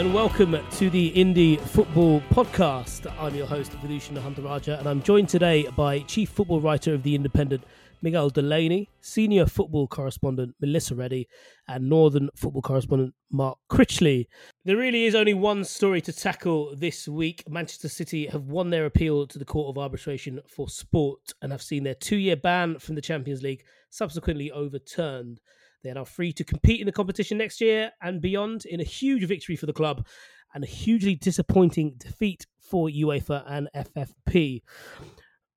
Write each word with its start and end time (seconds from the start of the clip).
And 0.00 0.14
welcome 0.14 0.56
to 0.78 0.88
the 0.88 1.08
Indy 1.08 1.56
Football 1.56 2.22
Podcast. 2.30 3.12
I'm 3.20 3.34
your 3.34 3.46
host, 3.46 3.72
Vithushan 3.82 4.16
Ehantharajah, 4.16 4.78
and 4.78 4.88
I'm 4.88 5.02
joined 5.02 5.28
today 5.28 5.68
by 5.76 5.98
Chief 5.98 6.30
Football 6.30 6.62
Writer 6.62 6.94
of 6.94 7.02
The 7.02 7.14
Independent, 7.14 7.64
Miguel 8.00 8.30
Delaney, 8.30 8.88
Senior 9.02 9.44
Football 9.44 9.88
Correspondent, 9.88 10.54
Melissa 10.58 10.94
Reddy, 10.94 11.28
and 11.68 11.90
Northern 11.90 12.30
Football 12.34 12.62
Correspondent, 12.62 13.14
Mark 13.30 13.58
Critchley. 13.70 14.24
There 14.64 14.78
really 14.78 15.04
is 15.04 15.14
only 15.14 15.34
one 15.34 15.64
story 15.64 16.00
to 16.00 16.14
tackle 16.14 16.74
this 16.74 17.06
week. 17.06 17.44
Manchester 17.46 17.90
City 17.90 18.26
have 18.28 18.44
won 18.44 18.70
their 18.70 18.86
appeal 18.86 19.26
to 19.26 19.38
the 19.38 19.44
Court 19.44 19.68
of 19.68 19.82
Arbitration 19.82 20.40
for 20.48 20.70
Sport 20.70 21.34
and 21.42 21.52
have 21.52 21.60
seen 21.60 21.84
their 21.84 21.94
two 21.94 22.16
year 22.16 22.36
ban 22.36 22.78
from 22.78 22.94
the 22.94 23.02
Champions 23.02 23.42
League 23.42 23.64
subsequently 23.90 24.50
overturned. 24.50 25.42
They 25.82 25.90
are 25.90 25.94
now 25.94 26.04
free 26.04 26.32
to 26.34 26.44
compete 26.44 26.80
in 26.80 26.86
the 26.86 26.92
competition 26.92 27.38
next 27.38 27.60
year 27.60 27.92
and 28.02 28.20
beyond 28.20 28.66
in 28.66 28.80
a 28.80 28.84
huge 28.84 29.24
victory 29.24 29.56
for 29.56 29.66
the 29.66 29.72
club 29.72 30.06
and 30.54 30.64
a 30.64 30.66
hugely 30.66 31.14
disappointing 31.14 31.94
defeat 31.98 32.46
for 32.60 32.88
UEFA 32.88 33.44
and 33.46 33.68
FFP. 33.74 34.62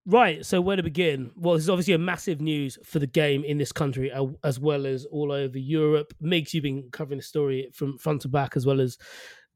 Right, 0.06 0.46
so 0.46 0.60
where 0.60 0.76
to 0.76 0.84
begin? 0.84 1.32
Well, 1.36 1.54
this 1.54 1.64
is 1.64 1.70
obviously 1.70 1.94
a 1.94 2.00
massive 2.00 2.42
news 2.42 2.78
for 2.84 3.00
the 3.00 3.08
game 3.08 3.46
in 3.46 3.58
this 3.58 3.72
country 3.72 4.12
as 4.44 4.60
well 4.60 4.86
as 4.86 5.06
all 5.06 5.32
over 5.32 5.58
Europe. 5.58 6.14
Migs, 6.22 6.54
you've 6.54 6.64
been 6.64 6.90
covering 6.92 7.20
the 7.20 7.24
story 7.24 7.70
from 7.74 7.98
front 7.98 8.22
to 8.24 8.28
back 8.28 8.58
as 8.58 8.66
well 8.66 8.82
as 8.82 8.98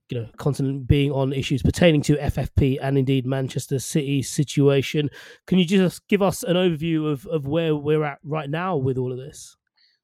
you 0.10 0.20
know, 0.22 0.30
constantly 0.38 0.80
being 0.80 1.12
on 1.12 1.34
issues 1.34 1.62
pertaining 1.62 2.02
to 2.04 2.16
FFP 2.16 2.78
and 2.82 2.98
indeed 2.98 3.26
Manchester 3.26 3.78
City 3.78 4.22
situation. 4.22 5.10
Can 5.48 5.60
you 5.60 5.66
just 5.66 6.08
give 6.08 6.22
us 6.22 6.44
an 6.44 6.56
overview 6.56 7.12
of, 7.12 7.28
of 7.28 7.46
where 7.46 7.76
we're 7.76 8.04
at 8.04 8.20
right 8.24 8.50
now 8.50 8.78
with 8.78 8.98
all 8.98 9.12
of 9.12 9.18
this? 9.18 9.58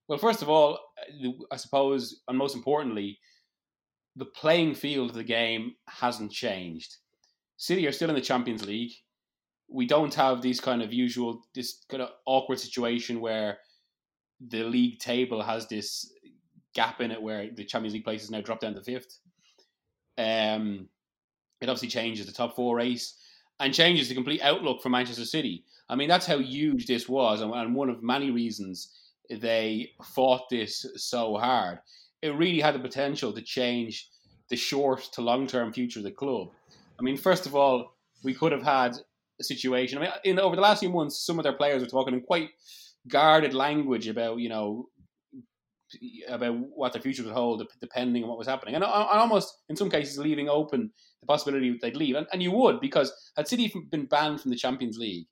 Well, 0.07 0.17
first 0.17 0.41
of 0.41 0.49
all, 0.49 0.79
I 1.51 1.55
suppose, 1.55 2.21
and 2.27 2.37
most 2.37 2.55
importantly, 2.55 3.19
the 4.15 4.25
playing 4.25 4.75
field 4.75 5.11
of 5.11 5.15
the 5.15 5.23
game 5.23 5.75
hasn't 5.87 6.31
changed. 6.31 6.97
City 7.57 7.87
are 7.87 7.91
still 7.91 8.09
in 8.09 8.15
the 8.15 8.21
Champions 8.21 8.65
League. 8.65 8.91
We 9.69 9.87
don't 9.87 10.13
have 10.13 10.41
these 10.41 10.59
kind 10.59 10.81
of 10.81 10.93
usual, 10.93 11.43
this 11.55 11.83
kind 11.89 12.03
of 12.03 12.09
awkward 12.25 12.59
situation 12.59 13.21
where 13.21 13.59
the 14.45 14.63
league 14.63 14.99
table 14.99 15.41
has 15.41 15.67
this 15.67 16.11
gap 16.75 17.01
in 17.01 17.11
it 17.11 17.21
where 17.21 17.49
the 17.51 17.63
Champions 17.63 17.93
League 17.93 18.03
places 18.03 18.29
now 18.29 18.41
drop 18.41 18.59
down 18.59 18.75
to 18.75 18.83
fifth. 18.83 19.19
Um, 20.17 20.89
it 21.61 21.69
obviously 21.69 21.87
changes 21.87 22.25
the 22.25 22.33
top 22.33 22.55
four 22.55 22.75
race 22.75 23.17
and 23.59 23.73
changes 23.73 24.09
the 24.09 24.15
complete 24.15 24.41
outlook 24.41 24.81
for 24.81 24.89
Manchester 24.89 25.25
City. 25.25 25.63
I 25.87 25.95
mean, 25.95 26.09
that's 26.09 26.25
how 26.25 26.39
huge 26.39 26.85
this 26.85 27.07
was, 27.07 27.41
and, 27.41 27.53
and 27.53 27.73
one 27.73 27.89
of 27.89 28.03
many 28.03 28.31
reasons 28.31 28.89
they 29.42 29.92
fought 30.03 30.50
this 30.50 30.86
so 30.95 31.38
hard. 31.38 31.80
It 32.22 32.36
really 32.36 32.59
had 32.59 32.76
the 32.76 32.80
potential 32.80 33.34
to 33.34 33.42
change 33.42 34.09
the 34.50 34.56
short 34.56 35.02
to 35.14 35.22
long 35.22 35.48
term 35.48 35.73
future 35.73 35.99
of 35.99 36.05
the 36.05 36.11
club. 36.11 36.49
I 36.99 37.04
mean, 37.04 37.17
first 37.17 37.45
of 37.45 37.55
all, 37.55 37.95
we 38.23 38.33
could 38.33 38.52
have 38.52 38.64
had 38.64 38.98
a 39.39 39.43
situation. 39.43 39.98
I 39.98 40.02
mean, 40.02 40.11
in 40.23 40.39
over 40.39 40.55
the 40.55 40.61
last 40.61 40.80
few 40.80 40.89
months, 40.89 41.26
some 41.26 41.39
of 41.39 41.43
their 41.43 41.54
players 41.54 41.82
were 41.82 41.89
talking 41.89 42.14
in 42.14 42.22
quite 42.22 42.49
guarded 43.08 43.54
language 43.54 44.08
about 44.08 44.39
you 44.39 44.49
know 44.49 44.88
about 46.27 46.55
what 46.76 46.93
their 46.93 47.02
future 47.02 47.23
would 47.23 47.33
hold, 47.33 47.67
depending 47.80 48.23
on 48.23 48.30
what 48.30 48.38
was 48.38 48.48
happening, 48.48 48.76
and, 48.76 48.83
and 48.83 48.93
almost 48.93 49.60
in 49.70 49.76
some 49.76 49.89
cases 49.89 50.17
leaving 50.17 50.49
open 50.49 50.92
the 51.22 51.27
possibility 51.27 51.72
that 51.72 51.82
they'd 51.82 51.95
leave, 51.95 52.16
and, 52.16 52.27
and 52.32 52.42
you 52.42 52.52
would 52.52 52.80
because 52.80 53.11
had 53.38 53.48
City 53.48 53.72
been 53.92 54.05
banned 54.05 54.42
from 54.42 54.52
the 54.52 54.58
Champions 54.58 54.98
League, 54.98 55.27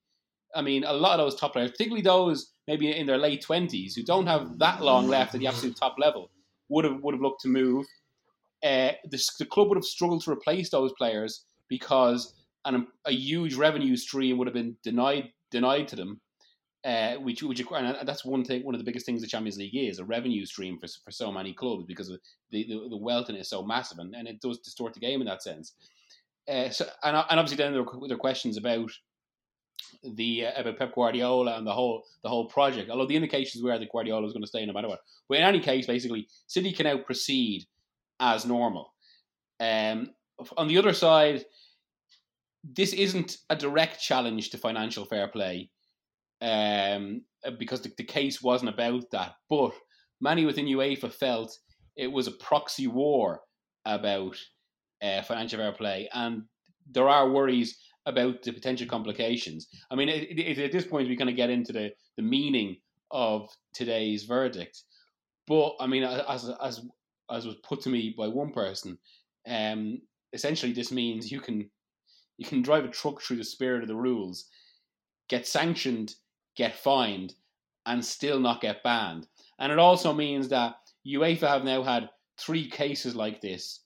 I 0.55 0.61
mean, 0.61 0.83
a 0.83 0.93
lot 0.93 1.19
of 1.19 1.25
those 1.25 1.39
top 1.39 1.53
players, 1.53 1.71
particularly 1.71 2.01
those 2.01 2.51
maybe 2.67 2.95
in 2.95 3.07
their 3.07 3.17
late 3.17 3.41
twenties 3.41 3.95
who 3.95 4.03
don't 4.03 4.27
have 4.27 4.59
that 4.59 4.81
long 4.81 5.07
left 5.07 5.33
at 5.33 5.39
the 5.39 5.47
absolute 5.47 5.75
top 5.77 5.95
level, 5.97 6.29
would 6.69 6.85
have 6.85 7.01
would 7.01 7.13
have 7.13 7.21
looked 7.21 7.41
to 7.41 7.47
move. 7.47 7.85
Uh, 8.63 8.91
the, 9.09 9.23
the 9.39 9.45
club 9.45 9.69
would 9.69 9.77
have 9.77 9.85
struggled 9.85 10.23
to 10.23 10.31
replace 10.31 10.69
those 10.69 10.93
players 10.97 11.45
because 11.67 12.33
an, 12.65 12.87
a 13.05 13.11
huge 13.11 13.55
revenue 13.55 13.95
stream 13.95 14.37
would 14.37 14.47
have 14.47 14.53
been 14.53 14.75
denied 14.83 15.31
denied 15.49 15.87
to 15.87 15.95
them. 15.95 16.21
Uh, 16.83 17.13
which, 17.17 17.43
which 17.43 17.61
and 17.75 17.95
that's 18.07 18.25
one 18.25 18.43
thing. 18.43 18.65
One 18.65 18.73
of 18.73 18.79
the 18.79 18.85
biggest 18.85 19.05
things 19.05 19.21
the 19.21 19.27
Champions 19.27 19.57
League 19.57 19.75
is 19.75 19.99
a 19.99 20.03
revenue 20.03 20.43
stream 20.47 20.79
for, 20.79 20.87
for 21.05 21.11
so 21.11 21.31
many 21.31 21.53
clubs 21.53 21.85
because 21.85 22.07
the, 22.07 22.17
the, 22.49 22.87
the 22.89 22.97
wealth 22.97 23.29
in 23.29 23.35
it 23.35 23.41
is 23.41 23.49
so 23.49 23.61
massive, 23.63 23.99
and, 23.99 24.15
and 24.15 24.27
it 24.27 24.41
does 24.41 24.57
distort 24.57 24.95
the 24.95 24.99
game 24.99 25.21
in 25.21 25.27
that 25.27 25.43
sense. 25.43 25.75
Uh, 26.51 26.69
so 26.69 26.87
and, 27.03 27.15
and 27.15 27.39
obviously 27.39 27.57
then 27.57 27.73
there 27.73 27.83
were, 27.83 28.07
there 28.07 28.17
were 28.17 28.21
questions 28.21 28.57
about 28.57 28.89
the 30.03 30.45
uh, 30.47 30.61
about 30.61 30.77
Pep 30.77 30.95
Guardiola 30.95 31.57
and 31.57 31.65
the 31.65 31.73
whole 31.73 32.03
the 32.23 32.29
whole 32.29 32.47
project. 32.47 32.89
Although 32.89 33.07
the 33.07 33.15
indications 33.15 33.63
were 33.63 33.77
that 33.77 33.91
Guardiola 33.91 34.21
was 34.21 34.33
going 34.33 34.43
to 34.43 34.47
stay 34.47 34.65
no 34.65 34.73
matter 34.73 34.87
what. 34.87 34.99
But 35.27 35.37
in 35.39 35.43
any 35.43 35.59
case, 35.59 35.87
basically, 35.87 36.27
City 36.47 36.71
can 36.73 36.85
now 36.85 36.97
proceed 36.97 37.65
as 38.19 38.45
normal. 38.45 38.93
Um, 39.59 40.11
on 40.57 40.67
the 40.67 40.77
other 40.77 40.93
side, 40.93 41.43
this 42.63 42.93
isn't 42.93 43.37
a 43.49 43.55
direct 43.55 44.01
challenge 44.01 44.49
to 44.51 44.57
financial 44.57 45.05
fair 45.05 45.27
play 45.27 45.69
um, 46.41 47.23
because 47.57 47.81
the, 47.81 47.91
the 47.97 48.03
case 48.03 48.41
wasn't 48.41 48.69
about 48.69 49.09
that. 49.11 49.33
But 49.49 49.73
many 50.19 50.45
within 50.45 50.65
UEFA 50.65 51.11
felt 51.11 51.57
it 51.95 52.07
was 52.07 52.27
a 52.27 52.31
proxy 52.31 52.87
war 52.87 53.41
about 53.85 54.37
uh, 55.01 55.21
financial 55.23 55.59
fair 55.59 55.73
play, 55.73 56.09
and 56.13 56.43
there 56.89 57.09
are 57.09 57.29
worries 57.29 57.77
about 58.05 58.41
the 58.43 58.51
potential 58.51 58.87
complications. 58.87 59.67
I 59.89 59.95
mean, 59.95 60.09
it, 60.09 60.37
it, 60.37 60.57
at 60.57 60.71
this 60.71 60.85
point, 60.85 61.07
we 61.07 61.15
kind 61.15 61.29
of 61.29 61.35
get 61.35 61.49
into 61.49 61.71
the, 61.71 61.91
the 62.17 62.23
meaning 62.23 62.77
of 63.11 63.49
today's 63.73 64.23
verdict. 64.23 64.83
But 65.47 65.75
I 65.79 65.87
mean, 65.87 66.03
as 66.03 66.49
as 66.63 66.81
as 67.29 67.45
was 67.45 67.55
put 67.63 67.81
to 67.81 67.89
me 67.89 68.13
by 68.17 68.27
one 68.27 68.51
person, 68.51 68.97
um, 69.47 70.01
essentially 70.33 70.73
this 70.73 70.91
means 70.91 71.31
you 71.31 71.41
can 71.41 71.69
you 72.37 72.45
can 72.45 72.61
drive 72.61 72.85
a 72.85 72.89
truck 72.89 73.21
through 73.21 73.37
the 73.37 73.43
spirit 73.43 73.81
of 73.81 73.87
the 73.87 73.95
rules, 73.95 74.49
get 75.29 75.47
sanctioned, 75.47 76.15
get 76.55 76.75
fined, 76.75 77.35
and 77.85 78.03
still 78.03 78.39
not 78.39 78.61
get 78.61 78.83
banned. 78.83 79.27
And 79.59 79.71
it 79.71 79.79
also 79.79 80.13
means 80.13 80.47
that 80.49 80.75
UEFA 81.05 81.47
have 81.47 81.63
now 81.63 81.83
had 81.83 82.09
three 82.39 82.69
cases 82.69 83.15
like 83.15 83.41
this: 83.41 83.81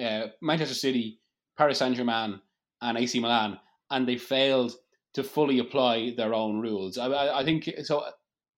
uh, 0.00 0.26
Manchester 0.42 0.74
City, 0.74 1.20
Paris 1.56 1.78
Saint 1.78 1.96
Germain, 1.96 2.40
and 2.82 2.98
AC 2.98 3.20
Milan, 3.20 3.58
and 3.90 4.06
they 4.06 4.16
failed 4.16 4.74
to 5.14 5.22
fully 5.22 5.58
apply 5.58 6.14
their 6.16 6.34
own 6.34 6.60
rules. 6.60 6.98
I, 6.98 7.38
I, 7.38 7.44
think 7.44 7.70
so. 7.84 8.04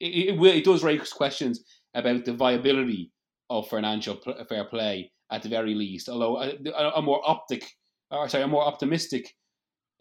It, 0.00 0.34
it, 0.34 0.42
it, 0.42 0.64
does 0.64 0.82
raise 0.82 1.12
questions 1.12 1.62
about 1.94 2.24
the 2.24 2.32
viability 2.32 3.12
of 3.50 3.68
financial 3.68 4.18
fair 4.48 4.64
play 4.64 5.12
at 5.30 5.42
the 5.42 5.48
very 5.48 5.74
least. 5.74 6.08
Although 6.08 6.38
a, 6.38 6.90
a 6.96 7.02
more 7.02 7.20
optic, 7.24 7.64
or 8.10 8.28
sorry, 8.28 8.44
a 8.44 8.48
more 8.48 8.64
optimistic 8.64 9.34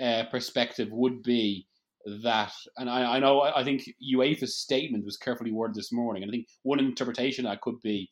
uh, 0.02 0.24
perspective 0.32 0.90
would 0.92 1.22
be 1.24 1.68
that, 2.24 2.54
and 2.78 2.90
I, 2.90 3.18
I 3.18 3.20
know 3.20 3.42
I 3.42 3.64
think 3.64 3.84
UEFA's 4.16 4.58
statement 4.58 5.06
was 5.06 5.18
carefully 5.18 5.52
worded 5.52 5.76
this 5.76 5.92
morning, 5.92 6.24
and 6.24 6.32
I 6.32 6.34
think 6.34 6.48
one 6.64 6.80
interpretation 6.80 7.46
that 7.46 7.62
could 7.62 7.80
be, 7.84 8.10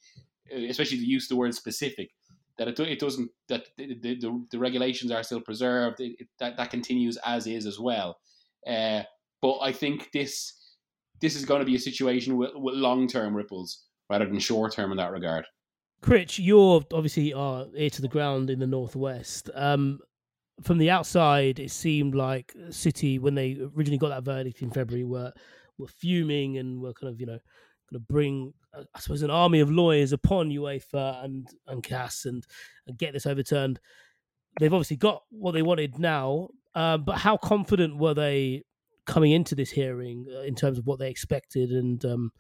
especially 0.51 0.97
the 0.97 1.05
use 1.05 1.25
of 1.25 1.29
the 1.29 1.37
word 1.37 1.55
specific, 1.55 2.09
that 2.57 2.67
it, 2.67 2.79
it 2.79 2.99
doesn't 2.99 3.29
that 3.49 3.65
the, 3.77 3.95
the, 4.01 4.45
the 4.51 4.59
regulations 4.59 5.11
are 5.11 5.23
still 5.23 5.41
preserved 5.41 5.99
it, 5.99 6.15
it, 6.19 6.27
that 6.39 6.57
that 6.57 6.69
continues 6.69 7.17
as 7.25 7.47
is 7.47 7.65
as 7.65 7.79
well 7.79 8.17
uh, 8.67 9.03
but 9.41 9.59
I 9.59 9.71
think 9.71 10.11
this 10.11 10.53
this 11.21 11.35
is 11.35 11.45
going 11.45 11.59
to 11.59 11.65
be 11.65 11.75
a 11.75 11.79
situation 11.79 12.37
with, 12.37 12.51
with 12.55 12.75
long 12.75 13.07
term 13.07 13.35
ripples 13.35 13.83
rather 14.09 14.25
than 14.25 14.39
short 14.39 14.73
term 14.73 14.91
in 14.91 14.97
that 14.97 15.11
regard. 15.11 15.45
Critch, 16.01 16.39
you're 16.39 16.83
obviously 16.93 17.33
are 17.33 17.65
ear 17.75 17.89
to 17.89 18.01
the 18.01 18.07
ground 18.07 18.49
in 18.49 18.59
the 18.59 18.67
northwest. 18.67 19.49
Um, 19.55 19.99
from 20.61 20.77
the 20.77 20.89
outside, 20.89 21.59
it 21.59 21.71
seemed 21.71 22.15
like 22.15 22.53
City, 22.69 23.19
when 23.19 23.35
they 23.35 23.57
originally 23.75 23.97
got 23.97 24.09
that 24.09 24.23
verdict 24.23 24.61
in 24.61 24.71
February, 24.71 25.03
were 25.03 25.33
were 25.77 25.87
fuming 25.87 26.57
and 26.57 26.81
were 26.81 26.93
kind 26.93 27.11
of 27.13 27.19
you 27.19 27.25
know 27.25 27.39
going 27.89 27.99
to 28.01 28.13
bring, 28.13 28.53
uh, 28.73 28.83
I 28.93 28.99
suppose, 28.99 29.21
an 29.21 29.31
army 29.31 29.59
of 29.59 29.71
lawyers 29.71 30.11
upon 30.13 30.49
UEFA 30.49 31.23
and 31.23 31.47
and 31.67 31.83
CAS 31.83 32.25
and, 32.25 32.45
and 32.87 32.97
get 32.97 33.13
this 33.13 33.25
overturned. 33.25 33.79
They've 34.59 34.73
obviously 34.73 34.97
got 34.97 35.23
what 35.29 35.51
they 35.51 35.61
wanted 35.61 35.99
now, 35.99 36.49
uh, 36.73 36.97
but 36.97 37.17
how 37.17 37.37
confident 37.37 37.97
were 37.97 38.13
they 38.13 38.63
coming 39.05 39.31
into 39.31 39.55
this 39.55 39.71
hearing 39.71 40.25
uh, 40.33 40.41
in 40.41 40.55
terms 40.55 40.77
of 40.77 40.87
what 40.87 40.99
they 40.99 41.09
expected 41.09 41.71
and 41.71 42.03
um, 42.05 42.31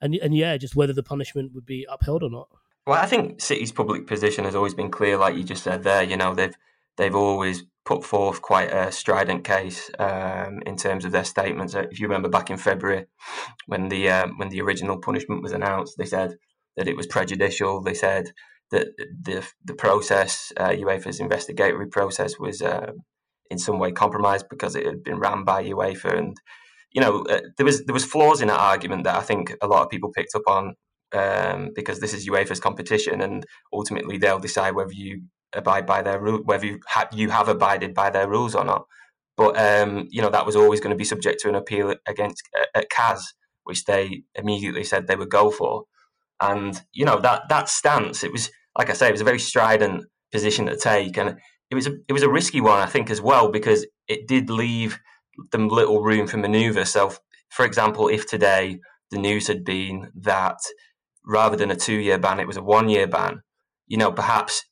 and 0.00 0.14
and 0.16 0.34
yeah, 0.34 0.56
just 0.56 0.76
whether 0.76 0.92
the 0.92 1.02
punishment 1.02 1.52
would 1.54 1.66
be 1.66 1.86
upheld 1.90 2.22
or 2.22 2.30
not. 2.30 2.48
Well, 2.86 2.98
I 3.00 3.06
think 3.06 3.40
City's 3.40 3.72
public 3.72 4.06
position 4.06 4.44
has 4.44 4.54
always 4.54 4.74
been 4.74 4.90
clear, 4.90 5.16
like 5.16 5.36
you 5.36 5.42
just 5.42 5.64
said 5.64 5.82
there. 5.82 6.04
You 6.04 6.16
know, 6.16 6.34
they've 6.34 6.56
they've 6.96 7.14
always 7.14 7.64
put 7.84 8.04
forth 8.04 8.42
quite 8.42 8.72
a 8.72 8.90
strident 8.90 9.44
case 9.44 9.90
um, 9.98 10.60
in 10.66 10.76
terms 10.76 11.04
of 11.04 11.12
their 11.12 11.24
statements. 11.24 11.74
Uh, 11.74 11.86
if 11.90 12.00
you 12.00 12.06
remember 12.06 12.28
back 12.28 12.50
in 12.50 12.56
February, 12.56 13.06
when 13.66 13.88
the 13.88 14.10
um, 14.10 14.36
when 14.38 14.48
the 14.48 14.60
original 14.60 14.98
punishment 14.98 15.42
was 15.42 15.52
announced, 15.52 15.94
they 15.96 16.04
said 16.04 16.36
that 16.76 16.88
it 16.88 16.96
was 16.96 17.06
prejudicial. 17.06 17.80
They 17.80 17.94
said 17.94 18.32
that 18.72 18.88
the 19.22 19.46
the 19.64 19.74
process, 19.74 20.52
uh, 20.56 20.70
UEFA's 20.70 21.20
investigatory 21.20 21.88
process, 21.88 22.38
was 22.38 22.60
uh, 22.60 22.92
in 23.50 23.58
some 23.58 23.78
way 23.78 23.92
compromised 23.92 24.46
because 24.50 24.74
it 24.74 24.84
had 24.84 25.02
been 25.04 25.18
ran 25.18 25.44
by 25.44 25.64
UEFA, 25.64 26.18
and 26.18 26.36
you 26.92 27.00
know 27.00 27.22
uh, 27.30 27.40
there 27.56 27.66
was 27.66 27.84
there 27.84 27.94
was 27.94 28.04
flaws 28.04 28.40
in 28.40 28.48
that 28.48 28.60
argument 28.60 29.04
that 29.04 29.16
I 29.16 29.22
think 29.22 29.54
a 29.62 29.68
lot 29.68 29.82
of 29.82 29.90
people 29.90 30.10
picked 30.12 30.34
up 30.34 30.42
on 30.48 30.74
um, 31.12 31.70
because 31.74 32.00
this 32.00 32.12
is 32.12 32.28
UEFA's 32.28 32.60
competition, 32.60 33.20
and 33.20 33.44
ultimately 33.72 34.18
they'll 34.18 34.40
decide 34.40 34.74
whether 34.74 34.92
you 34.92 35.22
abide 35.56 35.86
by 35.86 36.02
their 36.02 36.20
rule, 36.20 36.42
whether 36.44 36.66
you, 36.66 36.80
ha- 36.86 37.08
you 37.12 37.30
have 37.30 37.48
abided 37.48 37.94
by 37.94 38.10
their 38.10 38.28
rules 38.28 38.54
or 38.54 38.64
not. 38.64 38.86
But 39.36 39.58
um, 39.58 40.08
you 40.10 40.22
know 40.22 40.30
that 40.30 40.46
was 40.46 40.56
always 40.56 40.80
going 40.80 40.90
to 40.92 40.96
be 40.96 41.04
subject 41.04 41.40
to 41.40 41.48
an 41.48 41.54
appeal 41.54 41.94
against 42.06 42.42
uh, 42.58 42.66
at 42.74 42.90
CAS, 42.90 43.34
which 43.64 43.84
they 43.84 44.22
immediately 44.34 44.84
said 44.84 45.06
they 45.06 45.16
would 45.16 45.30
go 45.30 45.50
for. 45.50 45.84
And 46.40 46.80
you 46.92 47.04
know 47.04 47.20
that 47.20 47.48
that 47.48 47.68
stance, 47.68 48.24
it 48.24 48.32
was 48.32 48.50
like 48.78 48.90
I 48.90 48.94
say, 48.94 49.08
it 49.08 49.12
was 49.12 49.20
a 49.20 49.24
very 49.24 49.38
strident 49.38 50.04
position 50.32 50.66
to 50.66 50.76
take, 50.76 51.18
and 51.18 51.38
it 51.70 51.74
was 51.74 51.86
a 51.86 51.92
it 52.08 52.12
was 52.14 52.22
a 52.22 52.30
risky 52.30 52.60
one, 52.60 52.80
I 52.80 52.86
think, 52.86 53.10
as 53.10 53.20
well, 53.20 53.50
because 53.50 53.86
it 54.08 54.26
did 54.26 54.48
leave 54.50 54.98
them 55.52 55.68
little 55.68 56.02
room 56.02 56.26
for 56.26 56.38
manoeuvre. 56.38 56.86
So, 56.86 57.12
for 57.50 57.64
example, 57.66 58.08
if 58.08 58.26
today 58.26 58.78
the 59.10 59.18
news 59.18 59.48
had 59.48 59.64
been 59.64 60.10
that 60.14 60.58
rather 61.26 61.56
than 61.56 61.70
a 61.70 61.76
two 61.76 61.96
year 61.96 62.18
ban, 62.18 62.40
it 62.40 62.46
was 62.46 62.56
a 62.56 62.62
one 62.62 62.88
year 62.88 63.06
ban, 63.06 63.42
you 63.86 63.96
know, 63.96 64.12
perhaps 64.12 64.64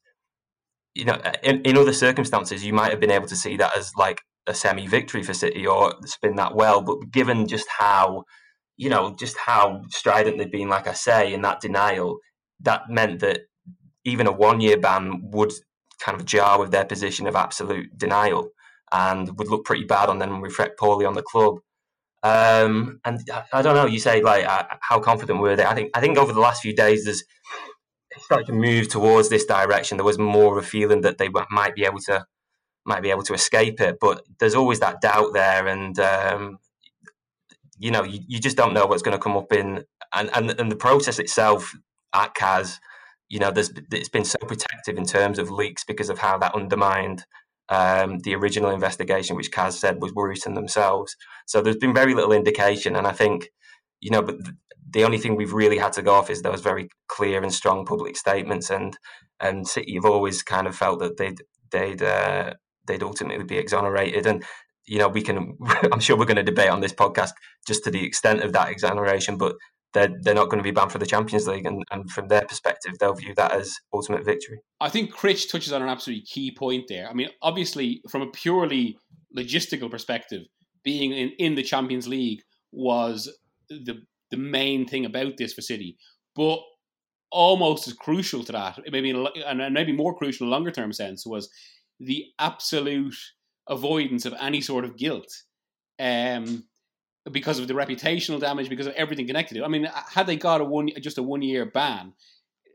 you 0.95 1.05
know, 1.05 1.21
in, 1.43 1.61
in 1.63 1.77
other 1.77 1.93
circumstances, 1.93 2.65
you 2.65 2.73
might 2.73 2.91
have 2.91 3.01
been 3.01 3.11
able 3.11 3.27
to 3.27 3.37
see 3.37 3.57
that 3.57 3.77
as 3.77 3.93
like 3.97 4.23
a 4.47 4.55
semi 4.55 4.87
victory 4.87 5.23
for 5.23 5.35
City 5.35 5.67
or 5.67 5.95
spin 6.05 6.37
that 6.37 6.55
well. 6.55 6.81
But 6.83 7.11
given 7.11 7.47
just 7.49 7.67
how, 7.69 8.25
you 8.77 8.89
know, 8.89 9.15
just 9.19 9.37
how 9.37 9.83
strident 9.89 10.39
they've 10.39 10.51
been, 10.51 10.69
like 10.69 10.87
I 10.87 10.93
say, 10.93 11.33
in 11.33 11.43
that 11.43 11.61
denial, 11.61 12.19
that 12.61 12.89
meant 12.89 13.21
that 13.21 13.41
even 14.05 14.27
a 14.27 14.33
one 14.33 14.61
year 14.61 14.79
ban 14.79 15.21
would 15.33 15.53
kind 16.01 16.19
of 16.19 16.27
jar 16.27 16.59
with 16.59 16.71
their 16.71 16.85
position 16.85 17.27
of 17.27 17.35
absolute 17.35 17.97
denial 17.97 18.51
and 18.93 19.37
would 19.39 19.49
look 19.49 19.65
pretty 19.65 19.85
bad 19.85 20.09
on 20.09 20.19
them 20.19 20.33
and 20.33 20.43
reflect 20.43 20.79
poorly 20.79 21.05
on 21.05 21.15
the 21.15 21.23
club. 21.23 21.59
Um, 22.23 23.01
and 23.05 23.21
I, 23.33 23.45
I, 23.53 23.63
don't 23.63 23.75
know. 23.75 23.87
You 23.87 23.99
say 23.99 24.23
like 24.23 24.47
uh, 24.47 24.65
how 24.81 24.99
confident 25.01 25.41
were 25.41 25.57
they? 25.57 25.65
I 25.65 25.75
think 25.75 25.91
I 25.95 26.01
think 26.01 26.17
over 26.17 26.33
the 26.33 26.41
last 26.41 26.63
few 26.63 26.75
days, 26.75 27.05
there's 27.05 27.23
started 28.21 28.47
to 28.47 28.53
move 28.53 28.89
towards 28.89 29.29
this 29.29 29.45
direction. 29.45 29.97
There 29.97 30.05
was 30.05 30.19
more 30.19 30.57
of 30.57 30.65
a 30.65 30.67
feeling 30.67 31.03
that 31.03 31.19
they 31.19 31.29
might 31.51 31.75
be 31.75 31.85
able 31.85 32.01
to 32.01 32.25
might 32.87 33.03
be 33.03 33.11
able 33.11 33.23
to 33.23 33.35
escape 33.35 33.81
it, 33.81 33.97
but 34.01 34.23
there's 34.39 34.55
always 34.55 34.81
that 34.81 35.01
doubt 35.01 35.33
there, 35.33 35.67
and 35.67 35.99
um, 35.99 36.59
you 37.79 37.91
know, 37.91 38.05
you, 38.05 38.21
you 38.27 38.39
just 38.39 38.57
don't 38.57 38.75
know 38.75 38.87
what's 38.87 39.03
going 39.03 39.17
to 39.17 39.23
come 39.23 39.37
up 39.37 39.53
in 39.53 39.85
and, 40.15 40.31
and 40.35 40.51
and 40.59 40.71
the 40.71 40.77
process 40.77 41.19
itself 41.19 41.73
at 42.15 42.35
CAS. 42.35 42.79
You 43.29 43.39
know, 43.39 43.51
there's 43.51 43.73
it's 43.91 44.09
been 44.09 44.25
so 44.25 44.39
protective 44.39 44.99
in 44.99 45.07
terms 45.07 45.39
of 45.39 45.51
leaks 45.51 45.85
because 45.85 46.11
of 46.11 46.19
how 46.19 46.39
that 46.39 46.55
undermined 46.55 47.25
um, 47.71 48.19
the 48.21 48.35
original 48.35 48.71
investigation, 48.71 49.35
which 49.35 49.51
CAS 49.51 49.81
said 49.81 50.03
was 50.03 50.13
worrisome 50.13 50.55
themselves. 50.55 51.17
So 51.47 51.63
there's 51.63 51.77
been 51.77 51.95
very 51.95 52.15
little 52.15 52.33
indication, 52.33 52.97
and 52.97 53.07
I 53.07 53.13
think 53.13 53.51
you 54.01 54.11
know, 54.11 54.21
but 54.21 54.37
the 54.95 55.05
only 55.05 55.19
thing 55.19 55.35
we've 55.35 55.53
really 55.53 55.77
had 55.77 55.93
to 55.95 56.03
go 56.03 56.15
off 56.15 56.31
is 56.31 56.41
those 56.41 56.63
very 56.63 56.89
clear 57.09 57.43
and 57.43 57.53
strong 57.53 57.85
public 57.85 58.17
statements, 58.17 58.71
and 58.71 58.97
and 59.41 59.69
City 59.69 59.95
have 59.97 60.05
always 60.07 60.43
kind 60.43 60.67
of 60.67 60.75
felt 60.75 61.01
that 61.01 61.19
they'd 61.19 61.43
they'd 61.71 62.03
uh, 62.03 62.55
they'd 62.87 63.03
ultimately 63.03 63.45
be 63.45 63.59
exonerated, 63.59 64.25
and 64.25 64.45
you 64.87 64.99
know 64.99 65.09
we 65.09 65.21
can 65.21 65.59
I'm 65.93 66.01
sure 66.01 66.17
we're 66.17 66.25
going 66.25 66.37
to 66.37 66.43
debate 66.43 66.71
on 66.71 66.81
this 66.81 66.95
podcast 66.95 67.33
just 67.67 67.85
to 67.85 67.91
the 67.91 68.05
extent 68.05 68.43
of 68.43 68.53
that 68.53 68.71
exoneration, 68.71 69.37
but 69.37 69.57
they're 69.95 70.15
they're 70.23 70.35
not 70.35 70.49
going 70.49 70.63
to 70.63 70.69
be 70.69 70.71
banned 70.71 70.93
for 70.93 70.99
the 70.99 71.07
Champions 71.07 71.49
League, 71.49 71.67
and, 71.67 71.83
and 71.91 72.09
from 72.09 72.29
their 72.29 72.47
perspective, 72.47 72.93
they'll 73.01 73.15
view 73.15 73.35
that 73.37 73.53
as 73.53 73.75
ultimate 73.93 74.25
victory. 74.25 74.61
I 74.81 74.91
think 74.91 75.13
Critch 75.13 75.51
touches 75.51 75.73
on 75.73 75.83
an 75.83 75.89
absolutely 75.89 76.25
key 76.25 76.55
point 76.57 76.85
there. 76.89 77.09
I 77.09 77.15
mean, 77.15 77.31
obviously, 77.43 78.01
from 78.09 78.23
a 78.23 78.31
purely 78.31 78.97
logistical 79.37 79.91
perspective, 79.91 80.43
being 80.85 81.11
in, 81.13 81.31
in 81.39 81.57
the 81.57 81.65
Champions 81.65 82.07
League 82.07 82.43
was 82.71 83.29
the 83.69 84.03
the 84.35 84.43
main 84.43 84.87
thing 84.87 85.05
about 85.05 85.37
this 85.37 85.55
for 85.55 85.63
City. 85.63 85.97
But 86.35 86.61
almost 87.31 87.87
as 87.87 87.95
crucial 87.95 88.43
to 88.45 88.53
that, 88.53 88.81
maybe 88.91 89.11
and 89.11 89.75
maybe 89.75 89.93
more 89.93 90.17
crucial 90.17 90.47
in 90.47 90.49
a 90.49 90.55
longer 90.55 90.71
term 90.71 90.93
sense, 90.93 91.25
was 91.25 91.49
the 92.01 92.27
absolute 92.39 93.17
avoidance 93.69 94.27
of 94.27 94.35
any 94.41 94.61
sort 94.61 94.85
of 94.85 94.97
guilt. 94.97 95.33
Um, 96.01 96.65
because 97.31 97.59
of 97.59 97.69
the 97.69 97.75
reputational 97.75 98.41
damage, 98.41 98.69
because 98.69 98.87
of 98.87 98.95
everything 98.95 99.27
connected 99.27 99.55
to 99.55 99.63
it. 99.63 99.65
I 99.65 99.69
mean, 99.69 99.89
had 100.13 100.27
they 100.27 100.37
got 100.37 100.61
a 100.61 100.65
one 100.65 100.91
just 101.01 101.19
a 101.19 101.23
one 101.23 101.41
year 101.41 101.65
ban, 101.65 102.13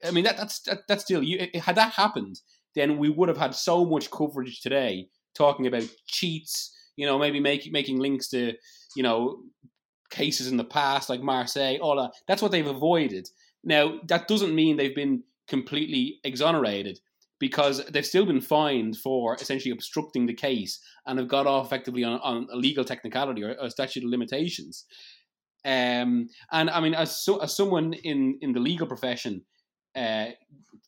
I 0.04 0.12
mean 0.12 0.24
that 0.24 0.38
that's 0.38 0.62
that, 0.62 0.80
that's 0.88 1.04
still 1.04 1.22
you. 1.22 1.48
Had 1.56 1.76
that 1.76 1.94
happened, 1.94 2.40
then 2.76 2.98
we 2.98 3.10
would 3.10 3.30
have 3.30 3.38
had 3.38 3.54
so 3.54 3.86
much 3.86 4.10
coverage 4.10 4.62
today 4.62 5.10
talking 5.36 5.68
about 5.68 5.84
cheats. 6.08 6.76
You 6.96 7.06
know, 7.06 7.20
maybe 7.20 7.40
making 7.40 8.00
links 8.00 8.30
to 8.30 8.54
you 8.96 9.04
know 9.04 9.44
cases 10.10 10.48
in 10.48 10.58
the 10.58 10.64
past, 10.64 11.10
like 11.10 11.22
Marseille, 11.22 11.78
all 11.82 11.96
that. 12.02 12.12
That's 12.28 12.42
what 12.42 12.52
they've 12.52 12.66
avoided. 12.66 13.30
Now, 13.64 14.00
that 14.08 14.28
doesn't 14.28 14.56
mean 14.56 14.78
they've 14.78 14.96
been 14.96 15.24
completely 15.48 16.20
exonerated 16.24 17.00
because 17.40 17.86
they've 17.86 18.06
still 18.06 18.26
been 18.26 18.42
fined 18.42 18.98
for 18.98 19.36
essentially 19.36 19.72
obstructing 19.72 20.26
the 20.26 20.34
case 20.34 20.80
and 21.06 21.18
have 21.18 21.28
got 21.28 21.48
off 21.48 21.66
effectively 21.66 22.04
on, 22.04 22.20
on 22.20 22.48
a 22.52 22.56
legal 22.56 22.84
technicality 22.84 23.44
or 23.44 23.56
a 23.60 23.72
statute 23.72 24.04
of 24.04 24.10
limitations. 24.10 24.86
Um, 25.66 26.30
and 26.52 26.70
I 26.70 26.80
mean, 26.82 26.94
as, 26.94 27.24
so, 27.24 27.38
as 27.40 27.56
someone 27.56 27.94
in, 27.94 28.38
in 28.42 28.54
the 28.54 28.60
legal 28.60 28.88
profession 28.88 29.44
uh, 29.96 30.28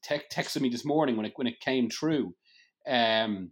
te- 0.04 0.22
texted 0.32 0.62
me 0.62 0.70
this 0.70 0.86
morning 0.86 1.18
when 1.18 1.26
it 1.26 1.34
when 1.36 1.48
it 1.48 1.60
came 1.60 1.90
true, 1.90 2.34
um, 2.88 3.52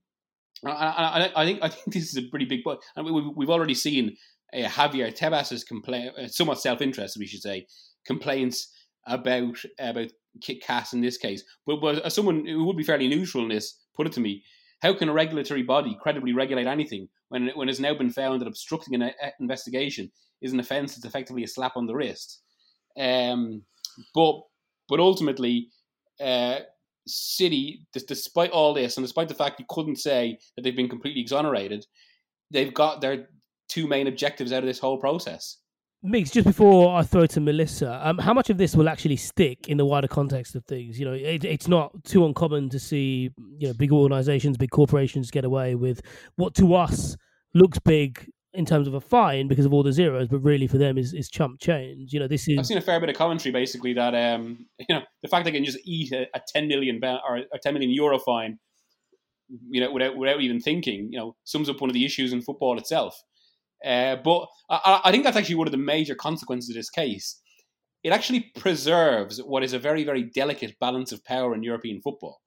I, 0.65 0.71
I, 0.71 1.31
I, 1.41 1.45
think 1.45 1.59
I 1.61 1.69
think 1.69 1.93
this 1.93 2.09
is 2.09 2.17
a 2.17 2.29
pretty 2.29 2.45
big 2.45 2.63
point, 2.63 2.79
and 2.95 3.05
we, 3.05 3.11
we've 3.35 3.49
already 3.49 3.73
seen 3.73 4.15
uh, 4.53 4.67
Javier 4.67 5.13
Tebas's 5.13 5.63
complaint, 5.63 6.13
uh, 6.17 6.27
somewhat 6.27 6.61
self-interested, 6.61 7.19
we 7.19 7.27
should 7.27 7.41
say, 7.41 7.67
complaints 8.05 8.73
about 9.07 9.57
about 9.79 10.09
CAS 10.41 10.93
in 10.93 11.01
this 11.01 11.17
case. 11.17 11.43
But, 11.65 11.81
but 11.81 11.99
as 12.05 12.13
someone 12.13 12.45
who 12.45 12.65
would 12.65 12.77
be 12.77 12.83
fairly 12.83 13.07
neutral 13.07 13.43
in 13.43 13.49
this, 13.49 13.79
put 13.95 14.07
it 14.07 14.13
to 14.13 14.19
me, 14.19 14.43
how 14.81 14.93
can 14.93 15.09
a 15.09 15.13
regulatory 15.13 15.63
body 15.63 15.97
credibly 16.01 16.33
regulate 16.33 16.67
anything 16.67 17.09
when 17.29 17.49
when 17.55 17.69
it's 17.69 17.79
now 17.79 17.93
been 17.93 18.09
found 18.11 18.41
that 18.41 18.47
obstructing 18.47 18.95
an 18.95 19.03
uh, 19.03 19.29
investigation 19.39 20.11
is 20.41 20.53
an 20.53 20.59
offence 20.59 20.95
that's 20.95 21.05
effectively 21.05 21.43
a 21.43 21.47
slap 21.47 21.75
on 21.75 21.85
the 21.85 21.95
wrist? 21.95 22.41
Um, 22.97 23.63
but 24.13 24.41
but 24.87 24.99
ultimately, 24.99 25.69
uh, 26.19 26.59
City, 27.07 27.85
despite 28.07 28.51
all 28.51 28.73
this, 28.73 28.97
and 28.97 29.05
despite 29.05 29.27
the 29.27 29.35
fact 29.35 29.59
you 29.59 29.65
couldn't 29.69 29.97
say 29.97 30.39
that 30.55 30.63
they've 30.63 30.75
been 30.75 30.89
completely 30.89 31.21
exonerated, 31.21 31.85
they've 32.51 32.73
got 32.73 33.01
their 33.01 33.29
two 33.69 33.87
main 33.87 34.07
objectives 34.07 34.51
out 34.51 34.63
of 34.63 34.67
this 34.67 34.79
whole 34.79 34.97
process. 34.97 35.57
Migs, 36.05 36.31
just 36.31 36.47
before 36.47 36.95
I 36.95 37.03
throw 37.03 37.25
to 37.25 37.41
Melissa, 37.41 37.99
um, 38.07 38.17
how 38.17 38.33
much 38.33 38.49
of 38.49 38.57
this 38.57 38.73
will 38.73 38.87
actually 38.87 39.17
stick 39.17 39.67
in 39.67 39.75
the 39.75 39.85
wider 39.85 40.07
context 40.07 40.55
of 40.55 40.63
things? 40.63 40.97
You 40.97 41.05
know, 41.05 41.13
it, 41.13 41.43
it's 41.43 41.67
not 41.67 41.91
too 42.05 42.25
uncommon 42.25 42.69
to 42.69 42.79
see 42.79 43.31
you 43.57 43.67
know 43.67 43.73
big 43.73 43.91
organisations, 43.91 44.57
big 44.57 44.71
corporations 44.71 45.29
get 45.29 45.43
away 45.43 45.75
with 45.75 46.01
what 46.37 46.55
to 46.55 46.73
us 46.73 47.17
looks 47.53 47.79
big 47.79 48.29
in 48.53 48.65
terms 48.65 48.87
of 48.87 48.93
a 48.93 49.01
fine 49.01 49.47
because 49.47 49.65
of 49.65 49.73
all 49.73 49.83
the 49.83 49.91
zeros, 49.91 50.27
but 50.27 50.39
really 50.39 50.67
for 50.67 50.77
them 50.77 50.97
is, 50.97 51.13
is 51.13 51.29
chump 51.29 51.59
change. 51.59 52.13
You 52.13 52.19
know, 52.21 52.27
this 52.27 52.47
is. 52.47 52.57
I've 52.57 52.65
seen 52.65 52.77
a 52.77 52.81
fair 52.81 52.99
bit 52.99 53.09
of 53.09 53.15
commentary 53.15 53.51
basically 53.51 53.93
that 53.93 54.15
um, 54.15 54.67
you 54.79 54.95
know 54.95 55.01
the 55.21 55.27
fact 55.27 55.45
they 55.45 55.51
can 55.51 55.65
just 55.65 55.79
eat 55.83 56.11
a, 56.13 56.27
a 56.33 56.41
ten 56.47 56.67
million 56.67 56.99
or 57.03 57.37
a 57.37 57.59
ten 57.61 57.73
million 57.73 57.91
euro 57.91 58.19
fine, 58.19 58.57
you 59.69 59.81
know, 59.81 59.91
without 59.91 60.15
without 60.15 60.39
even 60.39 60.59
thinking, 60.59 61.09
you 61.11 61.19
know, 61.19 61.35
sums 61.43 61.69
up 61.69 61.81
one 61.81 61.89
of 61.89 61.93
the 61.93 62.05
issues 62.05 62.31
in 62.31 62.41
football 62.41 62.77
itself. 62.77 63.21
Uh, 63.85 64.17
but 64.17 64.47
I, 64.69 65.01
I, 65.05 65.11
think 65.11 65.23
that's 65.23 65.37
actually 65.37 65.55
one 65.55 65.67
of 65.67 65.71
the 65.71 65.77
major 65.77 66.15
consequences 66.15 66.69
of 66.69 66.75
this 66.75 66.89
case. 66.89 67.39
It 68.03 68.11
actually 68.11 68.51
preserves 68.57 69.39
what 69.39 69.63
is 69.63 69.73
a 69.73 69.79
very, 69.79 70.03
very 70.03 70.23
delicate 70.23 70.77
balance 70.79 71.11
of 71.11 71.23
power 71.23 71.53
in 71.53 71.63
European 71.63 72.01
football. 72.01 72.41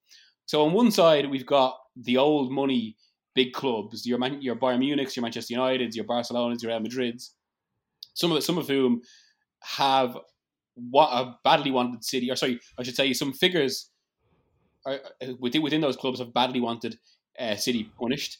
So 0.46 0.64
on 0.64 0.72
one 0.72 0.90
side, 0.90 1.30
we've 1.30 1.46
got 1.46 1.78
the 1.96 2.18
old 2.18 2.52
money 2.52 2.96
big 3.34 3.52
clubs, 3.52 4.06
your 4.06 4.18
Man- 4.18 4.42
your 4.42 4.56
Bayern 4.56 4.80
Munich's, 4.80 5.16
your 5.16 5.22
Manchester 5.22 5.54
United's, 5.54 5.96
your 5.96 6.04
Barcelona's, 6.04 6.62
your 6.62 6.72
Real 6.72 6.80
Madrid's, 6.80 7.34
some 8.14 8.32
of 8.32 8.42
some 8.42 8.58
of 8.58 8.68
whom 8.68 9.00
have 9.62 10.18
what 10.74 11.10
a 11.10 11.36
badly 11.44 11.70
wanted 11.70 12.04
city, 12.04 12.30
or 12.30 12.36
sorry, 12.36 12.60
I 12.78 12.82
should 12.82 12.96
say, 12.96 13.12
some 13.12 13.32
figures 13.32 13.90
are, 14.86 15.00
uh, 15.22 15.34
within 15.38 15.62
within 15.62 15.80
those 15.80 15.96
clubs 15.96 16.18
have 16.18 16.34
badly 16.34 16.60
wanted 16.60 16.98
uh, 17.38 17.56
City 17.56 17.90
punished. 17.98 18.38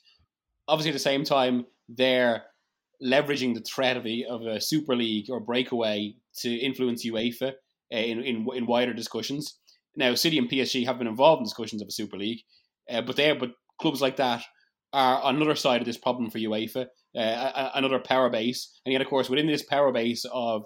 Obviously, 0.69 0.91
at 0.91 0.95
the 0.95 0.99
same 0.99 1.25
time, 1.25 1.67
they're 1.89 2.45
leveraging 3.03 3.55
the 3.55 3.61
threat 3.61 3.97
of 3.97 4.07
a, 4.07 4.25
of 4.25 4.43
a 4.43 4.61
Super 4.61 4.95
League 4.95 5.31
or 5.31 5.41
breakaway 5.41 6.15
to 6.39 6.55
influence 6.55 7.05
UEFA 7.05 7.53
uh, 7.93 7.97
in, 7.97 8.21
in, 8.23 8.47
in 8.55 8.67
wider 8.67 8.93
discussions. 8.93 9.59
Now, 9.97 10.15
City 10.15 10.39
and 10.39 10.49
PSG 10.49 10.87
have 10.87 10.99
been 10.99 11.07
involved 11.07 11.41
in 11.41 11.45
discussions 11.45 11.83
of 11.83 11.89
a 11.89 11.93
Super 11.93 12.17
League, 12.17 12.41
uh, 12.91 13.03
but 13.03 13.17
there, 13.17 13.35
but 13.35 13.53
clubs 13.81 14.01
like 14.01 14.17
that 14.17 14.43
are 14.93 15.21
another 15.25 15.55
side 15.55 15.81
of 15.81 15.87
this 15.87 15.99
problem 15.99 16.31
for 16.31 16.39
UEFA, 16.39 16.87
uh, 17.17 17.71
another 17.75 17.99
power 17.99 18.31
base, 18.31 18.81
and 18.85 18.93
yet, 18.93 19.03
of 19.03 19.09
course, 19.09 19.29
within 19.29 19.47
this 19.47 19.63
power 19.63 19.93
base 19.93 20.25
of 20.33 20.65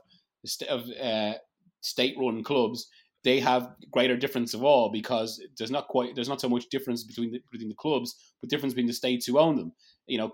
of 0.68 0.84
uh, 1.02 1.32
state-run 1.80 2.44
clubs, 2.44 2.86
they 3.24 3.40
have 3.40 3.72
greater 3.90 4.16
difference 4.16 4.54
of 4.54 4.62
all 4.62 4.90
because 4.92 5.42
there's 5.58 5.72
not 5.72 5.88
quite 5.88 6.14
there's 6.14 6.28
not 6.28 6.40
so 6.40 6.48
much 6.48 6.68
difference 6.70 7.02
between 7.02 7.32
the, 7.32 7.40
between 7.50 7.68
the 7.68 7.74
clubs, 7.74 8.14
but 8.40 8.50
difference 8.50 8.74
between 8.74 8.86
the 8.86 8.92
states 8.92 9.26
who 9.26 9.38
own 9.38 9.56
them. 9.56 9.72
You 10.06 10.18
know, 10.18 10.32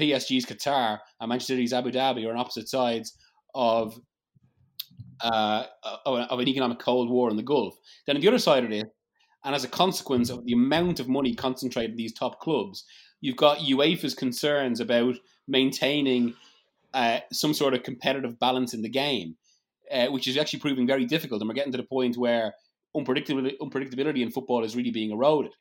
PSG's 0.00 0.46
Qatar 0.46 0.98
and 1.20 1.28
Manchester 1.28 1.54
City's 1.54 1.72
Abu 1.72 1.90
Dhabi 1.90 2.26
are 2.26 2.30
on 2.30 2.38
opposite 2.38 2.68
sides 2.68 3.16
of 3.54 3.98
uh, 5.20 5.64
of 6.06 6.40
an 6.40 6.48
economic 6.48 6.78
cold 6.78 7.10
war 7.10 7.28
in 7.30 7.36
the 7.36 7.42
Gulf. 7.42 7.76
Then 8.06 8.16
on 8.16 8.22
the 8.22 8.28
other 8.28 8.38
side 8.38 8.64
of 8.64 8.72
it, 8.72 8.86
and 9.44 9.54
as 9.54 9.64
a 9.64 9.68
consequence 9.68 10.30
of 10.30 10.44
the 10.46 10.54
amount 10.54 10.98
of 10.98 11.08
money 11.08 11.34
concentrated 11.34 11.90
in 11.92 11.96
these 11.96 12.14
top 12.14 12.40
clubs, 12.40 12.84
you've 13.20 13.36
got 13.36 13.58
UEFA's 13.58 14.14
concerns 14.14 14.80
about 14.80 15.16
maintaining 15.46 16.34
uh, 16.94 17.18
some 17.32 17.52
sort 17.52 17.74
of 17.74 17.82
competitive 17.82 18.38
balance 18.38 18.72
in 18.72 18.82
the 18.82 18.88
game 18.88 19.36
uh, 19.90 20.06
which 20.06 20.28
is 20.28 20.36
actually 20.36 20.60
proving 20.60 20.86
very 20.86 21.04
difficult. 21.04 21.40
And 21.40 21.48
we're 21.48 21.54
getting 21.54 21.72
to 21.72 21.78
the 21.78 21.84
point 21.84 22.16
where 22.16 22.54
unpredictability, 22.96 23.58
unpredictability 23.58 24.22
in 24.22 24.30
football 24.30 24.64
is 24.64 24.76
really 24.76 24.90
being 24.90 25.10
eroded. 25.10 25.52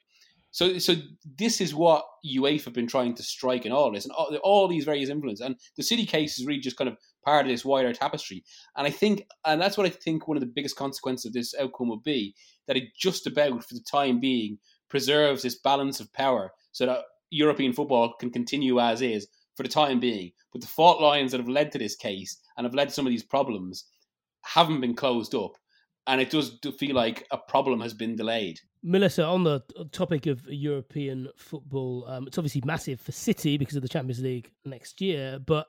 So, 0.51 0.79
so 0.79 0.95
this 1.37 1.61
is 1.61 1.75
what 1.75 2.05
UEFA 2.25 2.65
have 2.65 2.73
been 2.73 2.87
trying 2.87 3.13
to 3.15 3.23
strike 3.23 3.65
in 3.65 3.71
all 3.71 3.91
this, 3.91 4.05
and 4.05 4.13
all, 4.13 4.35
all, 4.43 4.67
these 4.67 4.85
various 4.85 5.09
influences. 5.09 5.45
And 5.45 5.55
the 5.77 5.83
city 5.83 6.05
case 6.05 6.39
is 6.39 6.45
really 6.45 6.59
just 6.59 6.77
kind 6.77 6.89
of 6.89 6.97
part 7.23 7.45
of 7.45 7.51
this 7.51 7.63
wider 7.63 7.93
tapestry. 7.93 8.43
And 8.75 8.87
I 8.87 8.89
think, 8.89 9.23
and 9.45 9.61
that's 9.61 9.77
what 9.77 9.85
I 9.85 9.89
think 9.89 10.27
one 10.27 10.37
of 10.37 10.41
the 10.41 10.51
biggest 10.53 10.75
consequences 10.75 11.25
of 11.25 11.33
this 11.33 11.53
outcome 11.59 11.89
will 11.89 12.01
be 12.01 12.33
that 12.67 12.77
it 12.77 12.95
just 12.97 13.27
about, 13.27 13.63
for 13.63 13.73
the 13.75 13.85
time 13.89 14.19
being, 14.19 14.57
preserves 14.89 15.43
this 15.43 15.59
balance 15.59 15.99
of 15.99 16.11
power, 16.13 16.51
so 16.71 16.85
that 16.87 17.01
European 17.29 17.73
football 17.73 18.15
can 18.19 18.31
continue 18.31 18.79
as 18.79 19.01
is 19.01 19.27
for 19.55 19.63
the 19.63 19.69
time 19.69 19.99
being. 19.99 20.31
But 20.51 20.61
the 20.61 20.67
fault 20.67 21.01
lines 21.01 21.31
that 21.31 21.39
have 21.39 21.49
led 21.49 21.71
to 21.73 21.77
this 21.77 21.95
case 21.95 22.39
and 22.57 22.65
have 22.65 22.73
led 22.73 22.87
to 22.87 22.93
some 22.93 23.05
of 23.05 23.11
these 23.11 23.23
problems 23.23 23.85
haven't 24.41 24.81
been 24.81 24.95
closed 24.95 25.35
up. 25.35 25.57
And 26.09 26.19
it 26.19 26.31
does 26.31 26.57
feel 26.79 26.95
like 26.95 27.27
a 27.29 27.37
problem 27.37 27.79
has 27.81 27.93
been 27.93 28.15
delayed. 28.15 28.59
Melissa, 28.81 29.23
on 29.23 29.43
the 29.43 29.61
topic 29.91 30.25
of 30.25 30.43
European 30.47 31.27
football, 31.37 32.03
um, 32.07 32.25
it's 32.25 32.37
obviously 32.39 32.63
massive 32.65 32.99
for 32.99 33.11
City 33.11 33.57
because 33.57 33.75
of 33.75 33.83
the 33.83 33.87
Champions 33.87 34.19
League 34.19 34.51
next 34.65 35.01
year. 35.01 35.37
But 35.37 35.67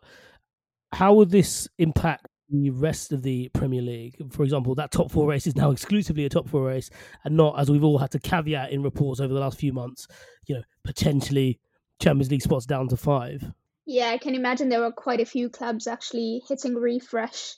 how 0.93 1.13
would 1.15 1.31
this 1.31 1.69
impact 1.79 2.27
the 2.49 2.71
rest 2.71 3.13
of 3.13 3.23
the 3.23 3.51
Premier 3.51 3.83
League? 3.83 4.17
For 4.33 4.43
example, 4.43 4.75
that 4.77 4.91
top 4.91 5.11
four 5.11 5.29
race 5.29 5.47
is 5.47 5.57
now 5.57 5.73
exclusively 5.73 6.25
a 6.25 6.31
top 6.31 6.49
four 6.49 6.65
race 6.65 6.89
and 7.25 7.37
not, 7.37 7.61
as 7.61 7.71
we've 7.71 7.85
all 7.85 7.99
had 7.99 8.13
to 8.13 8.19
caveat 8.19 8.73
in 8.73 8.83
reports 8.83 9.21
over 9.21 9.35
the 9.35 9.41
last 9.41 9.59
few 9.59 9.75
months, 9.75 10.07
you 10.47 10.55
know, 10.55 10.63
potentially 10.85 11.61
Champions 12.01 12.31
League 12.31 12.43
spots 12.43 12.65
down 12.65 12.89
to 12.89 12.97
five. 12.97 13.53
Yeah, 13.85 14.09
I 14.09 14.17
can 14.19 14.35
imagine 14.35 14.71
there 14.71 14.81
were 14.81 14.93
quite 14.93 15.21
a 15.21 15.27
few 15.27 15.51
clubs 15.51 15.87
actually 15.87 16.43
hitting 16.49 16.77
refresh 16.77 17.57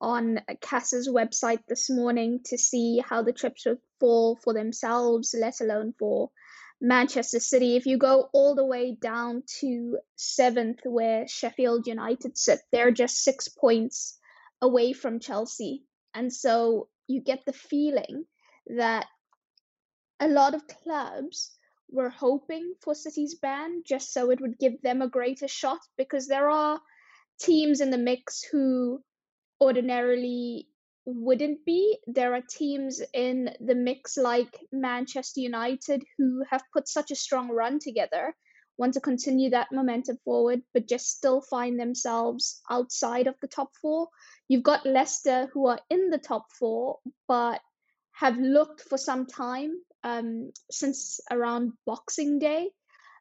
on 0.00 0.40
CAS's 0.60 1.08
website 1.08 1.60
this 1.68 1.90
morning 1.90 2.40
to 2.46 2.58
see 2.58 3.02
how 3.04 3.22
the 3.22 3.32
trips 3.32 3.66
would 3.66 3.78
fall 4.00 4.36
for 4.36 4.54
themselves, 4.54 5.34
let 5.38 5.60
alone 5.60 5.94
for 5.98 6.30
Manchester 6.80 7.40
City. 7.40 7.76
If 7.76 7.86
you 7.86 7.98
go 7.98 8.28
all 8.32 8.54
the 8.54 8.64
way 8.64 8.96
down 9.00 9.42
to 9.60 9.98
seventh, 10.16 10.80
where 10.84 11.26
Sheffield 11.26 11.86
United 11.86 12.38
sit, 12.38 12.60
they're 12.70 12.92
just 12.92 13.24
six 13.24 13.48
points 13.48 14.18
away 14.62 14.92
from 14.92 15.20
Chelsea. 15.20 15.84
And 16.14 16.32
so 16.32 16.88
you 17.06 17.20
get 17.20 17.44
the 17.44 17.52
feeling 17.52 18.24
that 18.76 19.06
a 20.20 20.28
lot 20.28 20.54
of 20.54 20.66
clubs 20.68 21.56
were 21.90 22.10
hoping 22.10 22.74
for 22.82 22.94
City's 22.94 23.34
ban 23.34 23.82
just 23.86 24.12
so 24.12 24.30
it 24.30 24.40
would 24.40 24.58
give 24.58 24.80
them 24.82 25.00
a 25.00 25.08
greater 25.08 25.48
shot 25.48 25.80
because 25.96 26.28
there 26.28 26.50
are 26.50 26.80
teams 27.40 27.80
in 27.80 27.90
the 27.90 27.98
mix 27.98 28.42
who 28.42 29.02
ordinarily 29.60 30.68
wouldn't 31.04 31.64
be. 31.64 31.98
There 32.06 32.34
are 32.34 32.42
teams 32.42 33.00
in 33.14 33.50
the 33.60 33.74
mix 33.74 34.16
like 34.16 34.58
Manchester 34.72 35.40
United 35.40 36.04
who 36.18 36.44
have 36.50 36.62
put 36.72 36.88
such 36.88 37.10
a 37.10 37.16
strong 37.16 37.48
run 37.48 37.78
together, 37.78 38.34
want 38.76 38.94
to 38.94 39.00
continue 39.00 39.50
that 39.50 39.72
momentum 39.72 40.18
forward, 40.24 40.62
but 40.74 40.88
just 40.88 41.08
still 41.08 41.40
find 41.40 41.80
themselves 41.80 42.60
outside 42.70 43.26
of 43.26 43.34
the 43.40 43.48
top 43.48 43.70
four. 43.80 44.08
You've 44.48 44.62
got 44.62 44.86
Leicester 44.86 45.48
who 45.52 45.66
are 45.66 45.80
in 45.90 46.10
the 46.10 46.18
top 46.18 46.46
four, 46.58 46.98
but 47.26 47.60
have 48.12 48.36
looked 48.36 48.82
for 48.82 48.98
some 48.98 49.26
time 49.26 49.80
um, 50.04 50.52
since 50.70 51.20
around 51.30 51.72
Boxing 51.86 52.38
Day 52.38 52.70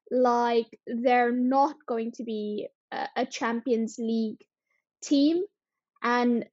like 0.10 0.68
they're 0.88 1.32
not 1.32 1.76
going 1.86 2.12
to 2.14 2.24
be 2.24 2.68
a, 2.92 3.08
a 3.18 3.26
Champions 3.26 3.98
League 4.00 4.44
team 5.04 5.44
and 6.04 6.46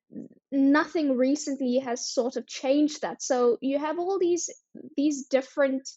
nothing 0.51 1.17
recently 1.17 1.79
has 1.79 2.09
sort 2.09 2.37
of 2.37 2.47
changed 2.47 3.03
that. 3.03 3.23
So 3.23 3.59
you 3.61 3.79
have 3.79 3.99
all 3.99 4.19
these 4.19 4.51
these 4.97 5.27
different 5.27 5.89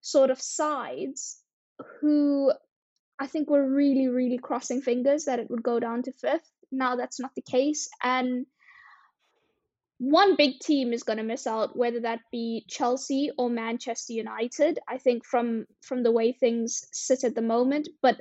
sort 0.00 0.30
of 0.30 0.40
sides 0.40 1.40
who 2.00 2.52
i 3.18 3.26
think 3.26 3.48
were 3.48 3.68
really 3.68 4.06
really 4.08 4.38
crossing 4.38 4.82
fingers 4.82 5.24
that 5.24 5.38
it 5.38 5.50
would 5.50 5.62
go 5.62 5.80
down 5.80 6.02
to 6.02 6.12
fifth. 6.12 6.48
Now 6.70 6.96
that's 6.96 7.18
not 7.18 7.34
the 7.34 7.42
case 7.42 7.88
and 8.02 8.46
one 9.98 10.36
big 10.36 10.58
team 10.58 10.92
is 10.92 11.04
going 11.04 11.18
to 11.18 11.24
miss 11.24 11.46
out 11.46 11.76
whether 11.76 12.00
that 12.00 12.20
be 12.30 12.64
chelsea 12.68 13.30
or 13.38 13.48
manchester 13.48 14.12
united 14.12 14.78
i 14.88 14.98
think 14.98 15.24
from 15.24 15.66
from 15.80 16.02
the 16.02 16.12
way 16.12 16.32
things 16.32 16.84
sit 16.92 17.24
at 17.24 17.34
the 17.34 17.42
moment. 17.42 17.88
But 18.02 18.20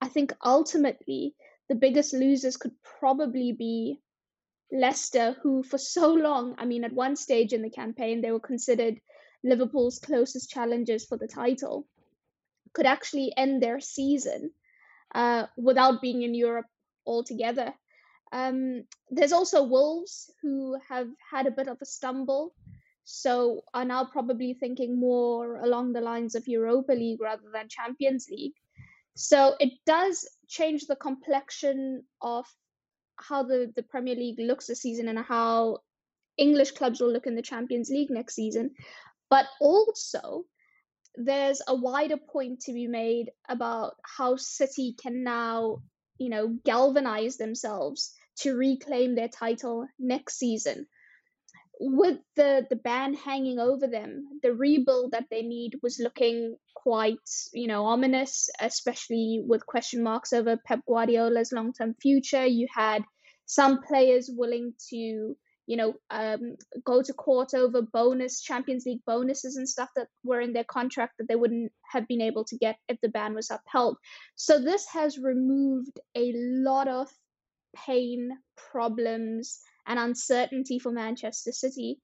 i 0.00 0.08
think 0.08 0.32
ultimately 0.44 1.34
the 1.70 1.76
biggest 1.76 2.12
losers 2.12 2.56
could 2.56 2.72
probably 2.98 3.52
be 3.52 4.00
Leicester, 4.72 5.36
who 5.40 5.62
for 5.62 5.78
so 5.78 6.12
long, 6.12 6.56
I 6.58 6.64
mean, 6.64 6.82
at 6.82 6.92
one 6.92 7.14
stage 7.14 7.52
in 7.52 7.62
the 7.62 7.70
campaign, 7.70 8.20
they 8.20 8.32
were 8.32 8.40
considered 8.40 9.00
Liverpool's 9.44 10.00
closest 10.00 10.50
challengers 10.50 11.06
for 11.06 11.16
the 11.16 11.28
title, 11.28 11.86
could 12.74 12.86
actually 12.86 13.32
end 13.36 13.62
their 13.62 13.78
season 13.78 14.50
uh, 15.14 15.46
without 15.56 16.02
being 16.02 16.22
in 16.22 16.34
Europe 16.34 16.66
altogether. 17.06 17.72
Um, 18.32 18.82
there's 19.08 19.32
also 19.32 19.62
Wolves, 19.62 20.28
who 20.42 20.76
have 20.88 21.06
had 21.30 21.46
a 21.46 21.52
bit 21.52 21.68
of 21.68 21.78
a 21.80 21.86
stumble, 21.86 22.52
so 23.04 23.62
are 23.72 23.84
now 23.84 24.06
probably 24.06 24.54
thinking 24.54 24.98
more 24.98 25.60
along 25.60 25.92
the 25.92 26.00
lines 26.00 26.34
of 26.34 26.48
Europa 26.48 26.92
League 26.92 27.20
rather 27.20 27.50
than 27.52 27.68
Champions 27.68 28.26
League. 28.28 28.54
So 29.14 29.54
it 29.60 29.72
does 29.86 30.28
change 30.50 30.86
the 30.86 30.96
complexion 30.96 32.02
of 32.20 32.44
how 33.16 33.44
the, 33.44 33.72
the 33.76 33.82
Premier 33.82 34.14
League 34.14 34.38
looks 34.38 34.66
this 34.66 34.82
season 34.82 35.08
and 35.08 35.18
how 35.18 35.78
English 36.36 36.72
clubs 36.72 37.00
will 37.00 37.12
look 37.12 37.26
in 37.26 37.36
the 37.36 37.42
Champions 37.42 37.88
League 37.88 38.10
next 38.10 38.34
season. 38.34 38.72
But 39.30 39.46
also, 39.60 40.44
there's 41.14 41.62
a 41.66 41.74
wider 41.74 42.16
point 42.16 42.60
to 42.62 42.72
be 42.72 42.86
made 42.86 43.30
about 43.48 43.94
how 44.02 44.36
City 44.36 44.96
can 45.00 45.22
now, 45.22 45.82
you 46.18 46.28
know, 46.28 46.48
galvanize 46.64 47.36
themselves 47.36 48.12
to 48.40 48.56
reclaim 48.56 49.14
their 49.14 49.28
title 49.28 49.86
next 49.98 50.38
season 50.38 50.86
with 51.80 52.18
the 52.36 52.66
the 52.68 52.76
ban 52.76 53.14
hanging 53.14 53.58
over 53.58 53.86
them, 53.86 54.28
the 54.42 54.52
rebuild 54.52 55.12
that 55.12 55.24
they 55.30 55.40
need 55.40 55.72
was 55.82 55.98
looking 55.98 56.56
quite, 56.74 57.16
you 57.54 57.66
know, 57.66 57.86
ominous, 57.86 58.50
especially 58.60 59.42
with 59.46 59.64
question 59.64 60.02
marks 60.02 60.34
over 60.34 60.58
Pep 60.58 60.80
Guardiola's 60.86 61.52
long 61.52 61.72
term 61.72 61.94
future. 62.00 62.44
You 62.44 62.66
had 62.72 63.02
some 63.46 63.82
players 63.82 64.30
willing 64.30 64.74
to, 64.90 64.96
you 65.66 65.76
know, 65.76 65.94
um, 66.10 66.56
go 66.84 67.02
to 67.02 67.14
court 67.14 67.54
over 67.54 67.80
bonus 67.80 68.42
Champions 68.42 68.84
League 68.84 69.04
bonuses 69.06 69.56
and 69.56 69.66
stuff 69.66 69.88
that 69.96 70.08
were 70.22 70.42
in 70.42 70.52
their 70.52 70.64
contract 70.64 71.14
that 71.18 71.28
they 71.28 71.36
wouldn't 71.36 71.72
have 71.90 72.06
been 72.06 72.20
able 72.20 72.44
to 72.44 72.58
get 72.58 72.76
if 72.90 73.00
the 73.00 73.08
ban 73.08 73.34
was 73.34 73.50
upheld. 73.50 73.96
So 74.36 74.60
this 74.60 74.86
has 74.92 75.18
removed 75.18 75.98
a 76.14 76.32
lot 76.36 76.88
of 76.88 77.08
pain, 77.74 78.30
problems, 78.70 79.60
and 79.90 79.98
uncertainty 79.98 80.78
for 80.78 80.92
Manchester 80.92 81.50
City 81.50 81.98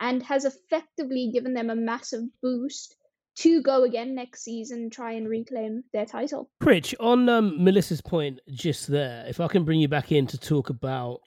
and 0.00 0.22
has 0.22 0.44
effectively 0.44 1.30
given 1.32 1.54
them 1.54 1.70
a 1.70 1.76
massive 1.76 2.22
boost 2.40 2.96
to 3.34 3.60
go 3.62 3.82
again 3.82 4.14
next 4.14 4.44
season 4.44 4.90
try 4.90 5.12
and 5.12 5.28
reclaim 5.28 5.82
their 5.92 6.06
title. 6.06 6.50
Critch, 6.60 6.94
on 7.00 7.28
um, 7.28 7.62
Melissa's 7.62 8.00
point 8.00 8.40
just 8.50 8.86
there, 8.86 9.24
if 9.26 9.40
I 9.40 9.48
can 9.48 9.64
bring 9.64 9.80
you 9.80 9.88
back 9.88 10.12
in 10.12 10.26
to 10.28 10.38
talk 10.38 10.70
about 10.70 11.20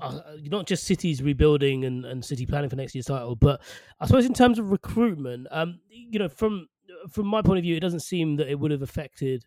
uh, 0.00 0.20
not 0.42 0.66
just 0.66 0.84
City's 0.84 1.22
rebuilding 1.22 1.84
and, 1.86 2.04
and 2.04 2.22
City 2.22 2.44
planning 2.44 2.68
for 2.68 2.76
next 2.76 2.94
year's 2.94 3.06
title, 3.06 3.34
but 3.34 3.62
I 4.00 4.06
suppose 4.06 4.26
in 4.26 4.34
terms 4.34 4.58
of 4.58 4.70
recruitment, 4.70 5.46
um, 5.50 5.80
you 5.88 6.18
know, 6.18 6.28
from 6.28 6.68
from 7.10 7.26
my 7.26 7.40
point 7.40 7.58
of 7.58 7.62
view, 7.62 7.76
it 7.76 7.80
doesn't 7.80 8.00
seem 8.00 8.36
that 8.36 8.50
it 8.50 8.58
would 8.58 8.70
have 8.70 8.82
affected 8.82 9.44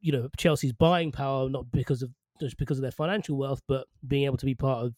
you 0.00 0.12
know 0.12 0.28
Chelsea's 0.36 0.72
buying 0.72 1.10
power, 1.10 1.48
not 1.48 1.72
because 1.72 2.02
of 2.02 2.10
just 2.40 2.56
because 2.58 2.78
of 2.78 2.82
their 2.82 2.90
financial 2.90 3.36
wealth, 3.36 3.62
but 3.68 3.86
being 4.06 4.24
able 4.24 4.36
to 4.36 4.46
be 4.46 4.54
part 4.54 4.84
of 4.84 4.94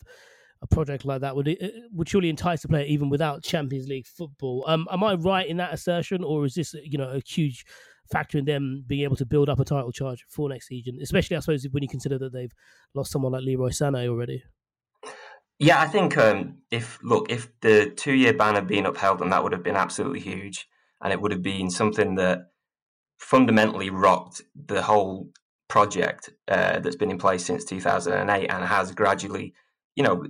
a 0.63 0.67
project 0.67 1.05
like 1.05 1.21
that 1.21 1.37
would 1.37 1.59
would 1.93 2.09
surely 2.09 2.31
entice 2.31 2.63
the 2.63 2.69
player 2.69 2.85
even 2.87 3.11
without 3.11 3.43
Champions 3.43 3.89
League 3.89 4.07
football. 4.07 4.65
Um, 4.67 4.87
am 4.91 5.05
I 5.05 5.15
right 5.15 5.47
in 5.47 5.59
that 5.59 5.73
assertion, 5.73 6.25
or 6.25 6.45
is 6.45 6.55
this 6.55 6.75
you 6.75 6.99
know 6.99 7.11
a 7.11 7.21
huge 7.21 7.65
factor 8.11 8.39
in 8.39 8.45
them 8.45 8.85
being 8.87 9.03
able 9.03 9.17
to 9.17 9.27
build 9.27 9.49
up 9.49 9.61
a 9.61 9.65
title 9.65 9.93
charge 9.93 10.25
for 10.29 10.49
next 10.49 10.69
season? 10.69 10.99
Especially, 11.03 11.37
I 11.37 11.41
suppose, 11.41 11.67
when 11.71 11.83
you 11.83 11.89
consider 11.89 12.19
that 12.19 12.33
they've 12.33 12.53
lost 12.95 13.13
someone 13.13 13.33
like 13.33 13.43
Leroy 13.43 13.71
Sané 13.71 14.09
already. 14.09 14.43
Yeah, 15.59 15.81
I 15.81 15.87
think 15.87 16.19
um, 16.19 16.59
if 16.71 16.99
look 17.03 17.31
if 17.31 17.49
the 17.61 17.91
two 17.91 18.13
year 18.13 18.33
ban 18.33 18.55
had 18.55 18.67
been 18.67 18.87
upheld, 18.87 19.21
then 19.21 19.31
that 19.31 19.43
would 19.43 19.53
have 19.53 19.63
been 19.63 19.77
absolutely 19.77 20.21
huge, 20.21 20.67
and 21.03 21.13
it 21.13 21.21
would 21.21 21.33
have 21.33 21.43
been 21.43 21.71
something 21.71 22.15
that 22.17 22.51
fundamentally 23.19 23.91
rocked 23.91 24.43
the 24.55 24.83
whole 24.83 25.31
project 25.69 26.31
uh, 26.49 26.79
that's 26.81 26.97
been 26.97 27.11
in 27.11 27.19
place 27.19 27.45
since 27.45 27.65
2008 27.65 28.47
and 28.49 28.65
has 28.65 28.93
gradually 28.93 29.55
you 29.97 30.05
know, 30.05 30.25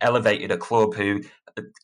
elevated 0.00 0.52
a 0.52 0.58
club 0.58 0.94
who 0.94 1.22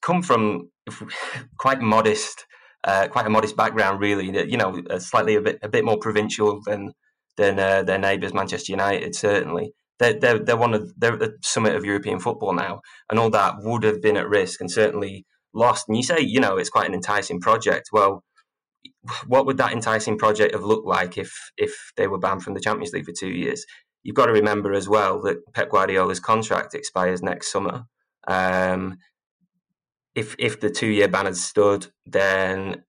come 0.02 0.22
from 0.22 0.70
quite 1.58 1.80
modest, 1.80 2.46
uh, 2.84 3.08
quite 3.08 3.26
a 3.26 3.30
modest 3.30 3.56
background, 3.56 4.00
really. 4.00 4.26
You 4.26 4.58
know, 4.58 4.80
slightly 4.98 5.34
a 5.34 5.40
bit 5.40 5.58
a 5.62 5.68
bit 5.68 5.84
more 5.84 5.98
provincial 5.98 6.60
than 6.64 6.92
than 7.36 7.58
uh, 7.58 7.82
their 7.82 7.98
neighbours, 7.98 8.34
Manchester 8.34 8.70
United. 8.70 9.16
Certainly, 9.16 9.72
they're, 9.98 10.20
they're 10.20 10.38
they're 10.38 10.56
one 10.56 10.74
of 10.74 10.92
they're 10.98 11.14
at 11.14 11.18
the 11.18 11.36
summit 11.42 11.74
of 11.74 11.84
European 11.84 12.20
football 12.20 12.54
now, 12.54 12.80
and 13.10 13.18
all 13.18 13.30
that 13.30 13.54
would 13.58 13.82
have 13.82 14.02
been 14.02 14.18
at 14.18 14.28
risk 14.28 14.60
and 14.60 14.70
certainly 14.70 15.24
lost. 15.54 15.86
And 15.88 15.96
you 15.96 16.02
say, 16.02 16.20
you 16.20 16.40
know, 16.40 16.58
it's 16.58 16.70
quite 16.70 16.88
an 16.88 16.94
enticing 16.94 17.40
project. 17.40 17.88
Well, 17.90 18.22
what 19.26 19.46
would 19.46 19.58
that 19.58 19.72
enticing 19.72 20.18
project 20.18 20.54
have 20.54 20.64
looked 20.64 20.86
like 20.86 21.18
if 21.18 21.52
if 21.56 21.92
they 21.96 22.06
were 22.06 22.18
banned 22.18 22.42
from 22.42 22.54
the 22.54 22.60
Champions 22.60 22.92
League 22.92 23.04
for 23.04 23.12
two 23.12 23.28
years? 23.28 23.64
you've 24.04 24.14
got 24.14 24.26
to 24.26 24.32
remember 24.32 24.72
as 24.72 24.88
well 24.88 25.20
that 25.22 25.52
Pep 25.52 25.70
Guardiola's 25.70 26.20
contract 26.20 26.74
expires 26.74 27.22
next 27.22 27.50
summer. 27.50 27.86
Um, 28.28 28.98
if 30.14 30.36
if 30.38 30.60
the 30.60 30.70
two 30.70 30.86
year 30.86 31.08
ban 31.08 31.24
had 31.24 31.36
stood, 31.36 31.88
then 32.06 32.84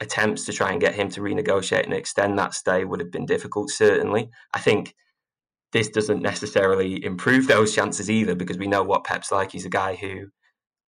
attempts 0.00 0.44
to 0.46 0.52
try 0.52 0.72
and 0.72 0.80
get 0.80 0.94
him 0.94 1.08
to 1.10 1.20
renegotiate 1.20 1.84
and 1.84 1.94
extend 1.94 2.38
that 2.38 2.54
stay 2.54 2.84
would 2.84 3.00
have 3.00 3.12
been 3.12 3.26
difficult. 3.26 3.70
Certainly, 3.70 4.30
I 4.52 4.58
think 4.58 4.94
this 5.72 5.88
doesn't 5.88 6.22
necessarily 6.22 7.04
improve 7.04 7.46
those 7.46 7.74
chances 7.74 8.10
either 8.10 8.34
because 8.34 8.58
we 8.58 8.66
know 8.66 8.82
what 8.82 9.04
Pep's 9.04 9.30
like. 9.30 9.52
He's 9.52 9.66
a 9.66 9.70
guy 9.70 9.94
who 9.94 10.28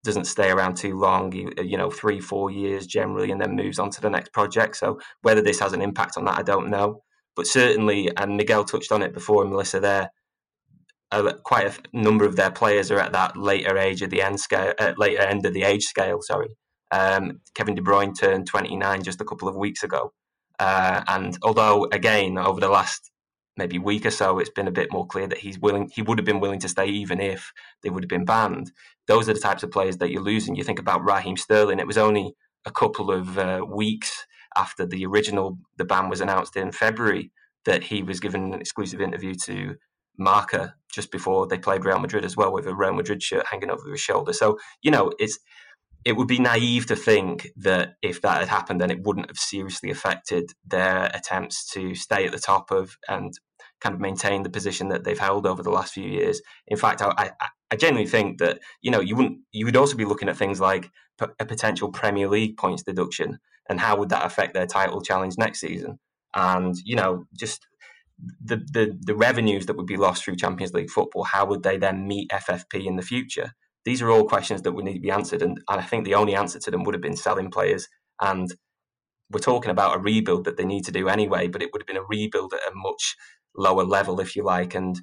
doesn't 0.04 0.26
stay 0.26 0.50
around 0.50 0.76
too 0.76 0.98
long, 0.98 1.32
you 1.32 1.76
know, 1.76 1.90
three, 1.90 2.20
four 2.20 2.50
years 2.50 2.86
generally, 2.86 3.30
and 3.30 3.40
then 3.40 3.56
moves 3.56 3.78
on 3.78 3.90
to 3.90 4.00
the 4.00 4.10
next 4.10 4.32
project. 4.32 4.76
So 4.76 5.00
whether 5.22 5.42
this 5.42 5.60
has 5.60 5.72
an 5.72 5.82
impact 5.82 6.16
on 6.16 6.24
that, 6.26 6.38
I 6.38 6.42
don't 6.42 6.70
know. 6.70 7.02
But 7.34 7.46
certainly, 7.46 8.10
and 8.16 8.36
Miguel 8.36 8.64
touched 8.64 8.92
on 8.92 9.02
it 9.02 9.12
before, 9.12 9.44
Melissa, 9.44 9.80
there, 9.80 10.10
uh, 11.10 11.32
quite 11.42 11.66
a 11.66 11.96
number 11.96 12.24
of 12.24 12.36
their 12.36 12.50
players 12.50 12.90
are 12.90 12.98
at 12.98 13.12
that 13.12 13.36
later 13.36 13.78
age 13.78 14.02
of 14.02 14.10
the 14.10 14.22
end 14.22 14.40
scale, 14.40 14.74
uh, 14.78 14.92
later 14.96 15.22
end 15.22 15.46
of 15.46 15.54
the 15.54 15.62
age 15.62 15.84
scale. 15.84 16.20
Sorry, 16.20 16.48
um, 16.90 17.40
Kevin 17.54 17.74
De 17.74 17.82
Bruyne 17.82 18.18
turned 18.18 18.46
29 18.46 19.02
just 19.02 19.20
a 19.20 19.24
couple 19.24 19.48
of 19.48 19.56
weeks 19.56 19.82
ago, 19.82 20.12
uh, 20.58 21.02
and 21.06 21.38
although 21.42 21.86
again 21.92 22.36
over 22.36 22.60
the 22.60 22.68
last 22.68 23.10
maybe 23.58 23.78
week 23.78 24.06
or 24.06 24.10
so, 24.10 24.38
it's 24.38 24.48
been 24.48 24.68
a 24.68 24.72
bit 24.72 24.92
more 24.92 25.06
clear 25.06 25.26
that 25.26 25.38
he's 25.38 25.58
willing, 25.58 25.90
he 25.92 26.00
would 26.00 26.16
have 26.16 26.24
been 26.24 26.40
willing 26.40 26.60
to 26.60 26.68
stay 26.68 26.86
even 26.86 27.20
if 27.20 27.52
they 27.82 27.90
would 27.90 28.04
have 28.04 28.08
been 28.08 28.24
banned. 28.24 28.70
Those 29.06 29.28
are 29.28 29.34
the 29.34 29.40
types 29.40 29.62
of 29.62 29.72
players 29.72 29.98
that 29.98 30.10
you're 30.10 30.22
losing. 30.22 30.54
You 30.54 30.64
think 30.64 30.78
about 30.78 31.04
Raheem 31.04 31.36
Sterling; 31.36 31.80
it 31.80 31.86
was 31.86 31.98
only 31.98 32.34
a 32.64 32.70
couple 32.70 33.10
of 33.10 33.36
uh, 33.36 33.62
weeks 33.68 34.26
after 34.56 34.86
the 34.86 35.04
original 35.04 35.58
the 35.76 35.84
ban 35.84 36.08
was 36.08 36.20
announced 36.20 36.56
in 36.56 36.72
February 36.72 37.32
that 37.64 37.82
he 37.82 38.02
was 38.02 38.20
given 38.20 38.54
an 38.54 38.60
exclusive 38.60 39.00
interview 39.00 39.34
to 39.34 39.74
Marca 40.16 40.74
just 40.92 41.10
before 41.10 41.46
they 41.46 41.58
played 41.58 41.84
Real 41.84 41.98
Madrid 41.98 42.24
as 42.24 42.36
well 42.36 42.52
with 42.52 42.66
a 42.66 42.74
Real 42.74 42.94
Madrid 42.94 43.22
shirt 43.22 43.46
hanging 43.50 43.70
over 43.70 43.90
his 43.90 44.00
shoulder. 44.00 44.32
So 44.32 44.58
you 44.82 44.90
know 44.90 45.12
it's 45.18 45.38
it 46.04 46.16
would 46.16 46.28
be 46.28 46.38
naive 46.38 46.86
to 46.86 46.96
think 46.96 47.48
that 47.56 47.94
if 48.02 48.22
that 48.22 48.38
had 48.38 48.48
happened, 48.48 48.80
then 48.80 48.90
it 48.90 49.02
wouldn't 49.02 49.28
have 49.28 49.38
seriously 49.38 49.90
affected 49.90 50.52
their 50.64 51.10
attempts 51.12 51.66
to 51.72 51.94
stay 51.94 52.24
at 52.24 52.32
the 52.32 52.38
top 52.38 52.70
of 52.70 52.96
and 53.08 53.32
kind 53.80 53.94
of 53.94 54.00
maintain 54.00 54.42
the 54.42 54.50
position 54.50 54.88
that 54.88 55.04
they've 55.04 55.18
held 55.18 55.46
over 55.46 55.62
the 55.62 55.70
last 55.70 55.92
few 55.92 56.08
years. 56.08 56.40
In 56.66 56.76
fact, 56.76 57.02
I, 57.02 57.12
I, 57.40 57.48
I 57.70 57.76
genuinely 57.76 58.10
think 58.10 58.38
that 58.38 58.60
you 58.80 58.90
know 58.90 59.00
you 59.00 59.16
wouldn't 59.16 59.38
you 59.52 59.64
would 59.66 59.76
also 59.76 59.96
be 59.96 60.04
looking 60.04 60.28
at 60.28 60.36
things 60.36 60.60
like 60.60 60.90
a 61.40 61.44
potential 61.44 61.90
Premier 61.90 62.28
League 62.28 62.56
points 62.56 62.82
deduction 62.82 63.38
and 63.68 63.80
how 63.80 63.96
would 63.96 64.08
that 64.08 64.24
affect 64.24 64.54
their 64.54 64.66
title 64.66 65.00
challenge 65.00 65.36
next 65.36 65.60
season? 65.60 65.98
And 66.34 66.74
you 66.84 66.96
know, 66.96 67.24
just 67.38 67.66
the, 68.44 68.56
the 68.56 68.98
the 69.00 69.14
revenues 69.14 69.66
that 69.66 69.76
would 69.76 69.86
be 69.86 69.96
lost 69.96 70.24
through 70.24 70.36
Champions 70.36 70.72
League 70.72 70.90
football, 70.90 71.24
how 71.24 71.46
would 71.46 71.62
they 71.62 71.76
then 71.76 72.06
meet 72.06 72.30
FFP 72.30 72.86
in 72.86 72.96
the 72.96 73.02
future? 73.02 73.52
These 73.84 74.02
are 74.02 74.10
all 74.10 74.24
questions 74.24 74.62
that 74.62 74.72
would 74.72 74.84
need 74.84 74.94
to 74.94 75.00
be 75.00 75.10
answered, 75.10 75.42
and, 75.42 75.58
and 75.68 75.80
I 75.80 75.84
think 75.84 76.04
the 76.04 76.14
only 76.14 76.34
answer 76.34 76.58
to 76.58 76.70
them 76.70 76.84
would 76.84 76.94
have 76.94 77.02
been 77.02 77.16
selling 77.16 77.50
players. 77.50 77.88
And 78.20 78.52
we're 79.30 79.40
talking 79.40 79.70
about 79.70 79.96
a 79.96 80.00
rebuild 80.00 80.44
that 80.44 80.56
they 80.56 80.64
need 80.64 80.84
to 80.86 80.92
do 80.92 81.08
anyway, 81.08 81.48
but 81.48 81.62
it 81.62 81.70
would 81.72 81.82
have 81.82 81.86
been 81.86 81.96
a 81.96 82.02
rebuild 82.02 82.54
at 82.54 82.72
a 82.72 82.74
much 82.74 83.14
lower 83.58 83.84
level, 83.84 84.20
if 84.20 84.36
you 84.36 84.44
like, 84.44 84.74
and 84.74 84.98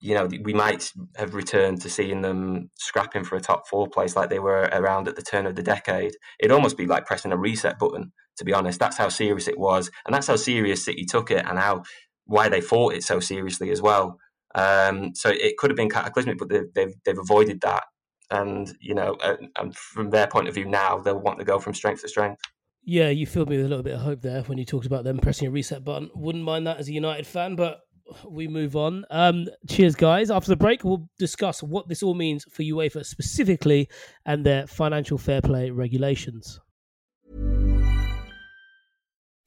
you 0.00 0.14
know, 0.14 0.28
we 0.42 0.52
might 0.52 0.92
have 1.16 1.34
returned 1.34 1.80
to 1.80 1.88
seeing 1.88 2.20
them 2.20 2.70
scrapping 2.74 3.24
for 3.24 3.36
a 3.36 3.40
top 3.40 3.66
four 3.66 3.88
place 3.88 4.14
like 4.16 4.28
they 4.28 4.38
were 4.38 4.68
around 4.72 5.08
at 5.08 5.16
the 5.16 5.22
turn 5.22 5.46
of 5.46 5.54
the 5.54 5.62
decade. 5.62 6.12
It'd 6.38 6.52
almost 6.52 6.76
be 6.76 6.84
like 6.84 7.06
pressing 7.06 7.32
a 7.32 7.38
reset 7.38 7.78
button, 7.78 8.12
to 8.36 8.44
be 8.44 8.52
honest. 8.52 8.78
That's 8.78 8.98
how 8.98 9.08
serious 9.08 9.48
it 9.48 9.58
was. 9.58 9.90
And 10.04 10.14
that's 10.14 10.26
how 10.26 10.36
serious 10.36 10.84
City 10.84 11.06
took 11.06 11.30
it 11.30 11.46
and 11.48 11.58
how 11.58 11.84
why 12.26 12.50
they 12.50 12.60
fought 12.60 12.94
it 12.94 13.02
so 13.02 13.18
seriously 13.18 13.70
as 13.70 13.80
well. 13.80 14.18
Um, 14.54 15.14
so 15.14 15.30
it 15.30 15.56
could 15.56 15.70
have 15.70 15.76
been 15.76 15.90
cataclysmic, 15.90 16.38
but 16.38 16.50
they've, 16.50 16.72
they've, 16.74 16.94
they've 17.06 17.18
avoided 17.18 17.62
that. 17.62 17.84
And, 18.30 18.76
you 18.80 18.94
know, 18.94 19.16
and 19.56 19.74
from 19.74 20.10
their 20.10 20.26
point 20.26 20.48
of 20.48 20.54
view 20.54 20.66
now, 20.66 20.98
they'll 20.98 21.18
want 21.18 21.38
to 21.38 21.44
go 21.46 21.58
from 21.58 21.72
strength 21.72 22.02
to 22.02 22.08
strength. 22.08 22.42
Yeah, 22.86 23.08
you 23.08 23.26
filled 23.26 23.48
me 23.48 23.56
with 23.56 23.64
a 23.64 23.68
little 23.68 23.82
bit 23.82 23.94
of 23.94 24.00
hope 24.00 24.20
there 24.20 24.42
when 24.42 24.58
you 24.58 24.64
talked 24.64 24.86
about 24.86 25.04
them 25.04 25.18
pressing 25.18 25.48
a 25.48 25.50
reset 25.50 25.84
button. 25.84 26.10
Wouldn't 26.14 26.44
mind 26.44 26.66
that 26.66 26.78
as 26.78 26.88
a 26.88 26.92
United 26.92 27.26
fan, 27.26 27.56
but 27.56 27.80
we 28.28 28.46
move 28.46 28.76
on. 28.76 29.06
Um, 29.10 29.46
cheers, 29.68 29.94
guys. 29.94 30.30
After 30.30 30.50
the 30.50 30.56
break, 30.56 30.84
we'll 30.84 31.08
discuss 31.18 31.62
what 31.62 31.88
this 31.88 32.02
all 32.02 32.14
means 32.14 32.44
for 32.50 32.62
UEFA 32.62 33.04
specifically 33.06 33.88
and 34.26 34.44
their 34.44 34.66
financial 34.66 35.16
fair 35.16 35.40
play 35.40 35.70
regulations. 35.70 36.60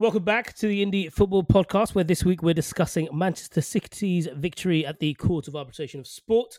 Welcome 0.00 0.24
back 0.24 0.54
to 0.54 0.66
the 0.66 0.82
Indy 0.82 1.08
Football 1.08 1.44
Podcast, 1.44 1.94
where 1.94 2.02
this 2.02 2.24
week 2.24 2.42
we're 2.42 2.52
discussing 2.52 3.08
Manchester 3.12 3.60
City's 3.60 4.26
victory 4.34 4.84
at 4.84 4.98
the 4.98 5.14
Court 5.14 5.46
of 5.46 5.54
Arbitration 5.54 6.00
of 6.00 6.08
Sport. 6.08 6.58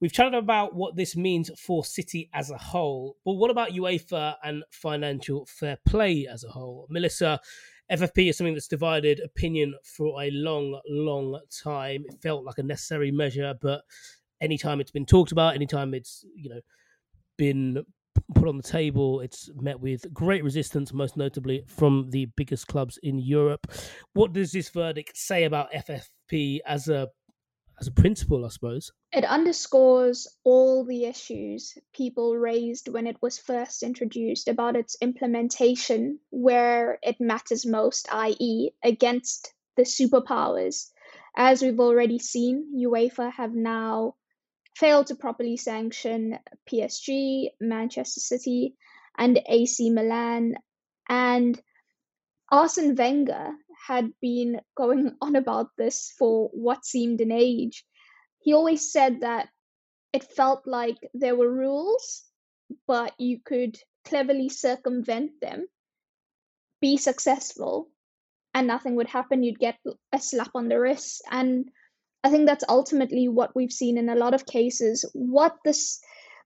We've 0.00 0.12
chatted 0.12 0.34
about 0.34 0.74
what 0.74 0.96
this 0.96 1.14
means 1.14 1.48
for 1.56 1.84
City 1.84 2.28
as 2.34 2.50
a 2.50 2.58
whole, 2.58 3.18
but 3.24 3.34
what 3.34 3.52
about 3.52 3.70
UEFA 3.70 4.34
and 4.42 4.64
financial 4.72 5.46
fair 5.46 5.78
play 5.86 6.26
as 6.28 6.42
a 6.42 6.48
whole? 6.48 6.88
Melissa, 6.90 7.40
FFP 7.88 8.30
is 8.30 8.36
something 8.36 8.54
that's 8.54 8.66
divided 8.66 9.20
opinion 9.24 9.74
for 9.84 10.20
a 10.20 10.32
long, 10.32 10.80
long 10.88 11.38
time. 11.62 12.02
It 12.08 12.20
felt 12.20 12.44
like 12.44 12.58
a 12.58 12.64
necessary 12.64 13.12
measure, 13.12 13.54
but 13.62 13.82
anytime 14.40 14.80
it's 14.80 14.90
been 14.90 15.06
talked 15.06 15.30
about, 15.30 15.54
anytime 15.54 15.94
it's 15.94 16.24
you 16.34 16.50
know 16.50 16.60
been 17.38 17.84
put 18.34 18.48
on 18.48 18.56
the 18.56 18.62
table, 18.62 19.20
it's 19.20 19.50
met 19.54 19.80
with 19.80 20.12
great 20.12 20.44
resistance, 20.44 20.92
most 20.92 21.16
notably 21.16 21.64
from 21.66 22.10
the 22.10 22.26
biggest 22.36 22.66
clubs 22.66 22.98
in 23.02 23.18
Europe. 23.18 23.70
What 24.12 24.32
does 24.32 24.52
this 24.52 24.68
verdict 24.70 25.16
say 25.16 25.44
about 25.44 25.72
FFP 25.72 26.60
as 26.66 26.88
a 26.88 27.08
as 27.80 27.88
a 27.88 27.92
principle, 27.92 28.44
I 28.44 28.48
suppose. 28.48 28.92
It 29.12 29.24
underscores 29.24 30.28
all 30.44 30.84
the 30.84 31.04
issues 31.06 31.76
people 31.92 32.36
raised 32.36 32.88
when 32.88 33.08
it 33.08 33.16
was 33.20 33.38
first 33.38 33.82
introduced 33.82 34.46
about 34.46 34.76
its 34.76 34.96
implementation 35.00 36.20
where 36.30 36.98
it 37.02 37.20
matters 37.20 37.66
most, 37.66 38.06
i.e., 38.12 38.70
against 38.84 39.52
the 39.76 39.82
superpowers. 39.82 40.90
As 41.36 41.62
we've 41.62 41.80
already 41.80 42.18
seen, 42.18 42.72
UEFA 42.78 43.32
have 43.32 43.54
now 43.54 44.14
failed 44.76 45.08
to 45.08 45.14
properly 45.14 45.56
sanction 45.56 46.38
PSG, 46.70 47.50
Manchester 47.60 48.20
City, 48.20 48.74
and 49.16 49.40
AC 49.46 49.90
Milan. 49.90 50.56
And 51.08 51.60
Arsene 52.50 52.94
Wenger 52.94 53.52
had 53.86 54.12
been 54.20 54.60
going 54.76 55.16
on 55.20 55.36
about 55.36 55.70
this 55.76 56.12
for 56.18 56.48
what 56.52 56.84
seemed 56.84 57.20
an 57.20 57.32
age. 57.32 57.84
He 58.40 58.54
always 58.54 58.92
said 58.92 59.20
that 59.20 59.48
it 60.12 60.24
felt 60.24 60.66
like 60.66 60.98
there 61.14 61.36
were 61.36 61.50
rules, 61.50 62.24
but 62.86 63.14
you 63.18 63.40
could 63.40 63.78
cleverly 64.04 64.48
circumvent 64.48 65.40
them, 65.40 65.66
be 66.80 66.96
successful, 66.96 67.88
and 68.54 68.66
nothing 68.66 68.96
would 68.96 69.08
happen. 69.08 69.42
You'd 69.42 69.58
get 69.58 69.78
a 70.12 70.18
slap 70.18 70.50
on 70.54 70.68
the 70.68 70.78
wrist. 70.78 71.22
And 71.30 71.70
I 72.24 72.30
think 72.30 72.46
that's 72.46 72.64
ultimately 72.68 73.28
what 73.28 73.54
we've 73.54 73.72
seen 73.72 73.98
in 73.98 74.08
a 74.08 74.14
lot 74.14 74.34
of 74.34 74.46
cases. 74.46 75.04
What 75.12 75.56
this 75.64 76.00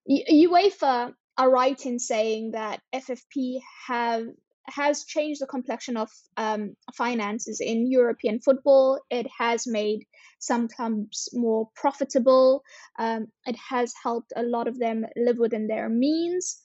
UEFA 0.09 1.13
are 1.37 1.51
right 1.51 1.85
in 1.85 1.99
saying 1.99 2.53
that 2.53 2.81
FFP 2.95 3.61
have 3.89 4.27
has 4.69 5.05
changed 5.05 5.41
the 5.41 5.47
complexion 5.47 5.97
of 5.97 6.11
um, 6.37 6.75
finances 6.97 7.61
in 7.61 7.91
European 7.91 8.41
football. 8.41 9.01
It 9.11 9.27
has 9.39 9.67
made 9.67 10.05
some 10.39 10.69
clubs 10.69 11.29
more 11.33 11.69
profitable. 11.77 12.63
Um, 12.99 13.29
it 13.47 13.57
has 13.71 13.95
helped 14.03 14.33
a 14.35 14.43
lot 14.43 14.67
of 14.67 14.79
them 14.79 15.05
live 15.17 15.39
within 15.39 15.69
their 15.69 15.89
means. 15.89 16.61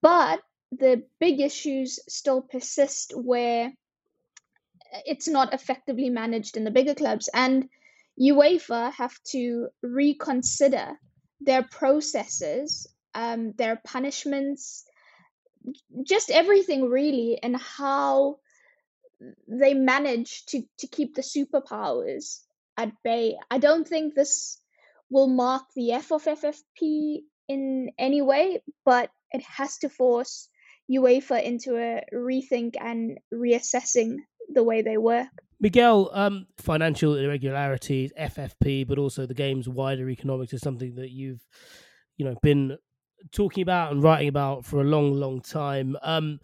But 0.00 0.40
the 0.72 1.02
big 1.18 1.40
issues 1.40 1.98
still 2.08 2.42
persist 2.42 3.12
where 3.14 3.72
it's 5.04 5.28
not 5.28 5.52
effectively 5.52 6.10
managed 6.10 6.56
in 6.56 6.64
the 6.64 6.70
bigger 6.70 6.94
clubs. 6.94 7.28
And 7.34 7.68
UEFA 8.20 8.92
have 8.92 9.14
to 9.28 9.68
reconsider 9.82 10.98
their 11.40 11.62
processes, 11.62 12.86
um, 13.14 13.52
their 13.56 13.80
punishments, 13.84 14.84
just 16.04 16.30
everything 16.30 16.88
really, 16.88 17.38
and 17.42 17.56
how 17.56 18.36
they 19.48 19.74
manage 19.74 20.44
to, 20.46 20.62
to 20.78 20.86
keep 20.86 21.14
the 21.14 21.22
superpowers 21.22 22.40
at 22.76 22.92
bay. 23.02 23.36
I 23.50 23.58
don't 23.58 23.86
think 23.86 24.14
this 24.14 24.58
will 25.10 25.28
mark 25.28 25.64
the 25.74 25.92
F 25.92 26.12
of 26.12 26.24
FFP 26.24 27.22
in 27.48 27.90
any 27.98 28.22
way, 28.22 28.62
but 28.84 29.10
it 29.32 29.42
has 29.42 29.78
to 29.78 29.88
force 29.88 30.48
UEFA 30.90 31.42
into 31.42 31.76
a 31.76 32.02
rethink 32.12 32.74
and 32.80 33.18
reassessing 33.32 34.16
the 34.52 34.64
way 34.64 34.82
they 34.82 34.96
work. 34.96 35.28
Miguel, 35.60 36.10
um, 36.12 36.46
financial 36.56 37.16
irregularities, 37.16 38.12
FFP, 38.18 38.86
but 38.86 38.98
also 38.98 39.26
the 39.26 39.34
game's 39.34 39.68
wider 39.68 40.08
economics 40.08 40.54
is 40.54 40.62
something 40.62 40.94
that 40.94 41.10
you've, 41.10 41.46
you 42.16 42.24
know, 42.24 42.34
been 42.42 42.78
talking 43.30 43.62
about 43.62 43.92
and 43.92 44.02
writing 44.02 44.28
about 44.28 44.64
for 44.64 44.80
a 44.80 44.84
long, 44.84 45.12
long 45.12 45.40
time. 45.42 45.96
Um, 46.02 46.40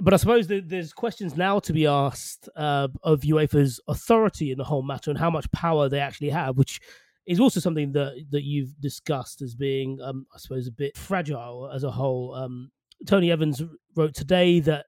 but 0.00 0.14
I 0.14 0.16
suppose 0.16 0.46
there's 0.48 0.94
questions 0.94 1.36
now 1.36 1.58
to 1.60 1.74
be 1.74 1.86
asked 1.86 2.48
uh, 2.56 2.88
of 3.02 3.20
UEFA's 3.20 3.80
authority 3.86 4.50
in 4.50 4.56
the 4.56 4.64
whole 4.64 4.82
matter 4.82 5.10
and 5.10 5.18
how 5.18 5.30
much 5.30 5.52
power 5.52 5.90
they 5.90 6.00
actually 6.00 6.30
have, 6.30 6.56
which 6.56 6.80
is 7.26 7.38
also 7.38 7.60
something 7.60 7.92
that 7.92 8.24
that 8.30 8.42
you've 8.42 8.80
discussed 8.80 9.42
as 9.42 9.54
being, 9.54 10.00
um, 10.00 10.26
I 10.34 10.38
suppose, 10.38 10.66
a 10.66 10.72
bit 10.72 10.96
fragile 10.96 11.70
as 11.72 11.84
a 11.84 11.90
whole. 11.90 12.34
Um, 12.34 12.70
Tony 13.06 13.30
Evans 13.30 13.62
wrote 13.96 14.14
today 14.14 14.60
that 14.60 14.86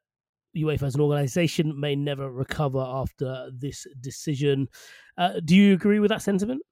UEFA 0.56 0.82
as 0.82 0.94
an 0.94 1.00
organisation 1.00 1.78
may 1.78 1.96
never 1.96 2.30
recover 2.30 2.80
after 2.80 3.50
this 3.52 3.86
decision. 4.00 4.68
Uh, 5.16 5.40
do 5.44 5.56
you 5.56 5.72
agree 5.72 5.98
with 5.98 6.10
that 6.10 6.22
sentiment? 6.22 6.62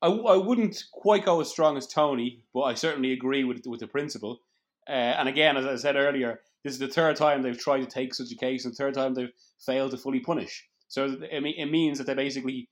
I, 0.00 0.08
I 0.08 0.36
wouldn't 0.36 0.84
quite 0.92 1.24
go 1.24 1.40
as 1.40 1.48
strong 1.48 1.76
as 1.76 1.86
Tony, 1.86 2.42
but 2.52 2.62
I 2.62 2.74
certainly 2.74 3.12
agree 3.12 3.44
with 3.44 3.62
with 3.66 3.80
the 3.80 3.86
principle. 3.86 4.40
Uh, 4.88 4.92
and 4.92 5.28
again, 5.28 5.56
as 5.56 5.64
I 5.64 5.76
said 5.76 5.94
earlier, 5.96 6.40
this 6.64 6.72
is 6.72 6.80
the 6.80 6.88
third 6.88 7.16
time 7.16 7.42
they've 7.42 7.58
tried 7.58 7.80
to 7.80 7.86
take 7.86 8.14
such 8.14 8.32
a 8.32 8.36
case, 8.36 8.64
and 8.64 8.74
third 8.74 8.94
time 8.94 9.14
they've 9.14 9.32
failed 9.64 9.92
to 9.92 9.96
fully 9.96 10.20
punish. 10.20 10.68
So 10.88 11.04
it, 11.06 11.44
it 11.44 11.70
means 11.70 11.98
that 11.98 12.06
they 12.06 12.14
basically, 12.14 12.68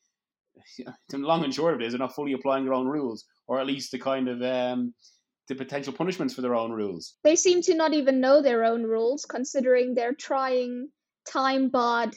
long 1.12 1.44
and 1.44 1.54
short 1.54 1.74
of 1.74 1.80
it 1.80 1.86
is, 1.86 1.92
they're 1.92 1.98
not 1.98 2.14
fully 2.14 2.32
applying 2.32 2.64
their 2.64 2.74
own 2.74 2.88
rules, 2.88 3.24
or 3.46 3.60
at 3.60 3.66
least 3.66 3.92
the 3.92 3.98
kind 3.98 4.28
of 4.28 4.42
um, 4.42 4.94
the 5.50 5.54
potential 5.56 5.92
punishments 5.92 6.32
for 6.32 6.40
their 6.42 6.54
own 6.54 6.70
rules. 6.70 7.16
They 7.24 7.36
seem 7.36 7.60
to 7.62 7.74
not 7.74 7.92
even 7.92 8.20
know 8.20 8.40
their 8.40 8.64
own 8.64 8.84
rules, 8.84 9.26
considering 9.26 9.94
they're 9.94 10.14
trying 10.14 10.88
time 11.30 11.68
barred 11.68 12.16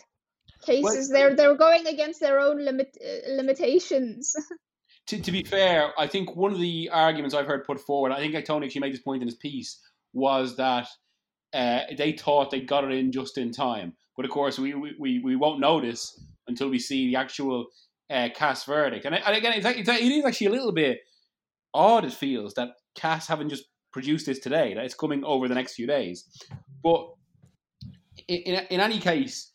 cases. 0.65 1.09
Well, 1.09 1.19
they're 1.19 1.35
they're 1.35 1.57
going 1.57 1.87
against 1.87 2.21
their 2.21 2.39
own 2.39 2.63
limit 2.63 2.95
uh, 3.03 3.31
limitations. 3.33 4.33
to, 5.07 5.19
to 5.19 5.31
be 5.31 5.43
fair, 5.43 5.91
I 5.97 6.07
think 6.07 6.35
one 6.35 6.53
of 6.53 6.59
the 6.59 6.89
arguments 6.93 7.35
I've 7.35 7.47
heard 7.47 7.65
put 7.65 7.81
forward, 7.81 8.11
I 8.11 8.19
think 8.19 8.45
Tony 8.45 8.67
actually 8.67 8.81
made 8.81 8.93
this 8.93 9.01
point 9.01 9.23
in 9.23 9.27
his 9.27 9.37
piece, 9.37 9.81
was 10.13 10.55
that 10.57 10.87
uh, 11.53 11.79
they 11.97 12.13
thought 12.13 12.51
they 12.51 12.61
got 12.61 12.83
it 12.83 12.91
in 12.91 13.11
just 13.11 13.37
in 13.39 13.51
time. 13.51 13.93
But 14.15 14.25
of 14.25 14.31
course, 14.31 14.59
we, 14.59 14.75
we, 14.75 15.19
we 15.23 15.35
won't 15.35 15.59
notice 15.59 16.23
until 16.47 16.69
we 16.69 16.77
see 16.77 17.07
the 17.07 17.15
actual 17.15 17.65
uh, 18.11 18.29
CAS 18.35 18.65
verdict. 18.65 19.05
And, 19.05 19.15
and 19.15 19.35
again, 19.35 19.53
it's, 19.53 19.65
it's, 19.65 19.89
it 19.89 20.11
is 20.11 20.23
actually 20.23 20.47
a 20.47 20.51
little 20.51 20.71
bit 20.71 20.99
odd, 21.73 22.05
it 22.05 22.13
feels, 22.13 22.53
that 22.53 22.69
CAS 22.95 23.27
haven't 23.27 23.49
just 23.49 23.65
produced 23.91 24.25
this 24.25 24.39
today, 24.39 24.73
that 24.73 24.83
it's 24.83 24.95
coming 24.95 25.23
over 25.23 25.47
the 25.47 25.55
next 25.55 25.75
few 25.75 25.87
days. 25.87 26.27
But 26.83 27.13
in, 28.27 28.37
in, 28.37 28.65
in 28.69 28.79
any 28.79 28.99
case, 28.99 29.51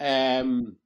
um, 0.00 0.76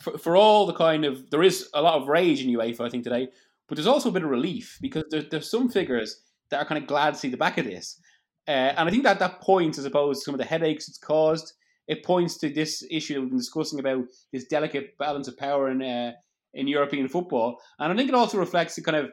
for, 0.00 0.18
for, 0.18 0.36
all 0.36 0.66
the 0.66 0.74
kind 0.74 1.04
of 1.04 1.30
there 1.30 1.42
is 1.42 1.70
a 1.72 1.80
lot 1.80 2.00
of 2.00 2.08
rage 2.08 2.42
in 2.42 2.50
UEFA, 2.50 2.80
I 2.80 2.90
think 2.90 3.04
today, 3.04 3.28
but 3.68 3.76
there's 3.76 3.86
also 3.86 4.08
a 4.08 4.12
bit 4.12 4.24
of 4.24 4.30
relief 4.30 4.78
because 4.82 5.04
there, 5.10 5.22
there's 5.22 5.50
some 5.50 5.68
figures 5.68 6.20
that 6.50 6.58
are 6.58 6.66
kind 6.66 6.82
of 6.82 6.88
glad 6.88 7.14
to 7.14 7.20
see 7.20 7.30
the 7.30 7.36
back 7.36 7.56
of 7.56 7.64
this, 7.64 8.00
uh, 8.48 8.50
and 8.76 8.88
I 8.88 8.90
think 8.90 9.04
that 9.04 9.20
that 9.20 9.40
points, 9.40 9.78
I 9.78 9.82
suppose, 9.82 10.18
to 10.18 10.24
some 10.24 10.34
of 10.34 10.38
the 10.38 10.44
headaches 10.44 10.88
it's 10.88 10.98
caused. 10.98 11.54
It 11.86 12.04
points 12.04 12.38
to 12.38 12.48
this 12.48 12.84
issue 12.90 13.14
that 13.14 13.20
we've 13.20 13.30
been 13.30 13.38
discussing 13.38 13.78
about 13.78 14.04
this 14.32 14.46
delicate 14.46 14.96
balance 14.98 15.28
of 15.28 15.36
power 15.36 15.70
in 15.70 15.82
uh, 15.82 16.12
in 16.54 16.68
European 16.68 17.08
football, 17.08 17.58
and 17.78 17.92
I 17.92 17.96
think 17.96 18.08
it 18.08 18.14
also 18.14 18.38
reflects 18.38 18.74
the 18.74 18.82
kind 18.82 18.96
of 18.96 19.10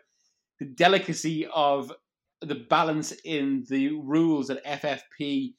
the 0.61 0.67
delicacy 0.67 1.47
of 1.47 1.91
the 2.41 2.63
balance 2.69 3.13
in 3.25 3.65
the 3.67 3.89
rules 4.03 4.47
that 4.47 4.63
FFP 4.63 5.53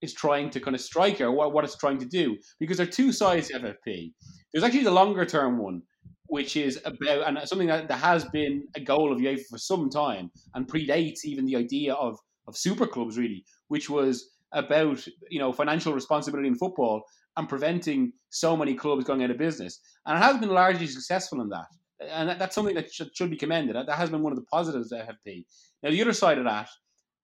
is 0.00 0.14
trying 0.14 0.48
to 0.48 0.58
kind 0.58 0.74
of 0.74 0.80
strike 0.80 1.20
or 1.20 1.30
what, 1.30 1.52
what 1.52 1.64
it's 1.64 1.76
trying 1.76 1.98
to 1.98 2.06
do. 2.06 2.34
Because 2.58 2.78
there 2.78 2.88
are 2.88 2.90
two 2.90 3.12
sides 3.12 3.48
to 3.48 3.58
FFP. 3.58 4.14
There's 4.50 4.64
actually 4.64 4.84
the 4.84 4.90
longer 4.90 5.26
term 5.26 5.58
one, 5.58 5.82
which 6.28 6.56
is 6.56 6.80
about 6.86 7.28
and 7.28 7.38
something 7.46 7.68
that, 7.68 7.88
that 7.88 7.98
has 7.98 8.24
been 8.24 8.66
a 8.74 8.80
goal 8.80 9.12
of 9.12 9.18
UEFA 9.18 9.46
for 9.50 9.58
some 9.58 9.90
time 9.90 10.30
and 10.54 10.66
predates 10.66 11.26
even 11.26 11.44
the 11.44 11.56
idea 11.56 11.92
of 11.92 12.18
of 12.46 12.56
super 12.56 12.86
clubs 12.86 13.18
really, 13.18 13.44
which 13.68 13.90
was 13.90 14.30
about 14.52 15.06
you 15.28 15.38
know 15.38 15.52
financial 15.52 15.92
responsibility 15.92 16.48
in 16.48 16.54
football 16.54 17.02
and 17.36 17.50
preventing 17.50 18.12
so 18.30 18.56
many 18.56 18.74
clubs 18.74 19.04
going 19.04 19.22
out 19.22 19.30
of 19.30 19.36
business. 19.36 19.78
And 20.06 20.16
it 20.16 20.22
has 20.22 20.38
been 20.38 20.48
largely 20.48 20.86
successful 20.86 21.42
in 21.42 21.50
that. 21.50 21.66
And 22.00 22.28
that, 22.28 22.38
that's 22.38 22.54
something 22.54 22.74
that 22.76 22.92
should, 22.92 23.14
should 23.16 23.30
be 23.30 23.36
commended. 23.36 23.76
That, 23.76 23.86
that 23.86 23.96
has 23.96 24.10
been 24.10 24.22
one 24.22 24.32
of 24.32 24.38
the 24.38 24.44
positives 24.44 24.92
of 24.92 25.00
FFP. 25.00 25.44
Now, 25.82 25.90
the 25.90 26.02
other 26.02 26.12
side 26.12 26.38
of 26.38 26.44
that 26.44 26.68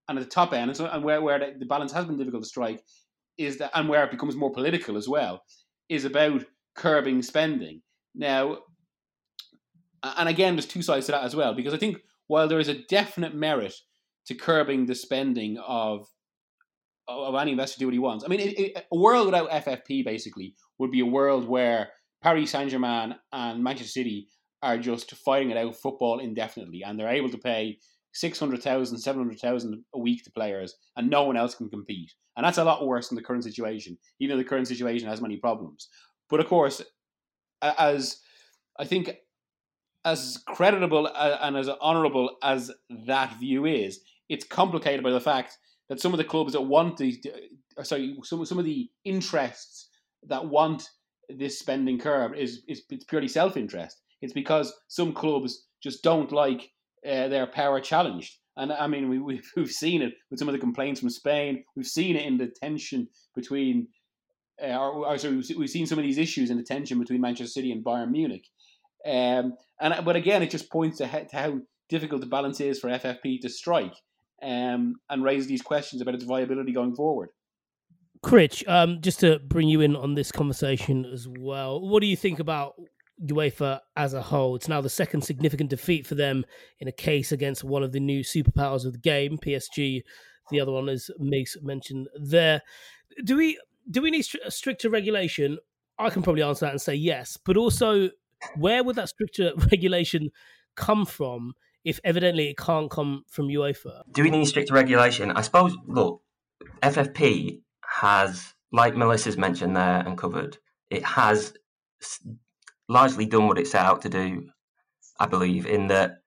and 0.09 0.19
at 0.19 0.25
the 0.25 0.31
top 0.31 0.53
end, 0.53 0.71
and, 0.71 0.77
so, 0.77 0.87
and 0.87 1.03
where, 1.03 1.23
where 1.23 1.39
the, 1.39 1.55
the, 1.59 1.67
balance 1.67 1.93
has 1.93 2.05
been 2.05 2.19
difficult 2.19 2.43
to 2.43 2.49
strike, 2.49 2.83
is 3.39 3.59
that, 3.59 3.71
and 3.75 3.89
where 3.89 4.05
it 4.05 4.11
becomes 4.11 4.37
more 4.37 4.53
political 4.53 4.97
as 4.97 5.09
well, 5.09 5.43
is 5.89 6.05
about 6.05 6.45
curbing 6.75 7.23
spending. 7.23 7.81
Now, 8.15 8.59
and 10.03 10.29
again, 10.29 10.55
there's 10.55 10.67
two 10.67 10.83
sides 10.83 11.07
to 11.07 11.13
that 11.13 11.25
as 11.25 11.35
well, 11.35 11.55
because 11.55 11.73
I 11.73 11.79
think 11.79 11.99
while 12.27 12.49
there 12.49 12.61
is 12.61 12.69
a 12.69 12.83
definite 12.89 13.35
merit 13.35 13.75
to 14.27 14.35
curbing 14.35 14.87
the 14.87 14.95
spending 14.95 15.59
of 15.59 16.07
of 17.07 17.35
any 17.35 17.51
investor 17.51 17.75
to 17.75 17.81
do 17.81 17.87
what 17.87 17.93
he 17.93 17.99
wants, 17.99 18.25
I 18.25 18.29
mean, 18.29 18.41
it, 18.41 18.59
it, 18.59 18.87
a 18.91 18.97
world 18.97 19.27
without 19.27 19.51
FFP 19.51 20.07
basically 20.07 20.55
would 20.79 20.91
be 20.91 21.01
a 21.01 21.07
world 21.07 21.47
where 21.47 21.91
Paris 22.23 22.51
Saint 22.51 22.71
Germain 22.71 23.15
and 23.31 23.63
Manchester 23.63 23.91
City 23.91 24.29
are 24.65 24.79
just 24.79 25.15
fighting 25.15 25.51
it 25.51 25.57
out 25.57 25.77
football 25.77 26.19
indefinitely, 26.19 26.83
and 26.83 26.99
they're 26.99 27.09
able 27.09 27.29
to 27.29 27.39
pay 27.39 27.79
600,000, 28.15 28.99
700,000 28.99 29.85
a 29.95 29.99
week 29.99 30.25
to 30.25 30.31
players, 30.31 30.75
and 30.97 31.11
no 31.11 31.25
one 31.25 31.37
else 31.37 31.55
can 31.55 31.69
compete. 31.69 32.13
And 32.37 32.47
that's 32.47 32.59
a 32.59 32.65
lot 32.65 32.87
worse 32.87 33.09
than 33.09 33.17
the 33.17 33.23
current 33.23 33.45
situation, 33.45 33.99
even 34.21 34.37
though 34.37 34.43
the 34.43 34.49
current 34.49 34.69
situation 34.69 35.09
has 35.09 35.21
many 35.21 35.37
problems. 35.37 35.89
But 36.31 36.41
of 36.41 36.47
course, 36.47 36.83
as 37.61 38.21
I 38.79 38.85
think, 38.85 39.11
as 40.05 40.43
creditable 40.49 41.11
uh, 41.15 41.39
and 41.43 41.57
as 41.57 41.69
honourable 41.69 42.37
as 42.43 42.71
that 43.07 43.39
view 43.39 43.67
is, 43.67 44.01
it's 44.29 44.45
complicated 44.45 45.03
by 45.03 45.11
the 45.11 45.21
fact 45.21 45.59
that 45.89 46.01
some 46.01 46.13
of 46.13 46.19
the 46.19 46.25
clubs 46.25 46.53
that 46.53 46.63
want 46.63 46.97
the, 46.97 47.23
uh, 47.77 47.83
sorry, 47.83 48.17
some 48.23 48.45
some 48.45 48.59
of 48.59 48.65
the 48.65 48.91
interests 49.05 49.89
that 50.29 50.47
want 50.47 50.89
this 51.29 51.59
spending 51.59 51.99
curve 51.99 52.35
is 52.35 52.63
is 52.69 52.83
it's 52.91 53.05
purely 53.05 53.29
self 53.29 53.57
interest. 53.57 54.01
It's 54.25 54.33
because 54.33 54.73
some 54.89 55.13
clubs 55.13 55.67
just 55.83 56.03
don't 56.03 56.33
like 56.33 56.71
uh, 57.07 57.29
their 57.29 57.47
power 57.47 57.79
challenged. 57.79 58.39
And 58.57 58.73
I 58.73 58.87
mean, 58.87 59.11
we, 59.11 59.19
we've, 59.19 59.53
we've 59.57 59.71
seen 59.71 60.01
it 60.01 60.15
with 60.31 60.39
some 60.39 60.49
of 60.49 60.55
the 60.55 60.59
complaints 60.59 61.01
from 61.01 61.11
Spain. 61.11 61.63
We've 61.77 61.87
seen 61.87 62.17
it 62.17 62.25
in 62.25 62.39
the 62.39 62.51
tension 62.63 63.09
between, 63.35 63.89
uh, 64.63 64.77
or, 64.79 65.07
or 65.07 65.19
sorry, 65.19 65.43
we've 65.57 65.71
seen 65.71 65.87
some 65.87 65.99
of 65.99 66.05
these 66.05 66.19
issues 66.19 66.51
in 66.51 66.57
the 66.57 66.63
tension 66.63 66.99
between 66.99 67.21
Manchester 67.21 67.51
City 67.51 67.71
and 67.71 67.85
Bayern 67.85 68.11
Munich. 68.11 68.47
Um, 69.07 69.55
and 69.79 70.05
but 70.05 70.17
again, 70.17 70.43
it 70.43 70.51
just 70.51 70.73
points 70.73 70.99
to, 70.99 71.07
to 71.07 71.37
how 71.37 71.59
difficult 71.91 72.23
the 72.23 72.27
balance 72.27 72.61
is 72.61 72.81
for 72.81 72.89
FFP 72.89 73.41
to 73.43 73.51
strike 73.51 73.95
um, 74.43 74.95
and 75.11 75.23
raise 75.23 75.47
these 75.47 75.61
questions 75.61 76.01
about 76.01 76.15
its 76.15 76.25
viability 76.25 76.73
going 76.73 76.95
forward. 76.95 77.29
Critch, 78.23 78.67
um, 78.67 79.03
just 79.03 79.21
to 79.21 79.39
bring 79.39 79.69
you 79.69 79.83
in 79.83 79.95
on 79.95 80.15
this 80.15 80.33
conversation 80.33 81.05
as 81.05 81.29
well, 81.29 81.79
what 81.87 82.01
do 82.01 82.07
you 82.07 82.17
think 82.17 82.39
about 82.39 82.75
UEFA 83.23 83.81
as 83.97 84.15
a 84.15 84.23
whole? 84.23 84.57
It's 84.57 84.69
now 84.69 84.81
the 84.81 84.89
second 84.89 85.23
significant 85.23 85.71
defeat 85.71 86.07
for 86.07 86.15
them 86.15 86.45
in 86.81 86.89
a 86.89 86.93
case 86.93 87.33
against 87.33 87.65
one 87.65 87.83
of 87.83 87.93
the 87.93 88.01
new 88.01 88.23
superpowers 88.23 88.85
of 88.85 88.93
the 88.93 88.99
game, 88.99 89.39
PSG. 89.39 90.03
The 90.51 90.61
other 90.61 90.73
one, 90.73 90.89
is 90.89 91.11
Migs 91.21 91.61
mentioned 91.63 92.09
there. 92.21 92.63
Do 93.25 93.37
we 93.37 93.59
do 93.91 94.03
we 94.03 94.11
need 94.11 94.27
stricter 94.49 94.91
regulation? 94.91 95.59
I 95.99 96.11
can 96.11 96.23
probably 96.23 96.43
answer 96.43 96.67
that 96.67 96.73
and 96.73 96.81
say 96.81 96.95
yes, 96.95 97.37
but 97.37 97.57
also, 97.57 98.11
where 98.57 98.83
would 98.83 98.97
that 98.97 99.09
stricter 99.09 99.53
regulation 99.71 100.31
come 100.75 101.07
from 101.07 101.55
if 101.85 102.01
evidently 102.05 102.49
it 102.49 102.59
can't 102.59 102.91
come 102.91 103.25
from 103.29 103.49
UEFA? 103.49 104.03
Do 104.13 104.23
we 104.23 104.31
need 104.31 104.47
stricter 104.47 104.75
regulation? 104.75 105.31
I 105.31 105.43
suppose. 105.43 105.77
Look, 105.87 106.23
FFP 106.83 107.61
has, 107.87 108.55
like 108.73 108.97
Melissa's 108.97 109.37
mentioned 109.37 109.77
there 109.77 110.01
and 110.01 110.19
covered, 110.19 110.59
it 110.91 111.05
has 111.05 111.55
largely 112.89 113.27
done 113.27 113.49
what 113.49 113.59
it 113.59 113.67
set 113.67 113.85
out 113.85 114.03
to 114.03 114.09
do. 114.09 114.51
I 115.19 115.27
believe 115.27 115.67
in 115.67 115.89
that 115.89 116.19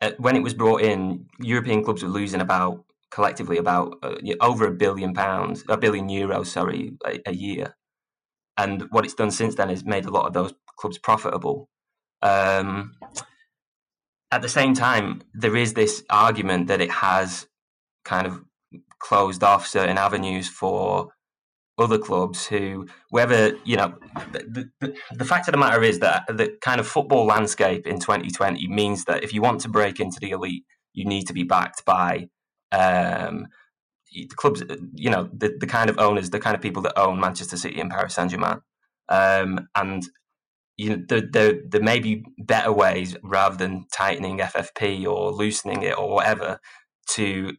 uh, 0.00 0.12
when 0.18 0.36
it 0.36 0.42
was 0.42 0.54
brought 0.54 0.82
in, 0.82 1.26
European 1.40 1.84
clubs 1.84 2.02
were 2.02 2.08
losing 2.08 2.40
about 2.40 2.84
collectively 3.10 3.56
about 3.58 3.98
uh, 4.02 4.16
over 4.40 4.66
a 4.66 4.72
billion 4.72 5.14
pounds, 5.14 5.64
a 5.68 5.76
billion 5.76 6.08
euros, 6.08 6.46
sorry, 6.46 6.92
a, 7.06 7.20
a, 7.26 7.34
year. 7.34 7.76
And 8.58 8.86
what 8.90 9.04
it's 9.04 9.14
done 9.14 9.30
since 9.30 9.54
then 9.54 9.70
is 9.70 9.84
made 9.84 10.06
a 10.06 10.10
lot 10.10 10.26
of 10.26 10.32
those 10.32 10.54
clubs 10.78 10.98
profitable. 10.98 11.68
Um, 12.22 12.94
at 14.30 14.42
the 14.42 14.48
same 14.48 14.74
time, 14.74 15.22
there 15.34 15.56
is 15.56 15.74
this 15.74 16.02
argument 16.10 16.66
that 16.68 16.80
it 16.80 16.90
has 16.90 17.46
kind 18.04 18.26
of 18.26 18.42
closed 18.98 19.44
off 19.44 19.66
certain 19.66 19.98
avenues 19.98 20.48
for 20.48 21.12
other 21.78 21.98
clubs 21.98 22.46
who, 22.46 22.86
whether, 23.10 23.56
you 23.64 23.76
know, 23.76 23.94
the, 24.32 24.70
the, 24.80 24.94
the, 25.12 25.24
fact 25.24 25.46
of 25.46 25.52
the 25.52 25.58
matter 25.58 25.82
is 25.82 25.98
that 25.98 26.26
the 26.28 26.56
kind 26.62 26.80
of 26.80 26.86
football 26.86 27.26
landscape 27.26 27.86
in 27.86 27.98
2020 27.98 28.66
means 28.68 29.04
that 29.04 29.22
if 29.22 29.34
you 29.34 29.42
want 29.42 29.60
to 29.60 29.68
break 29.68 30.00
into 30.00 30.18
the 30.18 30.30
elite, 30.30 30.64
you 30.94 31.04
need 31.04 31.26
to 31.26 31.34
be 31.34 31.42
backed 31.42 31.84
by 31.84 32.28
um, 32.72 33.46
the 34.12 34.26
clubs, 34.36 34.62
you 34.94 35.10
know, 35.10 35.28
the, 35.32 35.54
the 35.60 35.66
kind 35.66 35.90
of 35.90 35.98
owners, 35.98 36.30
the 36.30 36.40
kind 36.40 36.56
of 36.56 36.62
people 36.62 36.82
that 36.82 36.98
own 36.98 37.20
Manchester 37.20 37.56
City 37.56 37.80
and 37.80 37.90
Paris 37.90 38.14
Saint 38.14 38.30
Germain. 38.30 38.60
Um, 39.08 39.68
and 39.74 40.08
you 40.76 40.90
know, 40.90 41.02
there, 41.08 41.22
there, 41.30 41.54
there 41.68 41.82
may 41.82 42.00
be 42.00 42.24
better 42.38 42.72
ways 42.72 43.16
rather 43.22 43.56
than 43.56 43.86
tightening 43.92 44.38
FFP 44.38 45.06
or 45.06 45.32
loosening 45.32 45.82
it 45.82 45.98
or 45.98 46.14
whatever 46.14 46.58
to 47.10 47.52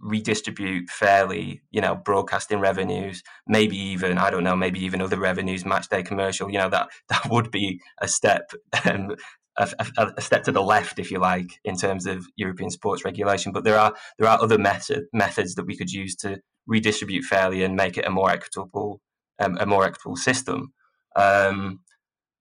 redistribute 0.00 0.88
fairly, 0.90 1.62
you 1.70 1.80
know, 1.80 1.94
broadcasting 1.94 2.60
revenues, 2.60 3.22
maybe 3.46 3.76
even, 3.76 4.18
I 4.18 4.30
don't 4.30 4.44
know, 4.44 4.56
maybe 4.56 4.80
even 4.80 5.00
other 5.00 5.18
revenues, 5.18 5.64
match 5.64 5.88
day 5.88 6.02
commercial, 6.02 6.50
you 6.50 6.58
know, 6.58 6.68
that, 6.68 6.88
that 7.08 7.28
would 7.30 7.50
be 7.50 7.80
a 8.00 8.08
step, 8.08 8.52
um, 8.84 9.16
a, 9.56 9.68
a, 9.96 10.12
a, 10.16 10.20
step 10.20 10.44
to 10.44 10.52
the 10.52 10.62
left, 10.62 10.98
if 10.98 11.10
you 11.10 11.18
like, 11.18 11.58
in 11.64 11.76
terms 11.76 12.06
of 12.06 12.26
European 12.36 12.70
sports 12.70 13.04
regulation. 13.04 13.52
But 13.52 13.64
there 13.64 13.78
are, 13.78 13.94
there 14.18 14.28
are 14.28 14.40
other 14.40 14.58
method, 14.58 15.04
methods 15.12 15.54
that 15.54 15.66
we 15.66 15.76
could 15.76 15.90
use 15.90 16.14
to 16.16 16.40
redistribute 16.66 17.24
fairly 17.24 17.62
and 17.62 17.74
make 17.74 17.96
it 17.96 18.06
a 18.06 18.10
more 18.10 18.30
equitable, 18.30 19.00
um, 19.38 19.56
a 19.58 19.66
more 19.66 19.84
equitable 19.84 20.16
system. 20.16 20.72
Um, 21.14 21.80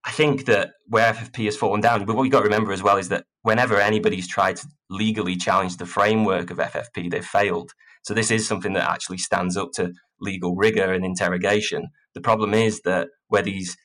I 0.06 0.12
think 0.12 0.46
that 0.46 0.74
where 0.88 1.14
FFP 1.14 1.46
has 1.46 1.58
fallen 1.58 1.82
down, 1.82 2.06
but 2.06 2.16
what 2.16 2.22
we've 2.22 2.32
got 2.32 2.40
to 2.40 2.46
remember 2.46 2.72
as 2.72 2.84
well 2.84 2.98
is 2.98 3.10
that 3.10 3.26
whenever 3.42 3.80
anybody's 3.80 4.28
tried 4.28 4.58
to 4.58 4.68
legally 4.90 5.36
challenge 5.36 5.78
the 5.78 5.86
framework 5.86 6.52
of 6.52 6.58
FFP, 6.58 7.10
they've 7.10 7.26
failed. 7.26 7.72
So 8.04 8.14
this 8.14 8.30
is 8.30 8.48
something 8.48 8.74
that 8.74 8.88
actually 8.90 9.18
stands 9.18 9.58
up 9.58 9.72
to 9.76 9.92
legal 10.22 10.56
rigor 10.56 10.94
and 10.94 11.04
interrogation. 11.04 11.88
The 12.14 12.22
problem 12.22 12.54
is 12.54 12.82
that 12.82 13.08
where 13.30 13.42
these, 13.42 13.76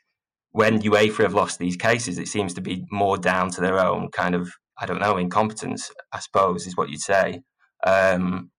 when 0.50 0.82
UEFA 0.82 1.22
have 1.22 1.34
lost 1.34 1.58
these 1.58 1.76
cases, 1.76 2.18
it 2.18 2.28
seems 2.28 2.52
to 2.54 2.60
be 2.60 2.84
more 2.90 3.16
down 3.16 3.50
to 3.52 3.62
their 3.62 3.78
own 3.80 4.10
kind 4.10 4.34
of, 4.34 4.50
I 4.78 4.84
don't 4.84 5.00
know, 5.00 5.16
incompetence, 5.16 5.90
I 6.12 6.20
suppose, 6.20 6.66
is 6.66 6.76
what 6.76 6.90
you'd 6.90 7.00
say. 7.00 7.40
Um, 7.86 8.50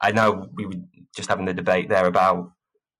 I 0.00 0.12
know 0.12 0.46
we 0.54 0.64
were 0.64 0.74
just 1.14 1.28
having 1.28 1.44
the 1.44 1.52
debate 1.52 1.90
there 1.90 2.06
about 2.06 2.48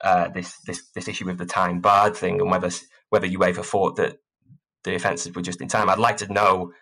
uh, 0.03 0.29
this 0.29 0.59
this 0.67 0.91
this 0.95 1.09
issue 1.09 1.27
with 1.27 1.39
the 1.39 1.47
time 1.47 1.81
barred 1.81 2.17
thing 2.17 2.41
and 2.41 2.51
whether 2.51 2.71
whether 3.11 3.29
UEFA 3.29 3.65
thought 3.65 3.97
that 3.97 4.17
the 4.85 4.95
offences 4.95 5.35
were 5.35 5.43
just 5.43 5.61
in 5.61 5.69
time. 5.69 5.91
I'd 5.91 5.99
like 5.99 6.17
to 6.19 6.33
know 6.33 6.73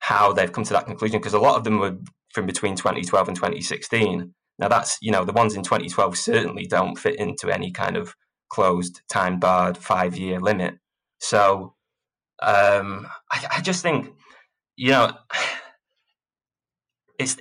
how 0.00 0.32
they've 0.32 0.52
come 0.52 0.64
to 0.64 0.72
that 0.72 0.86
conclusion 0.86 1.18
because 1.18 1.34
a 1.34 1.38
lot 1.38 1.56
of 1.56 1.64
them 1.64 1.78
were 1.78 1.96
from 2.32 2.46
between 2.46 2.74
2012 2.74 3.28
and 3.28 3.36
2016. 3.36 4.34
Now 4.58 4.68
that's 4.68 4.98
you 5.00 5.10
know 5.10 5.24
the 5.24 5.32
ones 5.32 5.54
in 5.54 5.62
2012 5.62 6.16
certainly 6.16 6.66
don't 6.66 6.96
fit 6.96 7.16
into 7.16 7.50
any 7.50 7.70
kind 7.70 7.96
of 7.96 8.14
closed 8.50 9.00
time 9.08 9.38
barred 9.38 9.78
five 9.78 10.16
year 10.16 10.40
limit. 10.40 10.74
So 11.20 11.74
um, 12.42 13.06
I, 13.30 13.46
I 13.56 13.60
just 13.60 13.82
think 13.82 14.12
you 14.76 14.90
know 14.90 15.12
it's 17.18 17.36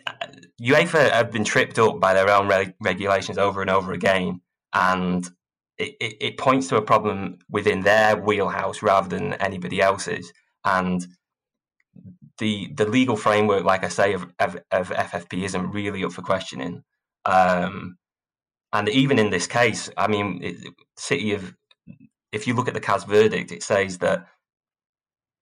UEFA 0.62 1.12
have 1.12 1.32
been 1.32 1.44
tripped 1.44 1.80
up 1.80 2.00
by 2.00 2.14
their 2.14 2.30
own 2.30 2.48
reg- 2.48 2.76
regulations 2.82 3.38
over 3.38 3.62
and 3.62 3.70
over 3.70 3.92
again, 3.92 4.42
and 4.74 5.28
it, 5.78 5.96
it, 6.00 6.18
it, 6.20 6.38
points 6.38 6.68
to 6.68 6.78
a 6.78 6.82
problem 6.82 7.40
within 7.50 7.82
their 7.82 8.16
wheelhouse 8.16 8.82
rather 8.82 9.10
than 9.10 9.34
anybody 9.34 9.82
else's. 9.82 10.32
And 10.64 11.06
the 12.38 12.72
the 12.74 12.86
legal 12.86 13.16
framework, 13.16 13.64
like 13.64 13.84
I 13.84 13.90
say, 13.90 14.14
of, 14.14 14.26
of, 14.40 14.58
of 14.72 14.90
FFP 14.90 15.44
isn't 15.44 15.72
really 15.72 16.04
up 16.04 16.14
for 16.14 16.22
questioning. 16.22 16.84
Um, 17.26 17.98
and 18.72 18.90
even 18.90 19.20
in 19.20 19.30
this 19.30 19.48
case, 19.48 19.90
I 19.98 20.08
mean, 20.08 20.40
it, 20.42 20.58
City 20.98 21.34
of, 21.34 21.54
if 22.32 22.48
you 22.48 22.56
look 22.56 22.68
at 22.68 22.74
the 22.74 22.80
CAS 22.80 23.04
verdict, 23.04 23.52
it 23.52 23.64
says 23.64 24.00
that 24.00 24.26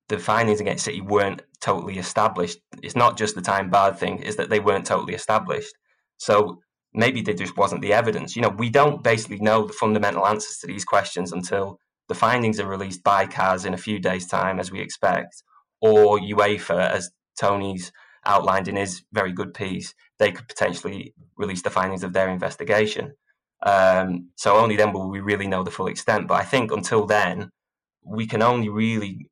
the 0.09 0.19
findings 0.19 0.59
against 0.59 0.83
City 0.83 1.01
weren't 1.01 1.41
totally 1.61 1.97
established. 1.97 2.59
It's 2.83 2.95
not 2.95 3.17
just 3.17 3.35
the 3.35 3.41
time 3.41 3.69
barred 3.69 3.97
thing; 3.97 4.19
is 4.19 4.35
that 4.35 4.49
they 4.49 4.59
weren't 4.59 4.85
totally 4.85 5.13
established. 5.13 5.73
So 6.17 6.59
maybe 6.93 7.21
there 7.21 7.33
just 7.33 7.57
wasn't 7.57 7.81
the 7.81 7.93
evidence. 7.93 8.35
You 8.35 8.41
know, 8.41 8.49
we 8.49 8.69
don't 8.69 9.03
basically 9.03 9.39
know 9.39 9.65
the 9.65 9.73
fundamental 9.73 10.27
answers 10.27 10.57
to 10.59 10.67
these 10.67 10.85
questions 10.85 11.31
until 11.31 11.79
the 12.09 12.15
findings 12.15 12.59
are 12.59 12.67
released 12.67 13.03
by 13.03 13.25
CAS 13.25 13.65
in 13.65 13.73
a 13.73 13.77
few 13.77 13.99
days' 13.99 14.27
time, 14.27 14.59
as 14.59 14.71
we 14.71 14.81
expect, 14.81 15.43
or 15.79 16.19
UEFA, 16.19 16.89
as 16.89 17.09
Tony's 17.39 17.91
outlined 18.25 18.67
in 18.67 18.75
his 18.75 19.03
very 19.13 19.31
good 19.31 19.53
piece, 19.53 19.93
they 20.19 20.31
could 20.31 20.47
potentially 20.47 21.13
release 21.37 21.61
the 21.61 21.69
findings 21.69 22.03
of 22.03 22.13
their 22.13 22.29
investigation. 22.29 23.13
Um, 23.63 24.29
so 24.35 24.57
only 24.57 24.75
then 24.75 24.91
will 24.91 25.09
we 25.09 25.19
really 25.19 25.47
know 25.47 25.63
the 25.63 25.71
full 25.71 25.87
extent. 25.87 26.27
But 26.27 26.41
I 26.41 26.43
think 26.43 26.71
until 26.71 27.05
then, 27.05 27.49
we 28.03 28.25
can 28.25 28.41
only 28.41 28.69
really 28.69 29.27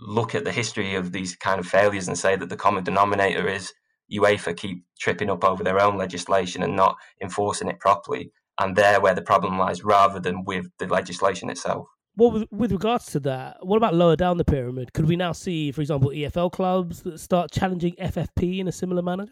look 0.00 0.34
at 0.34 0.44
the 0.44 0.52
history 0.52 0.94
of 0.94 1.12
these 1.12 1.36
kind 1.36 1.60
of 1.60 1.66
failures 1.66 2.08
and 2.08 2.18
say 2.18 2.36
that 2.36 2.48
the 2.48 2.56
common 2.56 2.84
denominator 2.84 3.48
is 3.48 3.72
UEFA 4.12 4.56
keep 4.56 4.84
tripping 4.98 5.30
up 5.30 5.44
over 5.44 5.62
their 5.62 5.80
own 5.80 5.96
legislation 5.96 6.62
and 6.62 6.76
not 6.76 6.96
enforcing 7.22 7.68
it 7.68 7.80
properly. 7.80 8.32
And 8.58 8.76
there 8.76 9.00
where 9.00 9.14
the 9.14 9.22
problem 9.22 9.58
lies 9.58 9.84
rather 9.84 10.20
than 10.20 10.44
with 10.44 10.66
the 10.78 10.86
legislation 10.86 11.48
itself. 11.48 11.86
Well, 12.16 12.32
with, 12.32 12.48
with 12.50 12.72
regards 12.72 13.06
to 13.06 13.20
that, 13.20 13.64
what 13.64 13.76
about 13.76 13.94
lower 13.94 14.16
down 14.16 14.36
the 14.36 14.44
pyramid? 14.44 14.92
Could 14.92 15.06
we 15.06 15.16
now 15.16 15.32
see, 15.32 15.72
for 15.72 15.80
example, 15.80 16.10
EFL 16.10 16.52
clubs 16.52 17.02
that 17.02 17.18
start 17.20 17.50
challenging 17.50 17.94
FFP 17.94 18.58
in 18.58 18.68
a 18.68 18.72
similar 18.72 19.00
manner? 19.00 19.28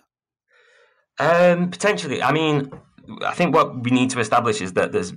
Um, 1.18 1.70
potentially. 1.70 2.22
I 2.22 2.32
mean, 2.32 2.70
I 3.26 3.34
think 3.34 3.54
what 3.54 3.82
we 3.82 3.90
need 3.90 4.10
to 4.10 4.20
establish 4.20 4.60
is 4.60 4.74
that 4.74 4.92
there's 4.92 5.12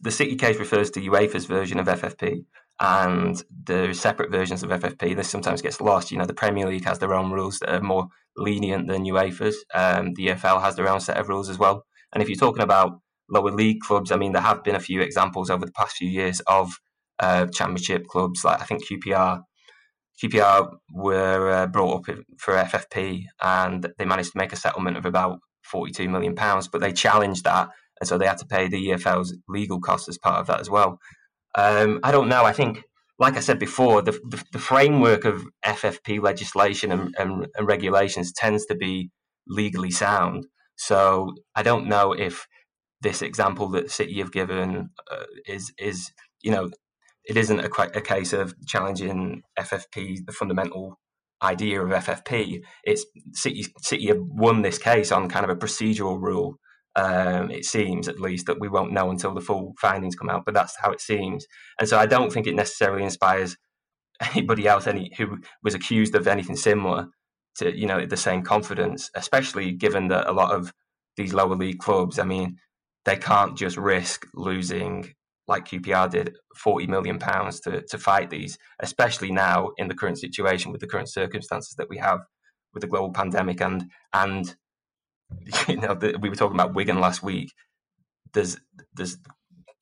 the 0.00 0.10
City 0.10 0.34
case 0.36 0.58
refers 0.58 0.90
to 0.92 1.00
UEFA's 1.00 1.44
version 1.44 1.78
of 1.78 1.86
FFP, 1.86 2.44
and 2.80 3.42
the 3.64 3.92
separate 3.92 4.30
versions 4.30 4.62
of 4.62 4.70
FFP. 4.70 5.14
This 5.14 5.28
sometimes 5.28 5.62
gets 5.62 5.80
lost. 5.80 6.10
You 6.10 6.18
know, 6.18 6.26
the 6.26 6.34
Premier 6.34 6.66
League 6.66 6.84
has 6.84 6.98
their 6.98 7.14
own 7.14 7.30
rules 7.30 7.58
that 7.60 7.70
are 7.70 7.80
more 7.80 8.08
lenient 8.36 8.88
than 8.88 9.04
UEFA's. 9.04 9.64
Um, 9.74 10.14
the 10.14 10.28
EFL 10.28 10.60
has 10.60 10.76
their 10.76 10.88
own 10.88 11.00
set 11.00 11.16
of 11.16 11.28
rules 11.28 11.48
as 11.48 11.58
well. 11.58 11.84
And 12.12 12.22
if 12.22 12.28
you're 12.28 12.38
talking 12.38 12.62
about 12.62 13.00
lower 13.28 13.50
league 13.50 13.80
clubs, 13.80 14.12
I 14.12 14.16
mean, 14.16 14.32
there 14.32 14.42
have 14.42 14.64
been 14.64 14.74
a 14.74 14.80
few 14.80 15.00
examples 15.00 15.50
over 15.50 15.64
the 15.64 15.72
past 15.72 15.96
few 15.96 16.08
years 16.08 16.40
of 16.46 16.72
uh, 17.18 17.46
championship 17.46 18.06
clubs, 18.06 18.44
like 18.44 18.60
I 18.60 18.64
think 18.64 18.82
QPR. 18.86 19.42
QPR 20.22 20.70
were 20.92 21.50
uh, 21.50 21.66
brought 21.66 22.08
up 22.08 22.16
for 22.38 22.54
FFP, 22.54 23.24
and 23.42 23.92
they 23.98 24.04
managed 24.04 24.32
to 24.32 24.38
make 24.38 24.52
a 24.52 24.56
settlement 24.56 24.96
of 24.96 25.06
about 25.06 25.40
42 25.64 26.08
million 26.08 26.34
pounds. 26.36 26.68
But 26.68 26.80
they 26.80 26.92
challenged 26.92 27.44
that, 27.44 27.68
and 28.00 28.08
so 28.08 28.16
they 28.16 28.26
had 28.26 28.38
to 28.38 28.46
pay 28.46 28.68
the 28.68 28.90
EFL's 28.90 29.36
legal 29.48 29.80
costs 29.80 30.08
as 30.08 30.18
part 30.18 30.40
of 30.40 30.46
that 30.46 30.60
as 30.60 30.70
well. 30.70 30.98
Um, 31.56 32.00
I 32.04 32.12
don't 32.12 32.28
know. 32.28 32.44
I 32.44 32.52
think, 32.52 32.82
like 33.24 33.38
I 33.38 33.40
said 33.40 33.58
before, 33.58 34.02
the, 34.02 34.12
the, 34.12 34.44
the 34.52 34.58
framework 34.58 35.24
of 35.24 35.46
FFP 35.64 36.20
legislation 36.20 36.92
and, 36.92 37.14
and, 37.18 37.46
and, 37.56 37.66
regulations 37.66 38.34
tends 38.34 38.66
to 38.66 38.74
be 38.74 39.10
legally 39.48 39.90
sound. 39.90 40.46
So 40.76 41.32
I 41.54 41.62
don't 41.62 41.86
know 41.86 42.12
if 42.12 42.46
this 43.00 43.22
example 43.22 43.70
that 43.70 43.90
City 43.90 44.18
have 44.18 44.30
given 44.30 44.90
uh, 45.10 45.24
is 45.46 45.72
is 45.78 46.12
you 46.42 46.50
know 46.50 46.68
it 47.24 47.38
isn't 47.38 47.60
a, 47.60 47.70
a 47.94 48.02
case 48.02 48.34
of 48.34 48.54
challenging 48.66 49.40
FFP, 49.58 50.26
the 50.26 50.32
fundamental 50.32 50.98
idea 51.42 51.80
of 51.82 51.90
FFP. 52.04 52.60
It's 52.84 53.06
City 53.32 53.64
City 53.80 54.08
have 54.08 54.20
won 54.20 54.60
this 54.60 54.76
case 54.76 55.10
on 55.10 55.30
kind 55.30 55.44
of 55.44 55.50
a 55.50 55.60
procedural 55.64 56.20
rule 56.20 56.58
Um, 56.96 57.50
it 57.50 57.64
seems, 57.64 58.06
at 58.06 58.20
least, 58.20 58.46
that 58.46 58.60
we 58.60 58.68
won't 58.68 58.92
know 58.92 59.10
until 59.10 59.34
the 59.34 59.40
full 59.40 59.74
findings 59.80 60.14
come 60.14 60.30
out. 60.30 60.44
But 60.44 60.54
that's 60.54 60.76
how 60.80 60.92
it 60.92 61.00
seems, 61.00 61.46
and 61.78 61.88
so 61.88 61.98
I 61.98 62.06
don't 62.06 62.32
think 62.32 62.46
it 62.46 62.54
necessarily 62.54 63.02
inspires 63.02 63.56
anybody 64.34 64.66
else 64.68 64.86
any 64.86 65.12
who 65.16 65.38
was 65.62 65.74
accused 65.74 66.14
of 66.14 66.28
anything 66.28 66.56
similar 66.56 67.08
to 67.56 67.76
you 67.76 67.86
know 67.86 68.06
the 68.06 68.16
same 68.16 68.42
confidence, 68.42 69.10
especially 69.14 69.72
given 69.72 70.08
that 70.08 70.28
a 70.28 70.32
lot 70.32 70.54
of 70.54 70.72
these 71.16 71.34
lower 71.34 71.54
league 71.54 71.78
clubs, 71.78 72.18
I 72.18 72.24
mean, 72.24 72.58
they 73.04 73.16
can't 73.16 73.56
just 73.56 73.76
risk 73.76 74.26
losing 74.34 75.14
like 75.46 75.66
QPR 75.68 76.10
did, 76.10 76.36
forty 76.56 76.86
million 76.86 77.18
pounds 77.18 77.60
to 77.60 77.82
to 77.82 77.98
fight 77.98 78.30
these, 78.30 78.58
especially 78.80 79.30
now 79.30 79.70
in 79.76 79.88
the 79.88 79.94
current 79.94 80.18
situation 80.18 80.72
with 80.72 80.80
the 80.80 80.86
current 80.86 81.08
circumstances 81.08 81.74
that 81.76 81.88
we 81.88 81.98
have 81.98 82.20
with 82.72 82.80
the 82.80 82.86
global 82.86 83.12
pandemic 83.12 83.60
and 83.60 83.90
and 84.12 84.56
you 85.68 85.76
know 85.76 85.94
the, 85.94 86.18
we 86.20 86.28
were 86.28 86.36
talking 86.36 86.56
about 86.56 86.74
Wigan 86.74 87.00
last 87.00 87.22
week. 87.22 87.52
There's 88.32 88.58
there's 88.94 89.16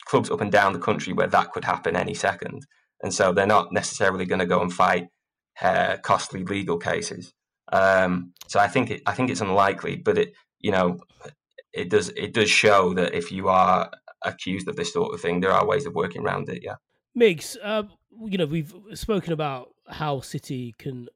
clubs 0.04 0.30
up 0.30 0.40
and 0.40 0.52
down 0.52 0.72
the 0.72 0.78
country 0.78 1.12
where 1.12 1.28
that 1.28 1.52
could 1.52 1.64
happen 1.64 1.96
any 1.96 2.14
second, 2.14 2.66
and 3.02 3.12
so 3.12 3.32
they're 3.32 3.46
not 3.46 3.72
necessarily 3.72 4.24
going 4.24 4.40
to 4.40 4.46
go 4.46 4.60
and 4.60 4.72
fight 4.72 5.08
uh, 5.60 5.96
costly 6.02 6.44
legal 6.44 6.78
cases. 6.78 7.32
Um, 7.72 8.32
so 8.48 8.60
I 8.60 8.68
think 8.68 8.90
it, 8.90 9.02
I 9.06 9.14
think 9.14 9.30
it's 9.30 9.40
unlikely, 9.40 9.96
but 9.96 10.18
it 10.18 10.32
you 10.60 10.70
know 10.70 10.98
it 11.72 11.88
does 11.90 12.10
it 12.10 12.34
does 12.34 12.50
show 12.50 12.94
that 12.94 13.14
if 13.14 13.32
you 13.32 13.48
are 13.48 13.90
accused 14.24 14.68
of 14.68 14.76
this 14.76 14.92
sort 14.92 15.14
of 15.14 15.20
thing, 15.20 15.40
there 15.40 15.52
are 15.52 15.66
ways 15.66 15.86
of 15.86 15.94
working 15.94 16.22
around 16.22 16.48
it. 16.48 16.62
Yeah, 16.62 16.76
Migs, 17.18 17.56
uh, 17.62 17.84
you 18.24 18.38
know 18.38 18.46
we've 18.46 18.74
spoken 18.94 19.32
about 19.32 19.70
how 19.88 20.20
City 20.20 20.74
can 20.78 21.08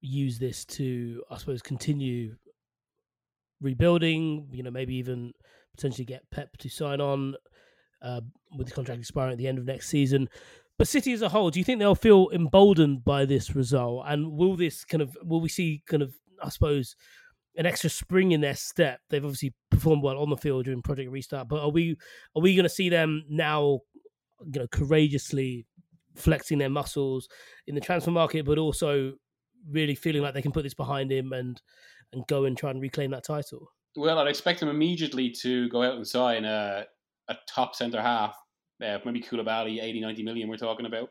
use 0.00 0.38
this 0.38 0.64
to, 0.64 1.22
I 1.30 1.38
suppose, 1.38 1.62
continue 1.62 2.36
rebuilding. 3.62 4.48
You 4.52 4.62
know, 4.62 4.70
maybe 4.70 4.94
even 4.96 5.32
potentially 5.74 6.04
get 6.04 6.30
Pep 6.30 6.56
to 6.58 6.68
sign 6.68 7.00
on 7.00 7.34
uh, 8.02 8.20
with 8.56 8.68
the 8.68 8.74
contract 8.74 9.00
expiring 9.00 9.32
at 9.32 9.38
the 9.38 9.48
end 9.48 9.58
of 9.58 9.64
next 9.64 9.88
season. 9.88 10.28
But 10.78 10.88
City 10.88 11.12
as 11.12 11.22
a 11.22 11.28
whole, 11.28 11.50
do 11.50 11.58
you 11.58 11.64
think 11.64 11.78
they'll 11.78 11.94
feel 11.94 12.28
emboldened 12.32 13.04
by 13.04 13.24
this 13.24 13.54
result? 13.54 14.04
And 14.06 14.32
will 14.32 14.56
this 14.56 14.84
kind 14.84 15.02
of 15.02 15.16
will 15.22 15.40
we 15.40 15.48
see 15.48 15.82
kind 15.86 16.02
of 16.02 16.14
I 16.42 16.48
suppose 16.48 16.96
an 17.56 17.66
extra 17.66 17.90
spring 17.90 18.32
in 18.32 18.40
their 18.40 18.56
step? 18.56 19.00
They've 19.08 19.24
obviously 19.24 19.54
performed 19.70 20.02
well 20.02 20.18
on 20.18 20.30
the 20.30 20.36
field 20.36 20.64
during 20.64 20.82
Project 20.82 21.10
Restart, 21.10 21.48
but 21.48 21.60
are 21.60 21.70
we 21.70 21.96
are 22.36 22.42
we 22.42 22.56
going 22.56 22.64
to 22.64 22.68
see 22.68 22.88
them 22.88 23.24
now, 23.28 23.80
you 24.44 24.60
know, 24.60 24.66
courageously 24.68 25.66
flexing 26.16 26.58
their 26.58 26.70
muscles 26.70 27.28
in 27.66 27.74
the 27.74 27.80
transfer 27.80 28.10
market, 28.10 28.44
but 28.44 28.58
also 28.58 29.12
really 29.70 29.94
feeling 29.94 30.22
like 30.22 30.34
they 30.34 30.42
can 30.42 30.52
put 30.52 30.64
this 30.64 30.74
behind 30.74 31.12
him 31.12 31.32
and 31.32 31.62
and 32.12 32.26
go 32.26 32.44
and 32.44 32.56
try 32.56 32.70
and 32.70 32.80
reclaim 32.80 33.10
that 33.10 33.24
title? 33.24 33.70
Well, 33.96 34.18
I'd 34.18 34.28
expect 34.28 34.62
him 34.62 34.68
immediately 34.68 35.30
to 35.42 35.68
go 35.68 35.82
out 35.82 35.96
and 35.96 36.06
sign 36.06 36.44
a, 36.44 36.86
a 37.28 37.36
top 37.48 37.74
centre 37.74 38.00
half 38.00 38.34
uh, 38.82 38.98
maybe 39.04 39.22
Koulibaly, 39.22 39.82
80, 39.82 40.00
90 40.00 40.22
million 40.22 40.48
we're 40.48 40.56
talking 40.56 40.86
about. 40.86 41.08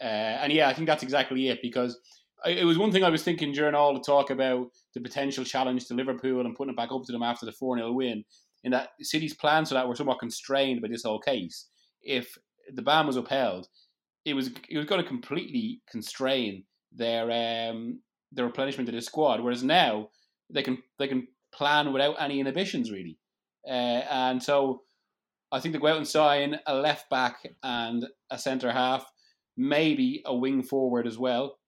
Uh, 0.00 0.38
and 0.42 0.52
yeah, 0.52 0.68
I 0.68 0.74
think 0.74 0.86
that's 0.86 1.02
exactly 1.02 1.48
it 1.48 1.60
because 1.62 1.98
I, 2.44 2.50
it 2.50 2.64
was 2.64 2.78
one 2.78 2.92
thing 2.92 3.04
I 3.04 3.08
was 3.08 3.22
thinking 3.22 3.52
during 3.52 3.74
all 3.74 3.94
the 3.94 4.00
talk 4.00 4.30
about 4.30 4.68
the 4.94 5.00
potential 5.00 5.44
challenge 5.44 5.86
to 5.86 5.94
Liverpool 5.94 6.40
and 6.40 6.54
putting 6.54 6.72
it 6.72 6.76
back 6.76 6.92
up 6.92 7.02
to 7.04 7.12
them 7.12 7.22
after 7.22 7.46
the 7.46 7.52
4 7.52 7.78
0 7.78 7.92
win, 7.92 8.24
in 8.64 8.72
that 8.72 8.90
City's 9.00 9.34
plans 9.34 9.68
for 9.68 9.74
that 9.74 9.88
were 9.88 9.96
somewhat 9.96 10.20
constrained 10.20 10.82
by 10.82 10.88
this 10.88 11.04
whole 11.04 11.20
case. 11.20 11.66
If 12.02 12.36
the 12.72 12.82
ban 12.82 13.06
was 13.06 13.16
upheld, 13.16 13.68
it 14.24 14.34
was 14.34 14.50
it 14.68 14.76
was 14.76 14.86
going 14.86 15.02
to 15.02 15.08
completely 15.08 15.80
constrain 15.90 16.64
their 16.92 17.70
um, 17.70 18.00
their 18.32 18.44
replenishment 18.44 18.88
of 18.88 18.94
the 18.94 19.02
squad. 19.02 19.40
Whereas 19.40 19.62
now 19.62 20.08
they 20.50 20.62
can 20.62 20.82
they 20.98 21.08
can 21.08 21.28
plan 21.52 21.92
without 21.92 22.16
any 22.20 22.40
inhibitions 22.40 22.90
really, 22.90 23.18
uh, 23.66 24.02
and 24.10 24.42
so 24.42 24.82
I 25.50 25.60
think 25.60 25.72
they 25.72 25.80
go 25.80 25.88
out 25.88 25.96
and 25.96 26.08
sign 26.08 26.58
a 26.66 26.74
left 26.74 27.08
back 27.08 27.46
and 27.62 28.06
a 28.30 28.38
centre 28.38 28.70
half, 28.70 29.10
maybe 29.56 30.22
a 30.26 30.34
wing 30.34 30.62
forward 30.62 31.06
as 31.06 31.18
well. 31.18 31.58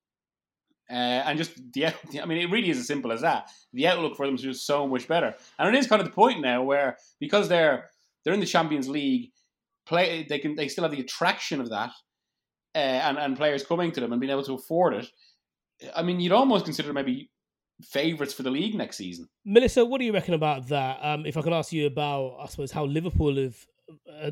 Uh, 0.90 1.23
and 1.25 1.38
just 1.38 1.53
the, 1.73 1.87
I 2.23 2.27
mean, 2.27 2.38
it 2.38 2.51
really 2.51 2.71
is 2.71 2.79
as 2.79 2.87
simple 2.87 3.12
as 3.12 3.21
that. 3.21 3.51
The 3.73 3.87
outlook 3.87 4.16
for 4.16 4.27
them 4.27 4.35
is 4.35 4.43
just 4.43 4.66
so 4.66 4.87
much 4.87 5.07
better, 5.07 5.35
and 5.59 5.75
it 5.75 5.79
is 5.79 5.87
kind 5.87 6.01
of 6.01 6.09
the 6.09 6.14
point 6.14 6.40
now 6.40 6.62
where 6.62 6.97
because 7.21 7.49
they're 7.49 7.88
they're 8.25 8.35
in 8.35 8.40
the 8.40 8.47
Champions 8.47 8.88
League, 8.88 9.31
play 9.87 10.27
they 10.29 10.40
can 10.40 10.57
they 10.57 10.69
still 10.69 10.83
have 10.83 10.90
the 10.90 11.01
attraction 11.01 11.61
of 11.61 11.71
that, 11.71 11.90
uh, 12.75 12.79
and 12.79 13.19
and 13.19 13.37
players 13.37 13.64
coming 13.64 13.93
to 13.93 14.01
them 14.01 14.12
and 14.12 14.21
being 14.21 14.33
able 14.33 14.43
to 14.43 14.55
afford 14.55 14.95
it. 14.95 15.07
I 15.95 16.03
mean, 16.03 16.19
you'd 16.19 16.33
almost 16.33 16.64
consider 16.64 16.93
maybe 16.93 17.31
favourites 17.83 18.35
for 18.35 18.43
the 18.43 18.51
league 18.51 18.75
next 18.75 18.97
season. 18.97 19.29
Melissa, 19.45 19.85
what 19.85 19.99
do 19.99 20.05
you 20.05 20.12
reckon 20.12 20.35
about 20.35 20.69
that? 20.69 20.99
Um, 21.03 21.27
if 21.27 21.37
I 21.37 21.43
can 21.43 21.53
ask 21.53 21.73
you 21.73 21.87
about, 21.87 22.37
I 22.40 22.47
suppose, 22.47 22.71
how 22.71 22.85
Liverpool 22.85 23.37
have 23.37 23.57
uh, 24.23 24.31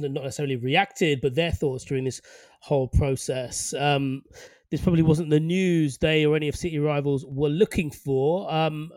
not 0.00 0.24
necessarily 0.24 0.56
reacted, 0.56 1.20
but 1.20 1.34
their 1.34 1.52
thoughts 1.52 1.84
during 1.84 2.04
this 2.04 2.20
whole 2.60 2.88
process. 2.88 3.74
Um, 3.74 4.22
this 4.70 4.80
probably 4.80 5.02
wasn't 5.02 5.30
the 5.30 5.40
news 5.40 5.98
they 5.98 6.24
or 6.24 6.36
any 6.36 6.48
of 6.48 6.56
City 6.56 6.78
rivals 6.78 7.24
were 7.26 7.48
looking 7.48 7.90
for. 7.90 8.52
Um, 8.52 8.90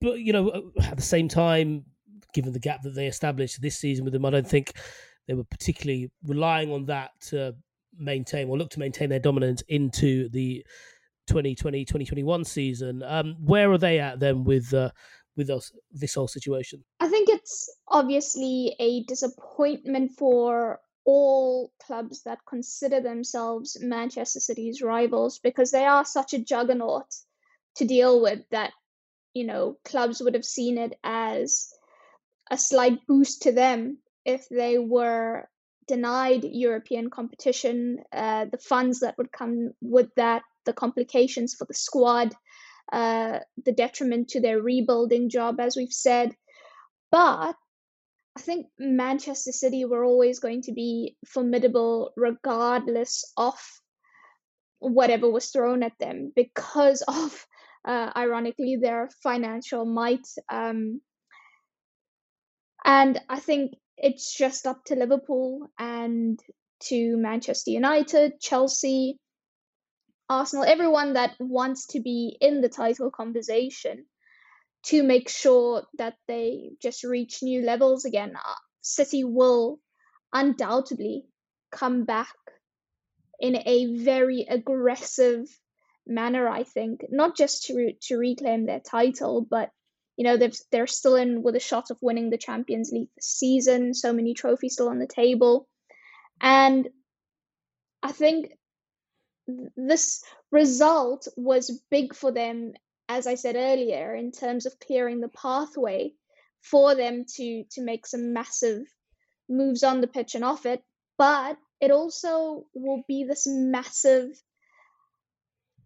but 0.00 0.20
you 0.20 0.32
know, 0.32 0.72
at 0.82 0.96
the 0.96 1.02
same 1.02 1.28
time, 1.28 1.84
given 2.32 2.52
the 2.52 2.60
gap 2.60 2.82
that 2.82 2.94
they 2.94 3.06
established 3.06 3.60
this 3.60 3.78
season 3.78 4.04
with 4.04 4.12
them, 4.12 4.24
I 4.24 4.30
don't 4.30 4.48
think 4.48 4.72
they 5.26 5.34
were 5.34 5.44
particularly 5.44 6.10
relying 6.24 6.72
on 6.72 6.86
that 6.86 7.10
to 7.28 7.54
maintain 7.98 8.48
or 8.48 8.56
look 8.56 8.70
to 8.70 8.78
maintain 8.78 9.10
their 9.10 9.18
dominance 9.18 9.62
into 9.68 10.28
the 10.28 10.64
2020 11.28 11.84
2021 11.84 12.44
season. 12.44 13.02
Um, 13.02 13.36
where 13.44 13.70
are 13.70 13.78
they 13.78 14.00
at 14.00 14.20
then 14.20 14.44
with 14.44 14.72
uh, 14.74 14.90
with 15.36 15.50
us, 15.50 15.72
this 15.92 16.14
whole 16.14 16.28
situation? 16.28 16.84
I 17.00 17.08
think 17.08 17.28
it's 17.28 17.74
obviously 17.86 18.74
a 18.80 19.04
disappointment 19.04 20.12
for 20.18 20.80
all 21.04 21.72
clubs 21.86 22.22
that 22.24 22.38
consider 22.46 23.00
themselves 23.00 23.78
Manchester 23.80 24.40
City's 24.40 24.82
rivals 24.82 25.38
because 25.38 25.70
they 25.70 25.84
are 25.84 26.04
such 26.04 26.34
a 26.34 26.38
juggernaut 26.38 27.06
to 27.76 27.84
deal 27.86 28.20
with 28.20 28.40
that 28.50 28.72
you 29.32 29.46
know 29.46 29.78
clubs 29.84 30.20
would 30.20 30.34
have 30.34 30.44
seen 30.44 30.76
it 30.76 30.98
as 31.04 31.70
a 32.50 32.58
slight 32.58 33.06
boost 33.06 33.42
to 33.42 33.52
them 33.52 33.98
if 34.24 34.48
they 34.50 34.78
were 34.78 35.48
denied 35.88 36.44
European 36.44 37.10
competition, 37.10 37.98
uh, 38.12 38.44
the 38.44 38.58
funds 38.58 39.00
that 39.00 39.16
would 39.18 39.32
come 39.32 39.72
with 39.80 40.14
that, 40.16 40.42
the 40.68 40.74
complications 40.74 41.54
for 41.54 41.64
the 41.64 41.74
squad, 41.74 42.34
uh, 42.92 43.38
the 43.64 43.72
detriment 43.72 44.28
to 44.28 44.40
their 44.40 44.60
rebuilding 44.60 45.30
job, 45.30 45.58
as 45.58 45.76
we've 45.76 45.92
said. 45.92 46.36
But 47.10 47.56
I 48.36 48.40
think 48.40 48.66
Manchester 48.78 49.50
City 49.50 49.86
were 49.86 50.04
always 50.04 50.40
going 50.40 50.62
to 50.62 50.72
be 50.72 51.16
formidable 51.26 52.12
regardless 52.16 53.24
of 53.36 53.58
whatever 54.78 55.28
was 55.30 55.50
thrown 55.50 55.82
at 55.82 55.98
them 55.98 56.32
because 56.36 57.02
of, 57.08 57.46
uh, 57.84 58.12
ironically, 58.14 58.76
their 58.76 59.08
financial 59.22 59.86
might. 59.86 60.28
Um, 60.50 61.00
and 62.84 63.18
I 63.28 63.40
think 63.40 63.72
it's 63.96 64.36
just 64.36 64.66
up 64.66 64.84
to 64.84 64.94
Liverpool 64.96 65.66
and 65.78 66.38
to 66.80 67.16
Manchester 67.16 67.70
United, 67.70 68.38
Chelsea, 68.38 69.18
Arsenal, 70.28 70.64
everyone 70.64 71.14
that 71.14 71.34
wants 71.38 71.86
to 71.88 72.00
be 72.00 72.36
in 72.40 72.60
the 72.60 72.68
title 72.68 73.10
conversation 73.10 74.04
to 74.84 75.02
make 75.02 75.28
sure 75.28 75.84
that 75.96 76.14
they 76.26 76.70
just 76.80 77.04
reach 77.04 77.42
new 77.42 77.62
levels 77.62 78.04
again. 78.04 78.34
Uh, 78.36 78.54
City 78.80 79.24
will 79.24 79.80
undoubtedly 80.32 81.24
come 81.70 82.04
back 82.04 82.34
in 83.40 83.56
a 83.56 83.96
very 83.96 84.46
aggressive 84.48 85.46
manner, 86.06 86.48
I 86.48 86.64
think, 86.64 87.04
not 87.10 87.36
just 87.36 87.64
to 87.66 87.92
to 88.02 88.16
reclaim 88.16 88.66
their 88.66 88.80
title, 88.80 89.46
but 89.48 89.70
you 90.16 90.24
know 90.24 90.36
they've 90.36 90.58
they're 90.70 90.86
still 90.86 91.16
in 91.16 91.42
with 91.42 91.56
a 91.56 91.60
shot 91.60 91.90
of 91.90 91.98
winning 92.00 92.30
the 92.30 92.38
Champions 92.38 92.90
League 92.92 93.10
this 93.16 93.26
season. 93.26 93.94
So 93.94 94.12
many 94.12 94.34
trophies 94.34 94.74
still 94.74 94.88
on 94.88 94.98
the 94.98 95.06
table, 95.06 95.68
and 96.40 96.88
I 98.02 98.12
think 98.12 98.52
this 99.76 100.22
result 100.50 101.26
was 101.36 101.80
big 101.90 102.14
for 102.14 102.32
them, 102.32 102.74
as 103.08 103.26
I 103.26 103.34
said 103.34 103.56
earlier, 103.56 104.14
in 104.14 104.32
terms 104.32 104.66
of 104.66 104.78
clearing 104.78 105.20
the 105.20 105.28
pathway 105.28 106.12
for 106.62 106.94
them 106.94 107.24
to 107.36 107.64
to 107.72 107.82
make 107.82 108.06
some 108.06 108.32
massive 108.32 108.82
moves 109.48 109.82
on 109.82 110.00
the 110.00 110.06
pitch 110.06 110.34
and 110.34 110.44
off 110.44 110.66
it. 110.66 110.82
But 111.16 111.56
it 111.80 111.90
also 111.90 112.66
will 112.74 113.02
be 113.08 113.24
this 113.24 113.46
massive 113.46 114.30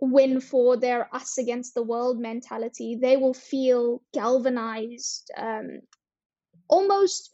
win 0.01 0.41
for 0.41 0.77
their 0.77 1.15
us 1.15 1.39
against 1.39 1.75
the 1.75 1.83
world 1.83 2.19
mentality. 2.19 2.97
They 3.01 3.17
will 3.17 3.35
feel 3.35 4.03
galvanized, 4.13 5.31
um, 5.37 5.83
almost 6.69 7.31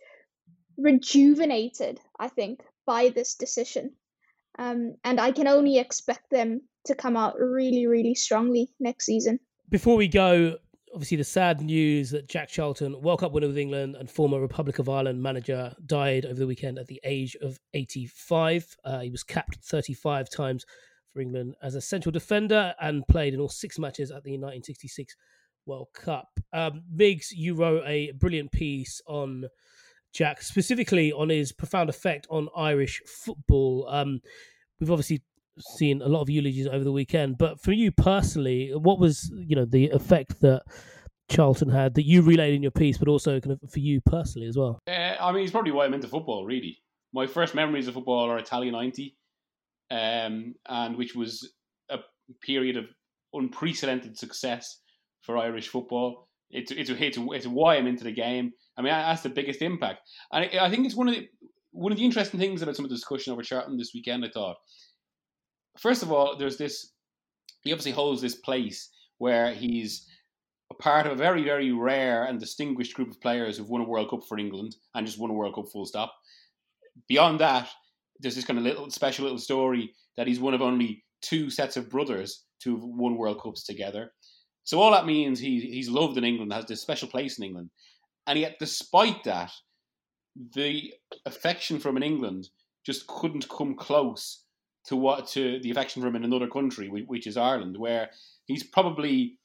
rejuvenated, 0.77 1.99
I 2.19 2.29
think, 2.29 2.61
by 2.85 3.09
this 3.09 3.35
decision. 3.37 3.97
Um, 4.59 4.97
and 5.05 5.21
I 5.21 5.33
can 5.33 5.47
only 5.47 5.79
expect 5.79 6.31
them 6.31 6.63
to 6.87 6.95
come 6.95 7.17
out 7.17 7.39
really, 7.39 7.87
really 7.87 8.15
strongly 8.15 8.71
next 8.81 9.07
season. 9.07 9.39
Before 9.71 9.97
we 9.97 10.09
go, 10.09 10.57
obviously 10.93 11.17
the 11.17 11.25
sad 11.25 11.61
news 11.61 12.11
that 12.11 12.29
Jack 12.29 12.49
Charlton, 12.49 13.01
World 13.01 13.21
Cup 13.21 13.33
winner 13.33 13.47
with 13.47 13.59
England 13.59 13.97
and 13.97 14.11
former 14.11 14.41
Republic 14.41 14.79
of 14.79 14.89
Ireland 14.89 15.23
manager, 15.23 15.75
died 15.87 16.25
over 16.25 16.35
the 16.35 16.47
weekend 16.47 16.79
at 16.79 16.87
the 16.87 17.01
age 17.05 17.37
of 17.41 17.59
85. 17.75 18.77
Uh, 18.85 19.01
he 19.01 19.11
was 19.11 19.23
capped 19.23 19.59
35 19.65 20.31
times 20.31 20.65
for 21.13 21.21
England 21.21 21.55
as 21.63 21.75
a 21.75 21.81
central 21.81 22.13
defender 22.13 22.75
and 22.81 23.07
played 23.07 23.35
in 23.35 23.41
all 23.41 23.49
six 23.49 23.79
matches 23.79 24.11
at 24.11 24.25
the 24.25 24.33
1966 24.33 25.15
World 25.67 25.89
Cup. 25.95 26.29
Um, 26.53 26.83
you 27.31 27.55
wrote 27.55 27.85
a 27.87 28.13
brilliant 28.13 28.53
piece 28.53 29.01
on 29.07 29.45
Jack, 30.13 30.43
specifically 30.43 31.13
on 31.13 31.29
his 31.29 31.53
profound 31.53 31.91
effect 31.91 32.27
on 32.31 32.49
Irish 32.57 33.03
football. 33.07 33.87
Um, 33.89 34.21
we've 34.81 34.91
obviously 34.91 35.23
seen 35.61 36.03
a 36.03 36.09
lot 36.09 36.23
of 36.23 36.31
eulogies 36.31 36.67
over 36.67 36.85
the 36.85 36.93
weekend. 36.93 37.39
But 37.39 37.61
for 37.61 37.73
you 37.73 37.93
personally, 37.93 38.73
what 38.75 38.99
was 38.99 39.31
you 39.35 39.57
know 39.57 39.65
the 39.65 39.91
effect 39.91 40.41
that 40.41 40.63
Charlton 41.31 41.69
had 41.69 41.95
that 41.95 42.07
you 42.07 42.23
relayed 42.23 42.55
in 42.55 42.63
your 42.63 42.71
piece, 42.71 42.99
but 42.99 43.09
also 43.09 43.41
kind 43.41 43.59
of 43.63 43.71
for 43.71 43.81
you 43.81 44.01
personally 44.01 44.49
as 44.49 44.57
well? 44.57 44.79
Uh, 44.89 45.17
I 45.21 45.33
mean, 45.33 45.43
it's 45.43 45.53
probably 45.53 45.73
why 45.73 45.85
I'm 45.85 45.95
into 45.95 46.09
football. 46.09 46.45
Really, 46.45 46.79
my 47.13 47.27
first 47.27 47.55
memories 47.55 47.89
of 47.89 47.95
football 47.95 48.31
are 48.31 48.39
Italia 48.39 48.73
'90, 48.73 49.17
um, 49.91 50.55
and 50.69 50.97
which 50.97 51.15
was 51.15 51.53
a 51.91 51.99
period 52.43 52.77
of 52.77 52.87
unprecedented 53.33 54.17
success 54.17 54.81
for 55.23 55.37
Irish 55.37 55.69
football. 55.69 56.28
It's 56.51 56.73
it's 56.73 56.91
it's, 56.91 57.19
it's 57.19 57.47
why 57.47 57.77
I'm 57.77 57.87
into 57.87 58.05
the 58.05 58.13
game. 58.13 58.53
I 58.77 58.83
mean, 58.83 58.93
that's 58.93 59.23
the 59.23 59.29
biggest 59.29 59.63
impact, 59.63 60.01
and 60.33 60.45
I, 60.45 60.67
I 60.67 60.71
think 60.71 60.87
it's 60.87 60.95
one 60.97 61.09
of 61.09 61.15
the 61.15 61.29
one 61.73 61.93
of 61.93 61.99
the 61.99 62.05
interesting 62.05 62.41
things 62.41 62.63
about 62.63 62.77
some 62.77 62.85
of 62.85 62.91
the 62.91 62.97
discussion 62.97 63.33
over 63.33 63.43
Charlton 63.43 63.77
this 63.77 63.93
weekend. 63.95 64.25
I 64.25 64.31
thought 64.31 64.57
first 65.79 66.03
of 66.03 66.13
all, 66.13 66.37
there's 66.37 66.59
this. 66.59 66.93
He 67.63 67.73
obviously 67.73 67.93
holds 67.93 68.21
this 68.21 68.37
place 68.37 68.91
where 69.19 69.53
he's 69.53 70.07
a 70.71 70.75
part 70.75 71.07
of 71.07 71.13
a 71.13 71.17
very, 71.17 71.43
very 71.43 71.73
rare 71.73 72.25
and 72.25 72.39
distinguished 72.39 72.95
group 72.95 73.11
of 73.11 73.21
players 73.21 73.57
who've 73.57 73.69
won 73.69 73.81
a 73.81 73.89
World 73.89 74.11
Cup 74.11 74.21
for 74.29 74.39
England 74.39 74.77
and 74.95 75.07
just 75.07 75.19
won 75.19 75.31
a 75.31 75.35
World 75.35 75.55
Cup 75.55 75.67
full 75.73 75.87
stop. 75.87 76.15
Beyond 77.09 77.41
that, 77.41 77.69
there's 78.21 78.37
this 78.37 78.45
kind 78.45 78.59
of 78.59 78.65
little 78.65 78.91
special 78.91 79.25
little 79.25 79.39
story 79.39 79.95
that 80.17 80.27
he's 80.27 80.41
one 80.41 80.55
of 80.55 80.63
only 80.63 81.05
two 81.23 81.51
sets 81.51 81.77
of 81.77 81.91
brothers 81.91 82.45
to 82.63 82.75
have 82.75 82.85
won 82.85 83.17
World 83.17 83.41
Cups 83.43 83.65
together. 83.65 84.13
So 84.69 84.83
all 84.83 84.91
that 84.91 85.07
means 85.07 85.41
he 85.41 85.61
he's 85.61 85.89
loved 85.89 86.19
in 86.19 86.25
England, 86.25 86.53
has 86.53 86.67
this 86.67 86.83
special 86.83 87.09
place 87.09 87.39
in 87.39 87.45
England, 87.45 87.71
and 88.27 88.39
yet 88.39 88.57
despite 88.59 89.25
that, 89.25 89.51
the 90.37 90.93
affection 91.25 91.79
from 91.79 91.97
in 91.97 92.03
England 92.03 92.51
just 92.85 93.07
couldn't 93.07 93.49
come 93.49 93.75
close 93.75 94.45
to 94.85 94.95
what 94.95 95.27
to 95.29 95.59
the 95.61 95.71
affection 95.71 96.03
from 96.03 96.17
in 96.17 96.23
another 96.23 96.49
country, 96.49 96.91
which 96.91 97.27
is 97.27 97.39
Ireland, 97.39 97.79
where 97.79 98.11
he's 98.45 98.63
probably, 98.63 99.39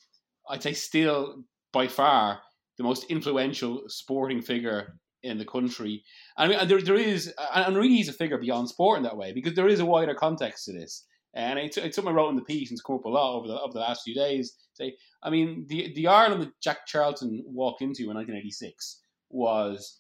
I'd 0.50 0.62
say, 0.62 0.74
still 0.74 1.46
by 1.72 1.88
far 1.88 2.42
the 2.78 2.84
most 2.84 3.06
influential 3.06 3.84
sporting 3.88 4.42
figure 4.42 5.00
in 5.22 5.38
the 5.38 5.46
country. 5.46 6.04
And 6.38 6.70
there, 6.70 6.82
there 6.82 6.96
is, 6.96 7.34
and 7.56 7.78
really 7.78 7.96
he's 7.96 8.10
a 8.10 8.14
figure 8.14 8.38
beyond 8.38 8.68
sport 8.68 8.98
in 8.98 9.04
that 9.04 9.16
way 9.16 9.32
because 9.32 9.54
there 9.54 9.70
is 9.70 9.80
a 9.80 9.86
wider 9.86 10.16
context 10.16 10.66
to 10.66 10.74
this. 10.74 11.06
And 11.36 11.58
it's, 11.58 11.78
it's 11.78 11.96
something 11.96 12.14
I 12.14 12.16
wrote 12.16 12.30
in 12.30 12.36
the 12.36 12.44
piece 12.44 12.70
and 12.70 12.78
it's 12.78 12.84
come 12.84 12.98
up 12.98 13.06
a 13.06 13.10
lot 13.10 13.38
over 13.38 13.48
the 13.48 13.60
over 13.60 13.74
the 13.74 13.80
last 13.80 14.04
few 14.04 14.14
days. 14.14 14.56
Say, 14.74 14.96
I 15.24 15.30
mean, 15.30 15.66
the 15.68 15.94
the 15.96 16.08
Ireland 16.08 16.44
that 16.44 16.62
Jack 16.62 16.86
Charlton 16.86 17.44
walked 17.46 17.82
into 17.82 18.04
in 18.04 18.16
1986 18.16 19.02
was 19.30 20.00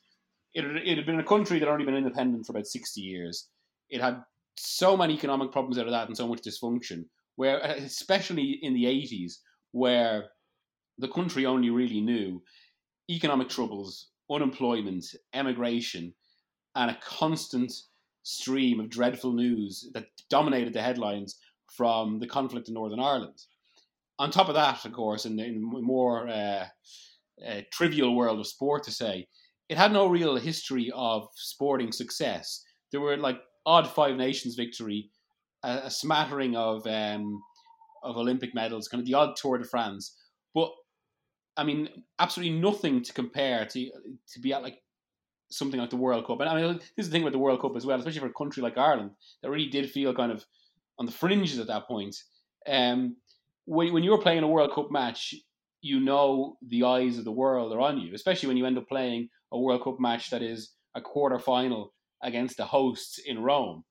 it, 0.54 0.64
it 0.64 0.98
had 0.98 1.06
been 1.06 1.20
a 1.20 1.24
country 1.24 1.60
that 1.60 1.66
had 1.66 1.72
only 1.72 1.86
been 1.86 1.96
independent 1.96 2.46
for 2.46 2.52
about 2.52 2.68
60 2.68 3.02
years. 3.02 3.50
It 3.90 4.02
had 4.02 4.22
so 4.58 4.96
many 4.96 5.16
economic 5.16 5.52
problems 5.52 5.80
out 5.80 5.88
of 5.88 5.92
that 5.92 6.08
and 6.08 6.16
so 6.16 6.28
much 6.28 6.42
dysfunction. 6.42 7.06
Where, 7.36 7.60
especially 7.62 8.60
in 8.62 8.76
the 8.76 8.86
80s, 8.86 9.38
where 9.72 10.26
the 11.00 11.08
country 11.08 11.48
only 11.48 11.72
really 11.72 12.00
knew 12.00 12.44
economic 13.10 13.50
troubles, 13.50 14.10
unemployment, 14.30 15.04
emigration, 15.34 16.14
and 16.76 16.92
a 16.92 17.00
constant 17.04 17.74
stream 18.24 18.80
of 18.80 18.90
dreadful 18.90 19.34
news 19.34 19.90
that 19.94 20.08
dominated 20.30 20.74
the 20.74 20.82
headlines 20.82 21.40
from 21.76 22.20
the 22.20 22.28
conflict 22.28 22.68
in 22.68 22.74
Northern 22.74 23.00
Ireland. 23.00 23.38
On 24.20 24.32
top 24.32 24.48
of 24.48 24.56
that, 24.56 24.86
of 24.86 24.94
course, 24.94 25.26
in 25.26 25.36
the 25.36 25.52
more 25.58 26.28
uh, 26.28 26.66
uh, 27.46 27.62
trivial 27.72 28.16
world 28.16 28.40
of 28.40 28.48
sport, 28.48 28.84
to 28.84 28.92
say, 28.92 29.28
it 29.70 29.78
had 29.78 29.92
no 29.92 30.08
real 30.08 30.36
history 30.36 30.92
of 30.94 31.28
sporting 31.36 31.92
success. 31.92 32.64
There 32.92 33.02
were 33.02 33.18
like 33.18 33.40
odd 33.66 33.88
Five 33.90 34.16
Nations 34.16 34.56
victory, 34.56 35.10
a, 35.64 35.82
a 35.86 35.92
smattering 35.92 36.56
of 36.56 36.86
um, 36.86 37.42
of 38.04 38.18
Olympic 38.18 38.54
medals, 38.54 38.88
kind 38.88 39.00
of 39.00 39.08
the 39.08 39.16
odd 39.16 39.36
Tour 39.36 39.58
de 39.58 39.66
France. 39.66 40.16
But 40.54 40.72
I 41.58 41.64
mean, 41.64 41.90
absolutely 42.20 42.60
nothing 42.60 43.02
to 43.02 43.14
compare 43.14 43.66
to 43.66 43.92
to 44.34 44.40
be 44.40 44.54
at 44.54 44.64
like 44.64 44.78
something 45.58 45.80
like 45.80 45.90
the 45.90 45.96
World 45.96 46.26
Cup. 46.26 46.40
And 46.40 46.50
I 46.50 46.62
mean, 46.62 46.74
this 46.78 47.06
is 47.06 47.10
the 47.10 47.14
thing 47.14 47.24
about 47.24 47.34
the 47.34 47.40
World 47.40 47.62
Cup 47.62 47.76
as 47.76 47.86
well, 47.86 47.98
especially 47.98 48.20
for 48.20 48.28
a 48.28 48.34
country 48.34 48.64
like 48.64 48.78
Ireland 48.78 49.12
that 49.42 49.50
really 49.50 49.70
did 49.70 49.90
feel 49.90 50.14
kind 50.14 50.32
of 50.32 50.46
on 51.00 51.06
the 51.06 51.12
fringes 51.12 51.60
at 51.60 51.68
that 51.68 51.88
point. 51.88 52.16
Um, 52.68 53.18
when 53.66 53.94
when 53.94 54.04
you're 54.04 54.22
playing 54.22 54.44
a 54.44 54.48
World 54.48 54.74
Cup 54.74 54.92
match, 54.92 55.36
you 55.82 56.00
know 56.00 56.58
the 56.66 56.84
eyes 56.84 57.18
of 57.18 57.26
the 57.26 57.32
world 57.32 57.74
are 57.74 57.82
on 57.82 58.00
you, 58.00 58.14
especially 58.14 58.48
when 58.48 58.58
you 58.58 58.66
end 58.66 58.78
up 58.78 58.88
playing 58.88 59.30
a 59.52 59.60
World 59.60 59.84
Cup 59.84 60.00
match 60.00 60.30
that 60.30 60.42
is 60.42 60.74
a 60.96 61.02
quarter 61.02 61.40
final 61.40 61.94
against 62.22 62.58
the 62.58 62.66
hosts 62.66 63.20
in 63.20 63.40
Rome. 63.40 63.84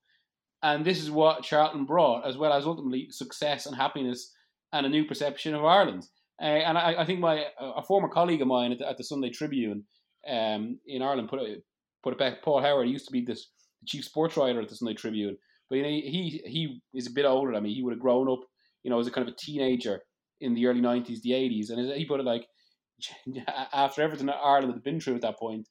And 0.63 0.85
this 0.85 1.01
is 1.01 1.11
what 1.11 1.43
Charlton 1.43 1.85
brought, 1.85 2.25
as 2.25 2.37
well 2.37 2.53
as 2.53 2.65
ultimately 2.65 3.07
success 3.11 3.65
and 3.65 3.75
happiness 3.75 4.33
and 4.71 4.85
a 4.85 4.89
new 4.89 5.05
perception 5.05 5.53
of 5.53 5.63
Ireland. 5.63 6.07
Uh, 6.41 6.45
and 6.45 6.77
I, 6.77 7.01
I, 7.01 7.05
think 7.05 7.19
my 7.19 7.45
a 7.59 7.83
former 7.83 8.07
colleague 8.07 8.41
of 8.41 8.47
mine 8.47 8.71
at 8.71 8.79
the, 8.79 8.89
at 8.89 8.97
the 8.97 9.03
Sunday 9.03 9.29
Tribune 9.29 9.83
um, 10.29 10.79
in 10.85 11.01
Ireland 11.01 11.29
put 11.29 11.41
it 11.41 11.63
put 12.03 12.13
it 12.13 12.19
back. 12.19 12.41
Paul 12.41 12.61
Howard 12.61 12.89
used 12.89 13.05
to 13.05 13.11
be 13.11 13.21
this 13.21 13.47
the 13.81 13.87
chief 13.87 14.05
sports 14.05 14.37
writer 14.37 14.61
at 14.61 14.69
the 14.69 14.75
Sunday 14.75 14.93
Tribune, 14.93 15.37
but 15.69 15.77
you 15.77 15.83
know, 15.83 15.89
he 15.89 16.41
he 16.45 16.81
is 16.93 17.07
a 17.07 17.11
bit 17.11 17.25
older 17.25 17.55
I 17.55 17.59
mean, 17.59 17.75
He 17.75 17.83
would 17.83 17.93
have 17.93 17.99
grown 17.99 18.29
up, 18.29 18.41
you 18.83 18.89
know, 18.89 18.99
as 18.99 19.07
a 19.07 19.11
kind 19.11 19.27
of 19.27 19.33
a 19.33 19.37
teenager 19.37 20.01
in 20.41 20.53
the 20.53 20.67
early 20.67 20.81
nineties, 20.81 21.21
the 21.21 21.33
eighties, 21.33 21.69
and 21.69 21.93
he 21.93 22.05
put 22.05 22.19
it 22.19 22.25
like 22.25 22.47
after 23.73 24.01
everything 24.01 24.27
that 24.27 24.39
Ireland 24.43 24.73
had 24.73 24.83
been 24.83 24.99
through 24.99 25.15
at 25.15 25.21
that 25.21 25.39
point, 25.39 25.67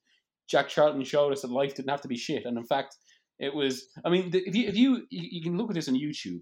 Jack 0.49 0.69
Charlton 0.69 1.03
showed 1.03 1.31
us 1.31 1.41
that 1.41 1.51
life 1.51 1.75
didn't 1.75 1.89
have 1.89 2.01
to 2.01 2.07
be 2.07 2.17
shit, 2.17 2.45
and 2.45 2.57
in 2.57 2.65
fact, 2.65 2.95
it 3.39 3.53
was. 3.53 3.87
I 4.05 4.09
mean, 4.09 4.31
if 4.33 4.55
you 4.55 4.67
if 4.67 4.75
you 4.75 5.05
you 5.09 5.41
can 5.41 5.57
look 5.57 5.69
at 5.69 5.75
this 5.75 5.87
on 5.87 5.95
YouTube, 5.95 6.41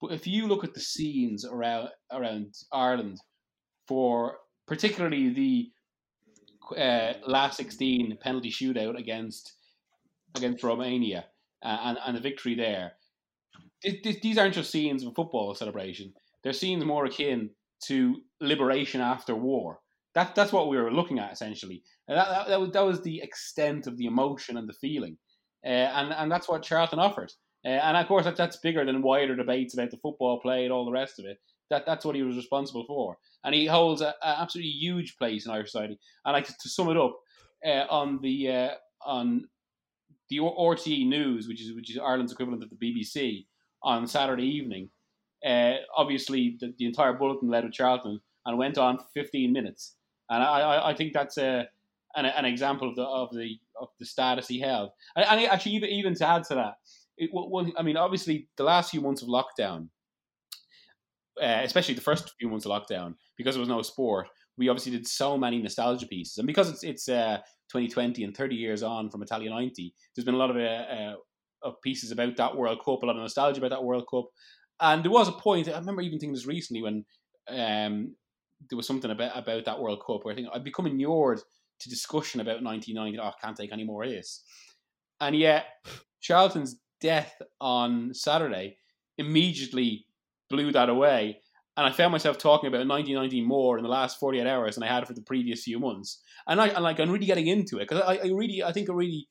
but 0.00 0.12
if 0.12 0.26
you 0.26 0.46
look 0.46 0.64
at 0.64 0.74
the 0.74 0.80
scenes 0.80 1.44
around 1.44 1.88
around 2.12 2.54
Ireland 2.72 3.18
for 3.86 4.38
particularly 4.66 5.28
the 5.28 5.70
uh, 6.76 7.14
last 7.26 7.56
sixteen 7.56 8.16
penalty 8.20 8.50
shootout 8.50 8.98
against 8.98 9.54
against 10.36 10.64
Romania 10.64 11.26
uh, 11.64 11.78
and 11.84 11.98
and 12.06 12.16
a 12.16 12.20
victory 12.20 12.54
there, 12.54 12.92
it, 13.82 14.04
it, 14.06 14.22
these 14.22 14.38
aren't 14.38 14.54
just 14.54 14.70
scenes 14.70 15.02
of 15.02 15.10
a 15.10 15.14
football 15.14 15.54
celebration. 15.54 16.12
They're 16.42 16.52
scenes 16.52 16.84
more 16.84 17.06
akin 17.06 17.50
to 17.86 18.16
liberation 18.40 19.00
after 19.00 19.34
war. 19.34 19.80
That 20.14 20.34
that's 20.34 20.52
what 20.52 20.68
we 20.68 20.76
were 20.76 20.92
looking 20.92 21.18
at 21.18 21.32
essentially. 21.32 21.82
And 22.06 22.18
that, 22.18 22.28
that, 22.28 22.48
that, 22.48 22.60
was, 22.60 22.70
that 22.72 22.84
was 22.84 23.00
the 23.00 23.20
extent 23.22 23.86
of 23.86 23.96
the 23.96 24.06
emotion 24.06 24.56
and 24.56 24.68
the 24.68 24.74
feeling. 24.74 25.16
Uh, 25.64 25.68
and, 25.68 26.12
and 26.12 26.30
that's 26.30 26.48
what 26.48 26.62
Charlton 26.62 26.98
offered. 26.98 27.32
Uh, 27.64 27.68
and 27.68 27.96
of 27.96 28.06
course, 28.06 28.24
that, 28.24 28.36
that's 28.36 28.58
bigger 28.58 28.84
than 28.84 29.00
wider 29.00 29.34
debates 29.34 29.72
about 29.72 29.90
the 29.90 29.96
football 29.96 30.38
play 30.40 30.64
and 30.64 30.72
all 30.72 30.84
the 30.84 30.92
rest 30.92 31.18
of 31.18 31.24
it. 31.24 31.38
That, 31.70 31.86
that's 31.86 32.04
what 32.04 32.14
he 32.14 32.22
was 32.22 32.36
responsible 32.36 32.84
for. 32.86 33.16
And 33.44 33.54
he 33.54 33.66
holds 33.66 34.00
an 34.00 34.12
absolutely 34.22 34.72
huge 34.72 35.16
place 35.16 35.46
in 35.46 35.52
Irish 35.52 35.72
society. 35.72 35.98
And 36.24 36.32
like 36.32 36.46
to, 36.46 36.68
sum 36.68 36.90
it 36.90 36.96
up, 36.96 37.18
uh, 37.66 37.86
on 37.88 38.20
the 38.22 38.50
uh, 38.50 38.70
on 39.04 39.48
the 40.28 40.38
RTE 40.38 41.06
News, 41.06 41.48
which 41.48 41.62
is 41.62 41.74
which 41.74 41.90
is 41.90 41.98
Ireland's 41.98 42.32
equivalent 42.32 42.62
of 42.62 42.70
the 42.70 42.76
BBC, 42.76 43.46
on 43.82 44.06
Saturday 44.06 44.46
evening, 44.46 44.90
uh, 45.46 45.74
obviously 45.96 46.56
the, 46.60 46.74
the 46.78 46.86
entire 46.86 47.12
bulletin 47.12 47.48
led 47.48 47.64
with 47.64 47.72
Charlton 47.72 48.20
and 48.46 48.58
went 48.58 48.78
on 48.78 48.98
for 48.98 49.04
15 49.14 49.52
minutes. 49.52 49.96
And 50.30 50.42
I, 50.42 50.90
I, 50.90 50.94
think 50.94 51.12
that's 51.12 51.36
a 51.36 51.68
an, 52.16 52.24
an 52.24 52.44
example 52.44 52.88
of 52.88 52.96
the 52.96 53.02
of 53.02 53.30
the 53.32 53.58
of 53.80 53.88
the 54.00 54.06
status 54.06 54.48
he 54.48 54.58
held. 54.58 54.90
And, 55.16 55.24
and 55.26 55.46
actually, 55.46 55.72
even 55.72 55.90
even 55.90 56.14
to 56.16 56.26
add 56.26 56.44
to 56.44 56.54
that, 56.54 56.74
it, 57.18 57.30
I 57.78 57.82
mean, 57.82 57.96
obviously, 57.96 58.48
the 58.56 58.64
last 58.64 58.90
few 58.90 59.00
months 59.00 59.22
of 59.22 59.28
lockdown, 59.28 59.88
uh, 61.40 61.60
especially 61.62 61.94
the 61.94 62.00
first 62.00 62.32
few 62.38 62.48
months 62.48 62.66
of 62.66 62.72
lockdown, 62.72 63.14
because 63.36 63.54
there 63.54 63.60
was 63.60 63.68
no 63.68 63.82
sport, 63.82 64.28
we 64.56 64.68
obviously 64.68 64.92
did 64.92 65.06
so 65.06 65.36
many 65.36 65.60
nostalgia 65.60 66.06
pieces, 66.06 66.38
and 66.38 66.46
because 66.46 66.70
it's 66.70 66.84
it's 66.84 67.08
uh, 67.08 67.38
2020 67.70 68.24
and 68.24 68.36
30 68.36 68.54
years 68.54 68.82
on 68.82 69.10
from 69.10 69.22
Italia 69.22 69.50
90, 69.50 69.94
there's 70.14 70.24
been 70.24 70.34
a 70.34 70.38
lot 70.38 70.50
of 70.50 70.56
uh, 70.56 70.60
uh, 70.60 71.14
of 71.62 71.80
pieces 71.82 72.10
about 72.10 72.36
that 72.36 72.56
World 72.56 72.78
Cup, 72.84 73.02
a 73.02 73.06
lot 73.06 73.16
of 73.16 73.22
nostalgia 73.22 73.58
about 73.58 73.70
that 73.70 73.84
World 73.84 74.06
Cup, 74.10 74.26
and 74.80 75.02
there 75.02 75.10
was 75.10 75.28
a 75.28 75.32
point. 75.32 75.68
I 75.68 75.78
remember 75.78 76.02
even 76.02 76.18
thinking 76.18 76.34
this 76.34 76.46
recently 76.46 76.82
when 76.82 77.04
um, 77.48 78.14
there 78.70 78.76
was 78.76 78.86
something 78.86 79.10
about 79.10 79.36
about 79.36 79.64
that 79.64 79.80
World 79.80 80.02
Cup 80.06 80.24
where 80.24 80.32
I 80.32 80.36
think 80.36 80.48
I'd 80.52 80.64
become 80.64 80.86
inured 80.86 81.40
to 81.80 81.90
discussion 81.90 82.40
about 82.40 82.62
1990. 82.62 83.18
Oh, 83.18 83.28
I 83.28 83.32
can't 83.44 83.56
take 83.56 83.72
any 83.72 83.84
more 83.84 84.04
of 84.04 84.10
this. 84.10 84.42
And 85.20 85.36
yet, 85.36 85.66
Charlton's 86.20 86.80
death 87.00 87.34
on 87.60 88.12
Saturday 88.14 88.78
immediately 89.18 90.06
blew 90.50 90.72
that 90.72 90.88
away. 90.88 91.40
and 91.76 91.86
I 91.86 91.90
found 91.90 92.12
myself 92.12 92.38
talking 92.38 92.68
about 92.68 92.86
1990 92.86 93.42
more 93.42 93.78
in 93.78 93.82
the 93.82 93.90
last 93.90 94.20
48 94.20 94.46
hours 94.46 94.76
than 94.76 94.84
I 94.84 94.92
had 94.94 95.06
for 95.06 95.14
the 95.14 95.22
previous 95.22 95.64
few 95.64 95.80
months. 95.80 96.22
And 96.46 96.60
I, 96.60 96.68
and 96.68 96.84
like, 96.84 97.00
I'm 97.00 97.10
really 97.10 97.26
getting 97.26 97.48
into 97.48 97.78
it 97.78 97.88
because 97.88 98.02
I, 98.02 98.16
I 98.16 98.30
really, 98.32 98.62
I 98.62 98.72
think 98.72 98.88
it 98.88 98.94
really, 98.94 99.26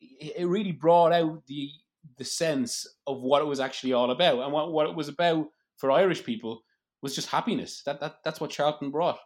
it 0.00 0.46
really 0.46 0.72
brought 0.72 1.12
out 1.12 1.42
the 1.46 1.70
the 2.16 2.24
sense 2.24 2.86
of 3.06 3.20
what 3.20 3.42
it 3.42 3.46
was 3.46 3.60
actually 3.60 3.92
all 3.92 4.10
about, 4.10 4.38
and 4.42 4.52
what 4.52 4.72
what 4.72 4.88
it 4.88 4.96
was 4.96 5.08
about 5.08 5.46
for 5.76 5.90
Irish 5.90 6.24
people 6.24 6.62
was 7.02 7.14
just 7.14 7.28
happiness. 7.28 7.82
That 7.84 8.00
that 8.00 8.16
that's 8.24 8.40
what 8.40 8.50
Charlton 8.50 8.90
brought. 8.90 9.18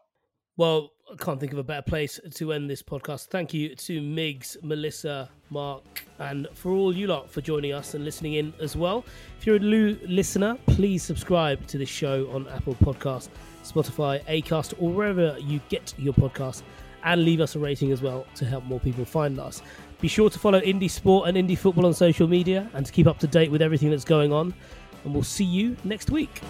Well, 0.57 0.93
I 1.13 1.17
can't 1.17 1.41
think 1.41 1.53
of 1.53 1.59
a 1.59 1.65
better 1.65 1.83
place 1.83 2.21
to 2.37 2.53
end 2.53 2.71
this 2.71 2.81
podcast. 2.81 3.27
Thank 3.27 3.53
you 3.53 3.75
to 3.75 4.01
Migs, 4.01 4.57
Melissa, 4.63 5.29
Mark, 5.51 6.05
and 6.21 6.47
for 6.55 6.71
all 6.71 6.95
you 6.95 7.09
lot 7.09 7.29
for 7.29 7.41
joining 7.41 7.73
us 7.73 7.95
and 7.95 8.05
listening 8.05 8.35
in 8.35 8.55
as 8.61 8.77
well. 8.77 9.05
If 9.37 9.47
you're 9.47 9.57
a 9.57 9.59
new 9.59 9.99
listener, 10.07 10.57
please 10.67 11.03
subscribe 11.03 11.67
to 11.67 11.77
this 11.77 11.89
show 11.89 12.31
on 12.31 12.47
Apple 12.49 12.77
Podcasts, 12.77 13.31
Spotify, 13.65 14.25
Acast, 14.27 14.75
or 14.81 14.91
wherever 14.91 15.37
you 15.41 15.61
get 15.71 15.93
your 15.99 16.15
podcast, 16.15 16.63
and 17.03 17.25
leave 17.25 17.41
us 17.41 17.57
a 17.57 17.59
rating 17.59 17.91
as 17.91 18.01
well 18.01 18.25
to 18.37 18.45
help 18.45 18.63
more 18.63 18.79
people 18.79 19.05
find 19.05 19.41
us. 19.41 19.61
Be 20.01 20.07
sure 20.07 20.31
to 20.31 20.39
follow 20.39 20.61
Indy 20.61 20.87
Sport 20.87 21.29
and 21.29 21.37
Indy 21.37 21.57
Football 21.57 21.87
on 21.87 21.95
social 21.95 22.29
media 22.29 22.71
and 22.75 22.87
to 22.87 22.93
keep 22.93 23.09
up 23.09 23.19
to 23.19 23.27
date 23.27 23.51
with 23.51 23.61
everything 23.61 23.91
that's 23.91 24.05
going 24.05 24.33
on. 24.33 24.55
And 25.05 25.13
we'll 25.13 25.25
see 25.25 25.45
you 25.45 25.77
next 25.83 26.11
week. 26.11 26.41